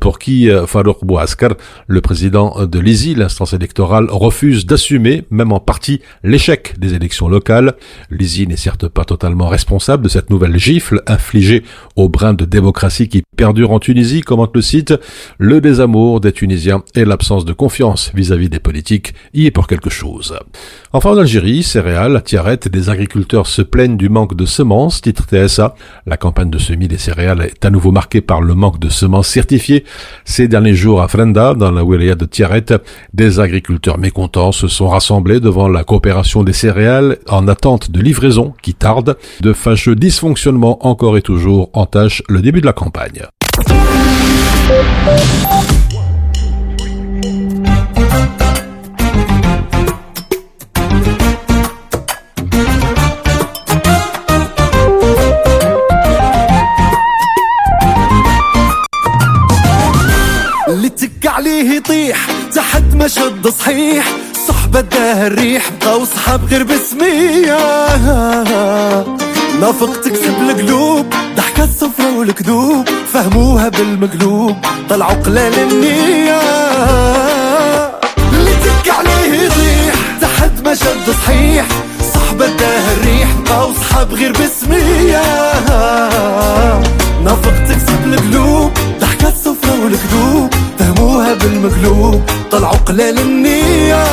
pour 0.00 0.18
qui 0.18 0.50
euh, 0.50 0.66
Farouk 0.66 1.04
Bouaskar, 1.04 1.54
le 1.86 2.00
président 2.00 2.66
de 2.66 2.78
l'ISI, 2.78 3.14
l'instance 3.14 3.52
électorale, 3.52 4.06
refuse 4.10 4.66
d'assumer, 4.66 5.24
même 5.30 5.52
en 5.52 5.60
partie, 5.60 6.00
l'échec 6.22 6.78
des 6.78 6.94
élections 6.94 7.28
locales. 7.28 7.74
L'ISI 8.10 8.46
n'est 8.46 8.56
certes 8.56 8.88
pas 8.88 9.04
totalement 9.04 9.48
responsable 9.48 10.04
de 10.04 10.08
cette 10.08 10.30
nouvelle 10.30 10.58
gifle 10.58 11.02
infligée 11.06 11.62
au 11.96 12.08
brin 12.08 12.34
de 12.34 12.44
démocratie 12.44 13.08
qui 13.08 13.22
perdure 13.36 13.70
en 13.70 13.78
Tunisie, 13.78 14.20
commente 14.20 14.54
le 14.54 14.62
site. 14.62 14.94
Le 15.38 15.60
désamour 15.60 16.20
des 16.20 16.32
Tunisiens 16.32 16.82
et 16.94 17.04
l'absence 17.04 17.44
de 17.44 17.52
confiance 17.52 18.10
vis-à-vis 18.14 18.48
des 18.48 18.58
politiques 18.58 19.14
y 19.34 19.46
est 19.46 19.50
pour 19.50 19.66
quelque 19.66 19.90
chose. 19.90 20.38
Enfin, 20.92 21.10
en 21.10 21.18
Algérie, 21.18 21.62
céréales, 21.62 22.22
tiarettes, 22.24 22.68
des 22.68 22.90
agriculteurs 22.90 23.46
se 23.46 23.62
plaignent 23.62 23.96
du 23.96 24.08
manque 24.08 24.34
de 24.36 24.46
semences, 24.56 25.00
titre 25.00 25.24
TSA. 25.30 25.74
La 26.06 26.16
campagne 26.16 26.50
de 26.50 26.58
semis 26.58 26.88
des 26.88 26.98
céréales 26.98 27.42
est 27.42 27.64
à 27.64 27.70
nouveau 27.70 27.92
marquée 27.92 28.20
par 28.20 28.40
le 28.40 28.54
manque 28.54 28.78
de 28.78 28.88
semences 28.88 29.28
certifiées. 29.28 29.84
Ces 30.24 30.48
derniers 30.48 30.74
jours 30.74 31.02
à 31.02 31.08
Frenda, 31.08 31.54
dans 31.54 31.70
la 31.70 31.84
wilaya 31.84 32.14
de 32.14 32.24
Tiaret, 32.24 32.64
des 33.12 33.38
agriculteurs 33.38 33.98
mécontents 33.98 34.52
se 34.52 34.68
sont 34.68 34.88
rassemblés 34.88 35.40
devant 35.40 35.68
la 35.68 35.84
coopération 35.84 36.42
des 36.42 36.54
céréales 36.54 37.18
en 37.28 37.48
attente 37.48 37.90
de 37.90 38.00
livraison 38.00 38.54
qui 38.62 38.74
tarde. 38.74 39.16
De 39.40 39.52
fâcheux 39.52 39.94
dysfonctionnements 39.94 40.86
encore 40.86 41.16
et 41.16 41.22
toujours 41.22 41.70
entachent 41.74 42.22
le 42.28 42.40
début 42.40 42.60
de 42.60 42.66
la 42.66 42.72
campagne. 42.72 43.22
يطيح 61.76 62.26
تحت 62.54 62.82
مشد 62.94 63.48
صحيح 63.48 64.06
صحبة 64.48 64.80
داه 64.80 65.26
الريح 65.26 65.70
بقاو 65.80 66.04
صحاب 66.04 66.44
غير 66.50 66.62
بسمية 66.62 67.56
نافق 69.60 70.00
تكسب 70.00 70.34
القلوب 70.50 71.06
ضحكة 71.36 71.64
الصفرة 71.64 72.18
والكذوب 72.18 72.88
فهموها 73.12 73.68
بالمقلوب 73.68 74.56
طلعوا 74.90 75.14
قلال 75.14 75.52
النية. 75.58 76.40
اللي 78.32 78.50
تك 78.64 78.90
عليه 78.90 79.40
يطيح 79.42 79.94
تحت 80.20 80.52
مشد 80.66 81.10
صحيح 81.24 81.66
صحبة 82.14 82.46
داه 82.46 82.92
الريح 82.92 83.28
بقاو 83.44 83.72
صحاب 83.74 84.14
غير 84.14 84.32
بسمية 84.32 85.22
نافق 87.24 87.64
تكسب 87.68 88.04
القلوب 88.06 88.70
ضحكة 89.16 89.28
الصفرة 89.28 89.84
والكذوب 89.84 90.54
فهموها 90.78 91.34
بالمقلوب 91.34 92.22
طلعوا 92.50 92.76
قلال 92.76 93.18
النية. 93.18 94.04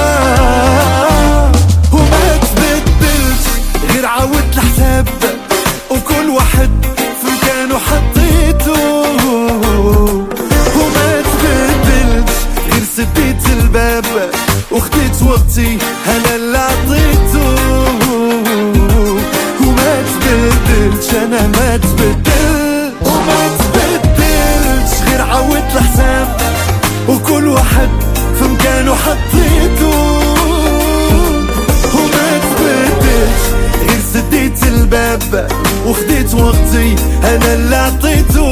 وما 1.91 2.37
تبدلش 2.37 3.45
غير 3.93 4.05
عاود 4.05 4.43
الحساب. 4.53 5.07
وكل 5.89 6.29
واحد 6.29 6.69
في 7.21 7.27
مكانه 7.31 7.79
حطيته. 7.79 9.01
وما 10.75 11.21
تبدلش 11.21 12.33
غير 12.71 12.83
سديت 12.97 13.59
الباب. 13.59 14.05
وخديت 14.71 15.23
وقتي 15.27 15.77
أنا 16.07 16.35
اللي 16.35 16.57
عطيته. 16.57 17.55
وما 19.61 20.03
تبدلش 20.21 21.13
أنا 21.13 21.47
ما 21.47 21.77
تبدل 21.77 22.52
حطيته 29.05 29.97
وما 31.95 32.39
تبدلش 32.39 33.43
غير 33.89 33.99
سديت 34.13 34.63
الباب 34.63 35.47
وخديت 35.87 36.33
وقتي 36.33 36.95
أنا 37.23 37.53
اللي 37.53 37.75
عطيته. 37.75 38.43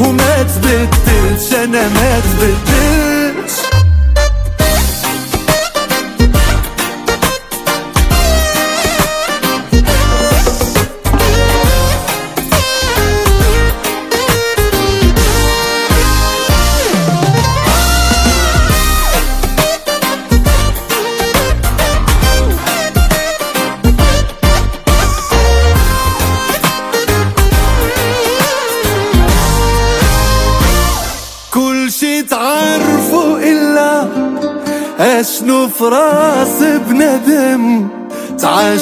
وما 0.00 0.42
تبدلش 0.42 1.52
أنا 1.64 1.88
ما 1.88 2.20
تبدلش 2.20 2.73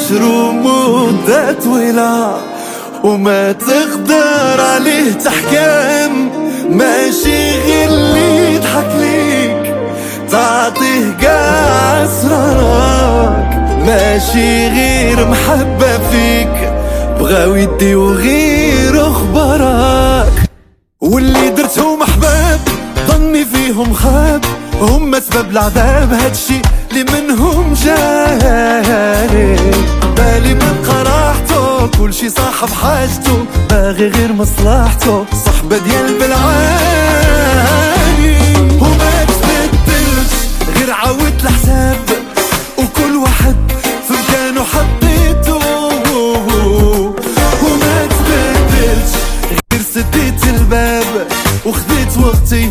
تعاشروا 0.03 0.53
مدة 0.53 1.53
طويلة 1.53 2.36
وما 3.05 3.53
تقدر 3.53 4.61
عليه 4.61 5.12
تحكم. 5.12 6.30
ماشي 6.70 7.61
غير 7.61 7.88
اللي 7.88 8.55
يضحك 8.55 8.90
ليك 8.98 9.74
تعطيه 10.30 11.16
قاع 11.22 12.05
أسرارك 12.05 13.55
ماشي 13.86 14.68
غير 14.68 15.28
محبة 15.28 15.98
فيك 16.11 16.72
بغاو 17.20 17.55
يديو 17.55 18.12
غير 18.12 19.07
أخبارك. 19.07 20.32
واللي 21.00 21.50
درتهم 21.50 22.03
أحباب 22.03 22.61
ظني 23.09 23.44
فيهم 23.44 23.94
خاب. 23.94 24.44
هم 24.80 25.20
سبب 25.20 25.50
العذاب 25.50 26.12
هادشي 26.12 26.62
اللي 26.93 27.05
منهم 27.12 27.74
جاني 27.74 29.57
بالي 30.16 30.55
من 30.55 30.84
قراحته 30.88 31.86
كل 31.86 32.14
شي 32.14 32.30
صاحب 32.30 32.68
حاجته. 32.68 33.47
باغي 33.70 34.09
غير 34.09 34.32
مصلحته 34.32 35.26
صحبة 35.47 35.78
ديال 35.78 36.18
بالعاني 36.18 37.18
وما 38.80 39.24
تبدلش 39.24 40.32
غير 40.76 40.93
عاود 40.93 41.34
الحساب. 41.45 41.99
وكل 42.78 43.16
واحد 43.16 43.57
في 44.09 44.12
مكانه 44.12 44.64
حطيته. 44.64 45.61
وما 47.62 48.07
تبدلش 48.07 49.12
غير 49.72 49.82
سديت 49.95 50.45
الباب. 50.45 51.26
وخديت 51.66 52.18
وقتي 52.18 52.70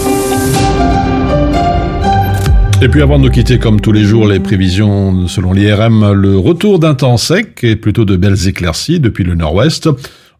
Et 2.83 2.89
puis 2.89 3.03
avant 3.03 3.19
de 3.19 3.25
nous 3.25 3.29
quitter 3.29 3.59
comme 3.59 3.79
tous 3.79 3.91
les 3.91 4.03
jours 4.03 4.27
les 4.27 4.39
prévisions 4.39 5.27
selon 5.27 5.53
l'IRM, 5.53 6.13
le 6.13 6.35
retour 6.35 6.79
d'un 6.79 6.95
temps 6.95 7.17
sec 7.17 7.59
et 7.63 7.75
plutôt 7.75 8.05
de 8.05 8.15
belles 8.15 8.47
éclaircies 8.47 8.99
depuis 8.99 9.23
le 9.23 9.35
nord-ouest. 9.35 9.87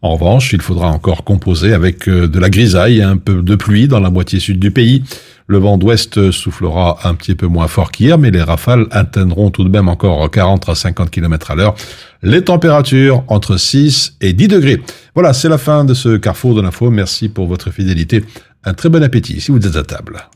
En 0.02 0.16
revanche, 0.16 0.52
il 0.52 0.60
faudra 0.60 0.88
encore 0.88 1.22
composer 1.22 1.72
avec 1.72 2.08
euh, 2.08 2.26
de 2.26 2.40
la 2.40 2.50
grisaille 2.50 2.98
et 2.98 3.02
un 3.04 3.16
peu 3.16 3.42
de 3.42 3.54
pluie 3.54 3.86
dans 3.86 4.00
la 4.00 4.10
moitié 4.10 4.40
sud 4.40 4.58
du 4.58 4.72
pays. 4.72 5.04
Le 5.46 5.58
vent 5.58 5.78
d'ouest 5.78 6.32
soufflera 6.32 6.98
un 7.04 7.14
petit 7.14 7.36
peu 7.36 7.46
moins 7.46 7.68
fort 7.68 7.92
qu'hier, 7.92 8.18
mais 8.18 8.32
les 8.32 8.42
rafales 8.42 8.86
atteindront 8.90 9.50
tout 9.50 9.62
de 9.62 9.68
même 9.68 9.88
encore 9.88 10.28
40 10.28 10.68
à 10.68 10.74
50 10.74 11.10
km 11.10 11.52
à 11.52 11.54
l'heure. 11.54 11.76
Les 12.24 12.42
températures 12.42 13.22
entre 13.28 13.56
6 13.56 14.16
et 14.20 14.32
10 14.32 14.48
degrés. 14.48 14.82
Voilà, 15.14 15.32
c'est 15.32 15.48
la 15.48 15.58
fin 15.58 15.84
de 15.84 15.94
ce 15.94 16.16
carrefour 16.16 16.56
de 16.56 16.62
l'info. 16.62 16.90
Merci 16.90 17.28
pour 17.28 17.46
votre 17.46 17.70
fidélité. 17.70 18.24
Un 18.64 18.74
très 18.74 18.88
bon 18.88 19.04
appétit 19.04 19.40
si 19.40 19.52
vous 19.52 19.64
êtes 19.64 19.76
à 19.76 19.84
table. 19.84 20.26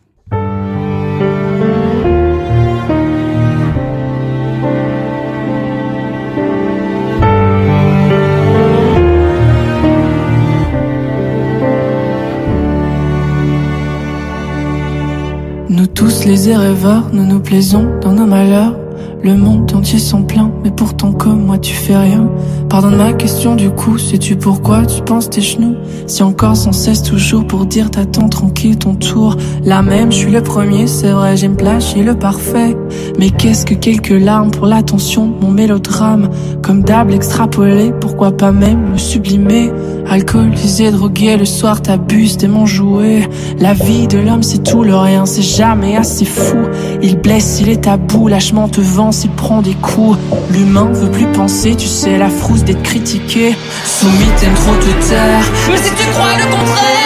Nous 15.77 15.87
tous 15.87 16.25
les 16.25 16.57
rêveurs, 16.57 17.11
nous 17.13 17.27
nous 17.27 17.39
plaisons 17.39 18.01
dans 18.01 18.13
nos 18.13 18.25
malheurs. 18.25 18.86
Le 19.27 19.37
monde 19.37 19.73
entier 19.75 19.99
s'en 19.99 20.23
plaint, 20.23 20.53
mais 20.63 20.71
pourtant 20.71 21.11
comme 21.11 21.47
moi 21.47 21.59
tu 21.59 21.75
fais 21.75 21.97
rien. 21.97 22.31
Pardonne 22.69 22.95
ma 22.95 23.13
question 23.13 23.57
du 23.57 23.71
coup, 23.71 23.99
sais-tu 23.99 24.37
pourquoi 24.37 24.87
tu 24.87 25.03
penses 25.03 25.29
tes 25.29 25.41
genoux? 25.41 25.75
Si 26.07 26.23
encore 26.23 26.57
sans 26.57 26.71
cesse 26.71 27.03
toujours 27.03 27.45
pour 27.45 27.67
dire 27.67 27.91
t'attends 27.91 28.29
tranquille 28.29 28.79
ton 28.79 28.95
tour. 28.95 29.37
Là 29.65 29.83
même, 29.83 30.13
je 30.13 30.19
suis 30.19 30.31
le 30.31 30.43
premier, 30.43 30.87
c'est 30.87 31.11
vrai, 31.11 31.37
j'aime 31.37 31.57
plagier 31.57 32.05
le 32.05 32.15
parfait. 32.15 32.77
Mais 33.19 33.31
qu'est-ce 33.31 33.67
que 33.67 33.75
quelques 33.75 34.11
larmes 34.11 34.53
pour 34.53 34.67
l'attention, 34.67 35.29
mon 35.41 35.51
mélodrame? 35.51 36.31
Comme 36.63 36.85
d'hab 36.85 37.11
extrapolé, 37.11 37.93
pourquoi 38.01 38.31
pas 38.31 38.53
même 38.53 38.93
le 38.93 38.99
sublimer? 38.99 39.73
Alcoolisé, 40.09 40.93
drogué, 40.93 41.37
le 41.37 41.47
soir 41.47 41.83
t'abuses 41.83 42.37
de 42.37 42.47
mon. 42.47 42.65
La 43.59 43.73
vie 43.73 44.07
de 44.07 44.19
l'homme 44.19 44.43
c'est 44.43 44.63
tout, 44.63 44.85
le 44.85 44.95
rien 44.95 45.25
c'est 45.27 45.43
jamais 45.43 45.97
assez 45.97 46.25
fou. 46.25 46.59
Il 47.03 47.19
blesse, 47.19 47.61
il 47.61 47.69
est 47.69 47.85
tabou, 47.85 48.29
lâchement 48.29 48.69
te 48.69 48.81
vend, 48.81 49.13
s'il 49.17 49.31
prend 49.31 49.63
des 49.63 49.75
coups. 49.75 50.19
L'humain 50.51 50.91
veut 50.93 51.11
plus 51.11 51.27
penser, 51.33 51.75
tu 51.75 51.87
sais, 51.87 52.19
la 52.19 52.29
frousse 52.29 52.65
d'être 52.65 52.83
critiqué. 52.83 53.57
Soumis, 53.85 54.31
t'aimes 54.39 54.55
trop 54.55 54.77
te 54.77 55.09
taire. 55.09 55.45
Mais 55.71 55.79
si 55.79 55.91
tu 55.95 56.07
crois 56.11 56.37
le 56.37 56.45
contraire, 56.45 57.06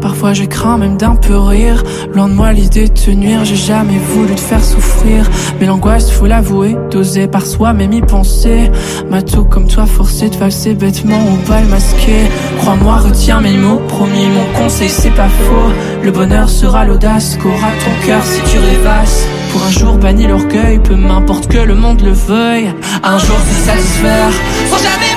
parfois 0.00 0.32
je 0.32 0.44
crains 0.44 0.76
même 0.76 0.96
d'un 0.96 1.14
peu 1.14 1.36
rire. 1.38 1.82
Loin 2.12 2.28
de 2.28 2.34
moi 2.34 2.52
l'idée 2.52 2.88
de 2.88 2.92
te 2.92 3.10
nuire, 3.10 3.44
j'ai 3.44 3.56
jamais 3.56 3.98
voulu 3.98 4.34
te 4.34 4.40
faire 4.40 4.62
souffrir. 4.62 5.28
Mais 5.60 5.66
l'angoisse, 5.66 6.10
faut 6.10 6.26
l'avouer, 6.26 6.76
d'oser 6.90 7.28
par 7.28 7.46
soi 7.46 7.72
même 7.72 7.92
y 7.92 8.00
penser. 8.00 8.70
M'a 9.08 9.22
tout 9.22 9.44
comme 9.44 9.68
toi 9.68 9.86
forcé 9.86 10.30
de 10.30 10.36
passer 10.36 10.74
bêtement 10.74 11.20
au 11.32 11.48
bal 11.48 11.64
masqué. 11.66 12.26
Crois-moi, 12.58 12.96
retiens 12.96 13.40
mes 13.40 13.56
mots, 13.56 13.80
promis, 13.88 14.26
mon 14.26 14.60
conseil 14.60 14.88
c'est 14.88 15.14
pas 15.14 15.28
faux. 15.28 15.72
Le 16.02 16.10
bonheur 16.10 16.48
sera 16.48 16.84
l'audace 16.84 17.36
qu'aura 17.36 17.70
ton 17.84 18.06
cœur 18.06 18.22
si 18.24 18.40
tu 18.50 18.58
rêvasses. 18.58 19.26
Pour 19.52 19.62
un 19.64 19.70
jour 19.70 19.96
banni 19.96 20.26
l'orgueil, 20.26 20.78
peu 20.80 20.94
m'importe 20.94 21.46
que 21.46 21.58
le 21.58 21.74
monde 21.74 22.02
le 22.02 22.12
veuille. 22.12 22.70
Un 23.02 23.18
jour 23.18 23.36
se 23.38 23.66
satisfaire, 23.66 24.32
sans 24.70 24.78
jamais 24.78 25.07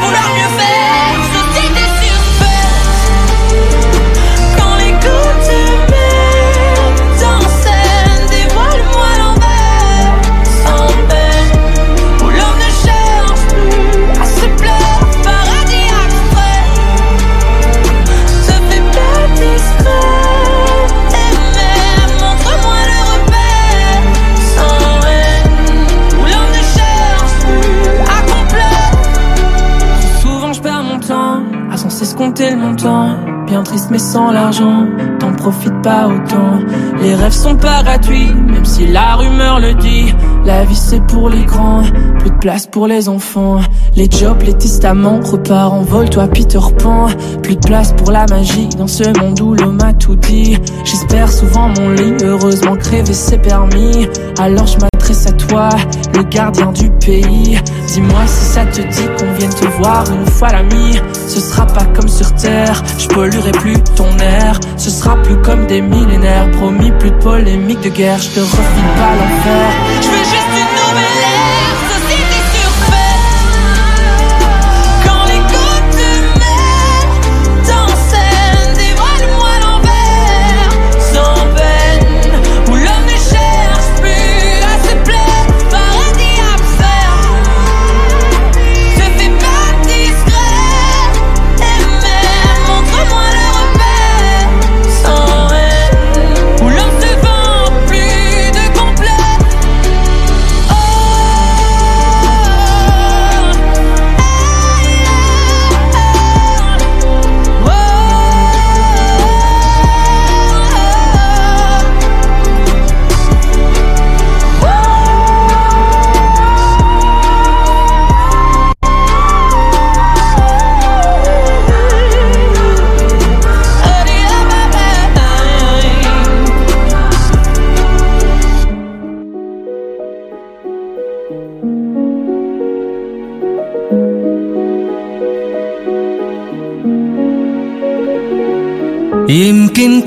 le 32.50 32.58
montant. 32.58 33.10
Bien 33.46 33.64
triste 33.64 33.90
mais 33.92 34.00
sans 34.00 34.32
l'argent, 34.32 34.86
t'en 35.20 35.34
profites 35.34 35.82
pas 35.84 36.08
autant. 36.08 36.60
Les 37.02 37.14
rêves 37.14 37.34
sont 37.34 37.56
pas 37.56 37.84
gratuits, 37.84 38.30
même 38.34 38.66
si 38.66 38.88
la 38.88 39.16
rumeur 39.16 39.60
le 39.60 39.74
dit. 39.74 40.14
La 40.46 40.64
vie 40.64 40.76
c'est 40.76 41.06
pour 41.06 41.30
les 41.30 41.44
grands, 41.44 41.84
plus 42.20 42.30
de 42.30 42.38
place 42.38 42.66
pour 42.68 42.88
les 42.88 43.10
enfants. 43.10 43.60
Les 43.96 44.10
jobs, 44.10 44.42
les 44.44 44.54
testaments, 44.54 45.20
repars 45.20 45.74
en 45.74 45.82
vol, 45.82 46.10
toi 46.10 46.28
Peter 46.28 46.60
Pan. 46.82 47.08
Plus 47.44 47.56
de 47.56 47.66
place 47.66 47.94
pour 47.94 48.12
la 48.12 48.26
magie 48.28 48.70
dans 48.78 48.88
ce 48.88 49.04
monde 49.20 49.40
où 49.42 49.54
l'homme 49.54 49.82
a 49.84 49.94
tout 49.94 50.16
dit. 50.16 50.58
J'espère 50.86 51.32
souvent 51.32 51.68
mon 51.70 51.90
lit, 51.90 52.14
heureusement 52.24 52.76
crever 52.78 53.14
c'est 53.14 53.42
permis. 53.42 54.08
Alors 54.40 54.68
je 54.68 54.78
m'adresse 55.12 55.28
à 55.28 55.32
toi, 55.34 55.70
le 56.16 56.24
gardien 56.24 56.72
du 56.72 56.90
pays. 56.90 57.60
Dis-moi 57.88 58.22
si 58.26 58.46
ça 58.46 58.66
te 58.66 58.82
dit 58.82 59.08
qu'on 59.18 59.34
vienne 59.34 59.54
te 59.54 59.66
voir 59.78 60.04
une 60.12 60.26
fois 60.26 60.50
l'ami. 60.50 61.00
Ce 61.28 61.40
sera 61.40 61.66
pas 61.66 61.86
comme 61.96 62.08
sur 62.08 62.34
terre, 62.36 62.82
je 62.98 63.08
polluerai 63.08 63.52
plus 63.52 63.78
ton 63.96 64.10
air. 64.20 64.60
Ce 64.78 64.90
sera 64.90 65.16
plus 65.22 65.38
comme 65.42 65.66
des 65.68 65.82
millénaires, 65.82 66.50
promis 66.52 66.92
plus 67.00 67.12
de 67.12 67.18
polémique 67.18 67.82
de 67.82 67.90
guerre. 67.90 68.20
Je 68.20 68.30
te 68.30 68.40
refile 68.40 68.92
pas 68.96 69.16
l'enfer. 69.16 69.72
Je 70.02 70.08
veux 70.08 70.24
juste 70.24 70.52
une 70.58 70.94
nouvelle 70.96 71.31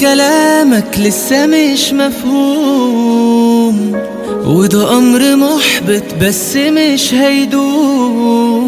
كلامك 0.05 0.99
لسه 0.99 1.47
مش 1.47 1.93
مفهوم. 1.93 3.77
وده 4.47 4.99
أمر 4.99 5.37
محبط 5.37 6.15
بس 6.21 6.57
مش 6.57 7.15
هيدوم. 7.15 8.65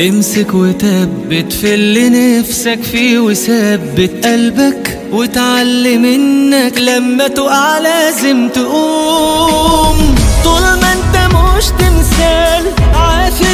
امسك 0.00 0.54
وثبت 0.54 1.52
في 1.52 1.74
اللي 1.74 2.38
نفسك 2.38 2.82
فيه 2.82 3.18
وثبت. 3.18 4.26
قلبك 4.26 5.00
وتعلم 5.12 6.04
انك 6.04 6.78
لما 6.78 7.28
تقع 7.28 7.78
لازم 7.78 8.48
تقوم. 8.48 10.14
طول 10.44 10.60
ما 10.62 10.92
انت 10.92 11.16
مش 11.34 11.64
تمثال 11.64 12.64
وشمال 12.90 13.45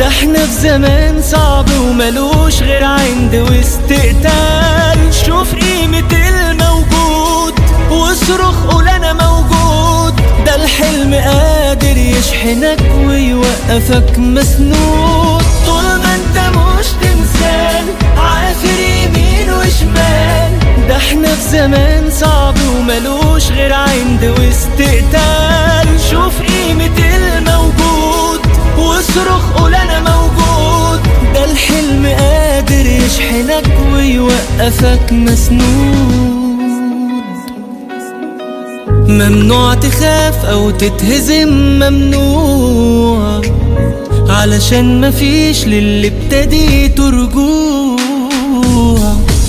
ده 0.00 0.08
إحنا 0.08 0.46
في 0.46 0.52
زمان 0.52 1.22
صعب 1.22 1.66
وملوش 1.80 2.62
غير 2.62 2.84
عند 2.84 3.34
واستقتال 3.34 5.14
شوف 5.26 5.54
قيمة 5.54 6.08
الموجود 6.12 7.54
واصرخ 7.90 8.66
قول 8.66 8.88
أنا 8.88 9.12
موجود. 9.12 10.20
ده 10.46 10.54
الحلم 10.56 11.14
قادر 11.14 11.96
يشحنك 11.96 12.80
ويوقفك 13.06 14.18
مسنود. 14.18 15.42
طول 15.66 15.84
ما 15.84 16.14
انت 16.14 16.56
مش 16.58 16.86
تمثال 16.86 17.84
عافر 18.16 18.80
يمين 18.80 19.50
وشمال. 19.52 20.52
ده 20.88 20.96
إحنا 20.96 21.28
في 21.34 21.50
زمان 21.50 22.10
صعب 22.20 22.54
وملوش 22.76 23.50
غير 23.50 23.72
عند 23.72 24.24
واستقتال 24.38 26.00
شوف 26.10 26.32
قيمة 26.42 27.09
واصرخ 29.10 29.52
قول 29.56 29.74
أنا 29.74 30.00
موجود. 30.00 31.00
ده 31.34 31.44
الحلم 31.44 32.06
قادر 32.06 32.86
يشحنك 32.86 33.72
ويوقفك 33.92 35.12
مسنود. 35.12 36.60
ممنوع 39.08 39.74
تخاف 39.74 40.44
أو 40.44 40.70
تتهزم 40.70 41.48
ممنوع. 41.48 43.40
علشان 44.28 45.08
مفيش 45.08 45.64
للي 45.64 46.08
ابتديته 46.08 47.10
رجوع 47.10 48.00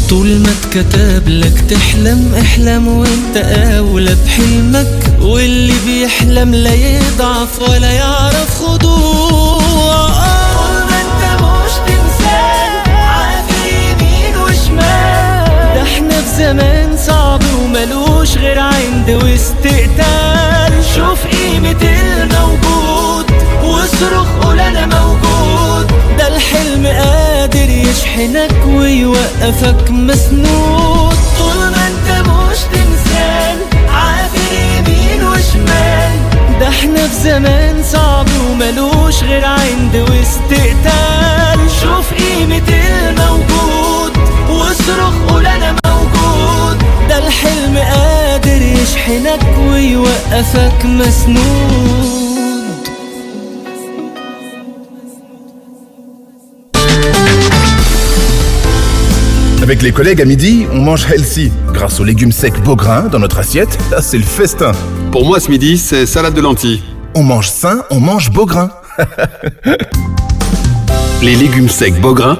طول 0.09 0.27
ما 0.27 0.49
اتكتب 0.49 1.29
لك 1.29 1.63
تحلم 1.69 2.31
احلم 2.41 2.87
وانت 2.87 3.37
أولى 3.77 4.15
بحلمك. 4.25 5.13
واللي 5.21 5.73
بيحلم 5.85 6.55
لا 6.55 6.73
يضعف 6.73 7.69
ولا 7.69 7.91
يعرف 7.91 8.63
خضوع. 8.63 9.30
زمان 16.41 16.97
صعب 16.97 17.41
وملوش 17.63 18.37
غير 18.37 18.59
عند 18.59 19.09
واستقتال 19.09 20.73
شوف 20.95 21.27
قيمة 21.27 21.81
الموجود 21.81 23.25
واصرخ 23.63 24.27
قول 24.41 24.59
أنا 24.59 24.85
موجود. 24.85 25.87
ده 26.17 26.27
الحلم 26.27 26.87
قادر 26.87 27.69
يشحنك 27.69 28.65
ويوقفك 28.67 29.91
مسنود. 29.91 31.15
طول 31.39 31.57
ما 31.57 31.87
أنت 31.87 32.27
مش 32.29 32.57
تمثال 32.73 33.57
عافر 33.89 34.53
يمين 34.53 35.23
وشمال. 35.27 36.19
ده 36.59 36.67
إحنا 36.69 37.07
في 37.07 37.15
زمان 37.23 37.83
صعب 37.91 38.27
وملوش 38.49 39.23
غير 39.23 39.45
عند 39.45 39.95
واستقتال 39.95 41.59
شوف 41.81 42.13
قيمة 42.13 42.67
الموجود 42.69 44.17
واصرخ 44.49 45.13
قول 45.29 45.45
أنا 45.47 45.71
موجود 45.71 45.80
الحلم 47.30 47.78
قادر 47.78 48.62
يشحنك 48.62 49.58
ويوقفك 49.58 50.84
مسنود 50.84 52.26
Avec 59.62 59.82
les 59.82 59.90
collègues 59.90 60.20
à 60.22 60.24
midi, 60.24 60.64
on 60.72 60.80
mange 60.80 61.06
healthy. 61.10 61.50
Grâce 61.72 61.98
aux 61.98 62.04
légumes 62.04 62.30
secs 62.30 62.62
Beaugrain 62.62 63.08
dans 63.10 63.18
notre 63.18 63.38
assiette, 63.40 63.76
là 63.90 64.00
c'est 64.00 64.16
le 64.18 64.22
festin. 64.22 64.70
Pour 65.10 65.26
moi 65.26 65.40
ce 65.40 65.50
midi, 65.50 65.76
c'est 65.76 66.06
salade 66.06 66.34
de 66.34 66.40
lentilles. 66.40 66.82
On 67.16 67.24
mange 67.24 67.48
sain, 67.48 67.82
on 67.90 67.98
mange 67.98 68.30
Beaugrain. 68.30 68.70
Les 71.22 71.34
légumes 71.34 71.68
secs 71.68 72.00
Beaugrain, 72.00 72.38